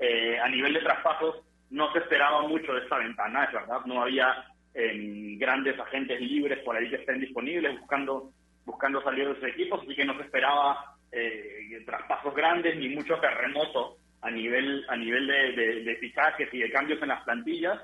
Eh, 0.00 0.38
a 0.38 0.48
nivel 0.48 0.74
de 0.74 0.80
traspasos, 0.80 1.42
no 1.70 1.92
se 1.92 1.98
esperaba 1.98 2.42
mucho 2.42 2.72
de 2.74 2.80
esta 2.82 2.98
ventana, 2.98 3.44
es 3.44 3.52
verdad. 3.52 3.80
No 3.86 4.02
había 4.02 4.44
em, 4.74 5.38
grandes 5.38 5.78
agentes 5.78 6.20
libres 6.20 6.58
por 6.64 6.76
ahí 6.76 6.88
que 6.90 6.96
estén 6.96 7.20
disponibles 7.20 7.78
buscando 7.80 8.30
buscando 8.64 9.02
salir 9.02 9.26
de 9.26 9.34
sus 9.36 9.44
equipos, 9.44 9.80
así 9.82 9.94
que 9.94 10.04
no 10.04 10.14
se 10.16 10.22
esperaba 10.24 10.94
eh, 11.10 11.82
traspasos 11.86 12.34
grandes 12.34 12.76
ni 12.76 12.90
mucho 12.90 13.18
terremoto 13.18 13.96
a 14.20 14.30
nivel 14.30 14.84
a 14.90 14.96
nivel 14.96 15.26
de, 15.26 15.96
fichajes 16.00 16.52
y 16.52 16.58
de 16.58 16.70
cambios 16.70 17.00
en 17.00 17.08
las 17.08 17.24
plantillas. 17.24 17.80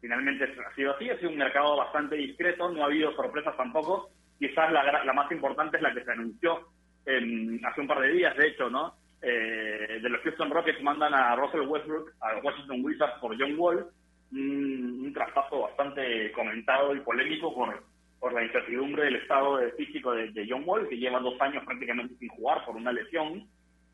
Finalmente 0.00 0.44
ha 0.44 0.74
sido 0.74 0.94
así, 0.94 1.10
ha 1.10 1.18
sido 1.18 1.30
un 1.30 1.36
mercado 1.36 1.76
bastante 1.76 2.16
discreto, 2.16 2.70
no 2.70 2.82
ha 2.82 2.86
habido 2.86 3.12
sorpresas 3.14 3.56
tampoco. 3.56 4.08
Quizás 4.38 4.72
la, 4.72 5.04
la 5.04 5.12
más 5.12 5.30
importante 5.30 5.76
es 5.76 5.82
la 5.82 5.92
que 5.94 6.02
se 6.04 6.10
anunció 6.12 6.66
en- 7.06 7.60
hace 7.64 7.80
un 7.82 7.86
par 7.86 8.00
de 8.00 8.08
días, 8.12 8.36
de 8.36 8.48
hecho, 8.48 8.70
¿no? 8.70 8.94
Eh, 9.22 10.00
de 10.02 10.08
los 10.08 10.20
Houston 10.22 10.50
Rockets 10.50 10.82
mandan 10.82 11.14
a 11.14 11.36
Russell 11.36 11.60
Westbrook 11.68 12.12
a 12.20 12.36
Washington 12.42 12.84
Wizards 12.84 13.18
por 13.20 13.38
John 13.40 13.54
Wall, 13.56 13.86
un, 14.32 15.02
un 15.06 15.12
traspaso 15.12 15.60
bastante 15.62 16.32
comentado 16.32 16.94
y 16.94 17.00
polémico 17.00 17.54
por, 17.54 17.84
por 18.18 18.32
la 18.32 18.42
incertidumbre 18.44 19.04
del 19.04 19.16
estado 19.16 19.60
físico 19.76 20.12
de, 20.12 20.30
de 20.32 20.46
John 20.48 20.64
Wall, 20.66 20.88
que 20.88 20.96
lleva 20.98 21.20
dos 21.20 21.40
años 21.40 21.64
prácticamente 21.64 22.16
sin 22.16 22.28
jugar 22.30 22.64
por 22.64 22.74
una 22.76 22.92
lesión. 22.92 23.46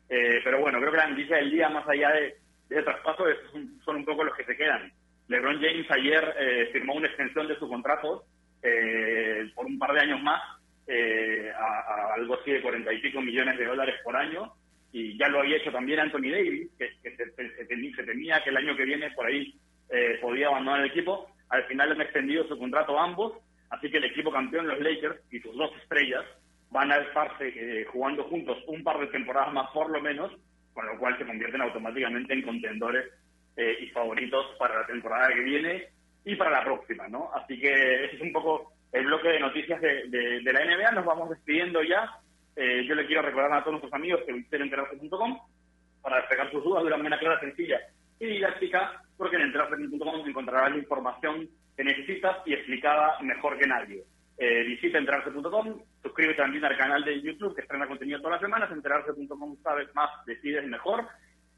Eh, 0.09 0.41
pero 0.43 0.59
bueno, 0.61 0.79
creo 0.79 0.91
que 0.91 0.97
la 0.97 1.07
noticia 1.09 1.35
del 1.37 1.51
día, 1.51 1.69
más 1.69 1.87
allá 1.87 2.09
de, 2.11 2.21
de 2.67 2.75
ese 2.75 2.83
traspaso, 2.83 3.27
es- 3.27 3.37
son, 3.51 3.79
son 3.85 3.95
un 3.97 4.05
poco 4.05 4.23
los 4.23 4.35
que 4.35 4.45
se 4.45 4.57
quedan. 4.57 4.91
LeBron 5.27 5.61
James 5.61 5.85
ayer 5.91 6.35
eh, 6.39 6.69
firmó 6.73 6.95
una 6.95 7.07
extensión 7.07 7.47
de 7.47 7.55
su 7.59 7.69
contrato 7.69 8.23
eh, 8.63 9.51
por 9.53 9.67
un 9.67 9.77
par 9.77 9.93
de 9.93 9.99
años 9.99 10.21
más, 10.23 10.41
eh, 10.87 11.51
a, 11.55 11.65
a 12.09 12.13
algo 12.15 12.33
así 12.39 12.51
de 12.51 12.61
cuarenta 12.63 12.91
y 12.91 12.99
pico 12.99 13.21
millones 13.21 13.57
de 13.59 13.65
dólares 13.65 13.95
por 14.03 14.15
año, 14.15 14.51
y 14.91 15.17
ya 15.17 15.27
lo 15.27 15.39
había 15.41 15.57
hecho 15.57 15.71
también 15.71 15.99
Anthony 15.99 16.31
Davis, 16.31 16.69
que, 16.77 16.89
que 17.03 17.15
se, 17.15 17.31
se- 17.31 17.65
se 17.95 18.03
temía 18.03 18.41
que 18.43 18.49
el 18.49 18.57
año 18.57 18.75
que 18.75 18.85
viene 18.85 19.11
por 19.11 19.25
ahí 19.27 19.53
eh, 19.89 20.17
podía 20.21 20.47
abandonar 20.47 20.81
el 20.81 20.87
equipo. 20.91 21.27
Al 21.49 21.63
final 21.65 21.91
han 21.91 22.01
extendido 22.01 22.47
su 22.47 22.57
contrato 22.57 22.97
ambos, 22.99 23.33
así 23.69 23.89
que 23.89 23.97
el 23.97 24.05
equipo 24.05 24.31
campeón, 24.31 24.67
los 24.67 24.79
Lakers, 24.79 25.19
y 25.31 25.39
sus 25.39 25.55
dos 25.55 25.71
estrellas, 25.81 26.25
van 26.71 26.91
a 26.91 26.97
estarse 26.97 27.47
eh, 27.55 27.85
jugando 27.85 28.23
juntos 28.25 28.57
un 28.67 28.83
par 28.83 28.99
de 28.99 29.07
temporadas 29.07 29.51
más 29.53 29.69
por 29.71 29.89
lo 29.89 30.01
menos, 30.01 30.31
con 30.73 30.85
lo 30.85 30.97
cual 30.99 31.17
se 31.17 31.25
convierten 31.25 31.61
automáticamente 31.61 32.33
en 32.33 32.41
contendores 32.43 33.05
eh, 33.57 33.77
y 33.81 33.87
favoritos 33.87 34.45
para 34.59 34.81
la 34.81 34.85
temporada 34.87 35.29
que 35.33 35.41
viene 35.41 35.87
y 36.25 36.35
para 36.35 36.51
la 36.51 36.63
próxima, 36.63 37.07
¿no? 37.07 37.31
Así 37.33 37.59
que 37.59 37.71
ese 38.05 38.15
es 38.15 38.21
un 38.21 38.31
poco 38.31 38.71
el 38.93 39.05
bloque 39.05 39.29
de 39.29 39.39
noticias 39.39 39.81
de, 39.81 40.07
de- 40.09 40.41
de 40.41 40.53
la 40.53 40.63
NBA. 40.65 40.91
Nos 40.91 41.05
vamos 41.05 41.29
despidiendo 41.31 41.81
ya. 41.83 42.09
Eh, 42.61 42.83
yo 42.85 42.93
le 42.93 43.05
quiero 43.05 43.21
recordar 43.21 43.53
a 43.53 43.61
todos 43.61 43.75
nuestros 43.75 43.93
amigos 43.93 44.21
que 44.25 44.33
visiten 44.33 44.63
enterarse.com 44.63 45.39
para 46.01 46.17
despejar 46.17 46.51
sus 46.51 46.61
dudas 46.61 46.83
de 46.83 46.87
una 46.87 46.97
manera 46.97 47.17
clara, 47.17 47.39
sencilla 47.39 47.79
y 48.19 48.25
didáctica, 48.25 49.01
porque 49.15 49.37
en 49.37 49.43
enterarse.com 49.43 50.27
encontrarás 50.27 50.71
la 50.71 50.77
información 50.77 51.47
que 51.77 51.85
necesitas 51.85 52.35
y 52.45 52.53
explicada 52.53 53.17
mejor 53.21 53.57
que 53.57 53.65
nadie. 53.65 54.03
Eh, 54.37 54.63
visita 54.65 54.97
enterarse.com, 54.97 55.81
suscríbete 56.03 56.41
también 56.41 56.65
al 56.65 56.77
canal 56.77 57.01
de 57.05 57.21
YouTube 57.21 57.55
que 57.55 57.61
estrena 57.61 57.87
contenido 57.87 58.19
todas 58.19 58.33
las 58.33 58.41
semanas, 58.41 58.69
enterarse.com 58.71 59.55
sabes 59.63 59.95
más, 59.95 60.09
decides 60.25 60.67
mejor. 60.67 61.07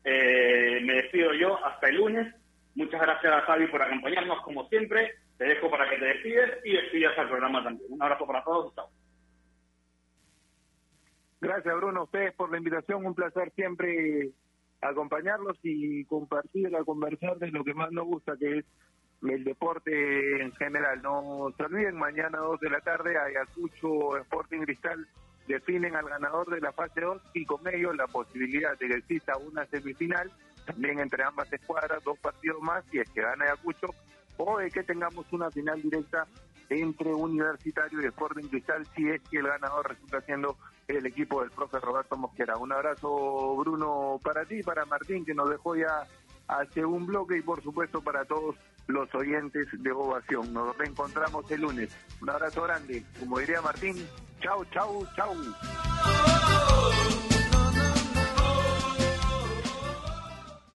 Eh, 0.04 0.82
me 0.84 0.94
despido 0.94 1.34
yo 1.34 1.66
hasta 1.66 1.90
el 1.90 1.96
lunes. 1.96 2.36
Muchas 2.76 3.02
gracias 3.02 3.34
a 3.34 3.42
Javi 3.42 3.66
por 3.68 3.82
acompañarnos 3.82 4.42
como 4.42 4.70
siempre. 4.70 5.16
Te 5.40 5.46
dejo 5.46 5.68
para 5.72 5.90
que 5.90 5.98
te 5.98 6.06
despides 6.06 6.60
y 6.64 6.74
despidas 6.74 7.18
al 7.18 7.28
programa 7.28 7.64
también. 7.64 7.92
Un 7.92 8.04
abrazo 8.04 8.28
para 8.28 8.44
todos. 8.44 8.76
Chao. 8.76 9.01
Gracias, 11.42 11.76
Bruno, 11.76 12.02
a 12.02 12.04
ustedes 12.04 12.36
por 12.36 12.52
la 12.52 12.60
invitación. 12.60 13.04
Un 13.04 13.16
placer 13.16 13.52
siempre 13.56 14.30
acompañarlos 14.80 15.58
y 15.64 16.06
compartir, 16.06 16.76
a 16.76 16.84
conversar 16.84 17.38
de 17.40 17.50
lo 17.50 17.64
que 17.64 17.74
más 17.74 17.92
nos 17.92 18.06
gusta, 18.06 18.38
que 18.38 18.60
es 18.60 18.66
el 19.24 19.44
deporte 19.44 20.42
en 20.42 20.52
general. 20.54 21.02
No 21.02 21.52
se 21.58 21.64
olviden, 21.64 21.98
mañana 21.98 22.38
a 22.38 22.42
2 22.42 22.60
de 22.60 22.70
la 22.70 22.82
tarde, 22.82 23.18
Ayacucho 23.18 24.18
Sporting 24.18 24.62
Cristal 24.62 25.08
definen 25.48 25.96
al 25.96 26.08
ganador 26.08 26.50
de 26.50 26.62
la 26.62 26.72
fase 26.72 27.02
2 27.02 27.22
y 27.34 27.46
con 27.46 27.68
ello 27.68 27.92
la 27.94 28.06
posibilidad 28.06 28.78
de 28.78 28.88
que 28.88 28.96
exista 28.96 29.36
una 29.38 29.66
semifinal, 29.66 30.32
también 30.66 31.00
entre 31.00 31.24
ambas 31.24 31.52
escuadras, 31.52 32.04
dos 32.04 32.20
partidos 32.20 32.62
más, 32.62 32.86
si 32.92 33.00
es 33.00 33.10
que 33.10 33.22
gana 33.22 33.46
Ayacucho, 33.46 33.88
o 34.38 34.60
de 34.60 34.70
que 34.70 34.84
tengamos 34.84 35.26
una 35.34 35.50
final 35.50 35.82
directa 35.82 36.28
entre 36.70 37.14
Universitario 37.14 38.02
y 38.02 38.06
Sporting 38.06 38.48
Cristal, 38.48 38.88
si 38.96 39.10
es 39.10 39.22
que 39.30 39.38
el 39.38 39.48
ganador 39.48 39.90
resulta 39.90 40.22
siendo 40.22 40.58
el 40.88 41.06
equipo 41.06 41.42
del 41.42 41.52
profe 41.52 41.80
Roberto 41.80 42.18
Mosquera. 42.18 42.58
Un 42.58 42.72
abrazo, 42.72 43.56
Bruno, 43.58 44.20
para 44.24 44.46
ti, 44.46 44.62
para 44.64 44.86
Martín, 44.86 45.26
que 45.26 45.34
nos 45.34 45.50
dejó 45.50 45.76
ya 45.76 46.08
hace 46.48 46.86
un 46.86 47.06
bloque, 47.06 47.38
y 47.38 47.42
por 47.42 47.62
supuesto 47.62 48.02
para 48.02 48.26
todos 48.26 48.56
los 48.88 49.14
oyentes 49.16 49.68
de 49.72 49.92
Ovación. 49.92 50.54
Nos 50.54 50.78
reencontramos 50.78 51.50
el 51.52 51.62
lunes. 51.62 51.96
Un 52.22 52.30
abrazo 52.30 52.64
grande. 52.64 53.04
Como 53.20 53.40
diría 53.40 53.62
Martín, 53.62 53.96
chau, 54.42 54.66
chau, 54.66 55.06
chau. 55.16 55.36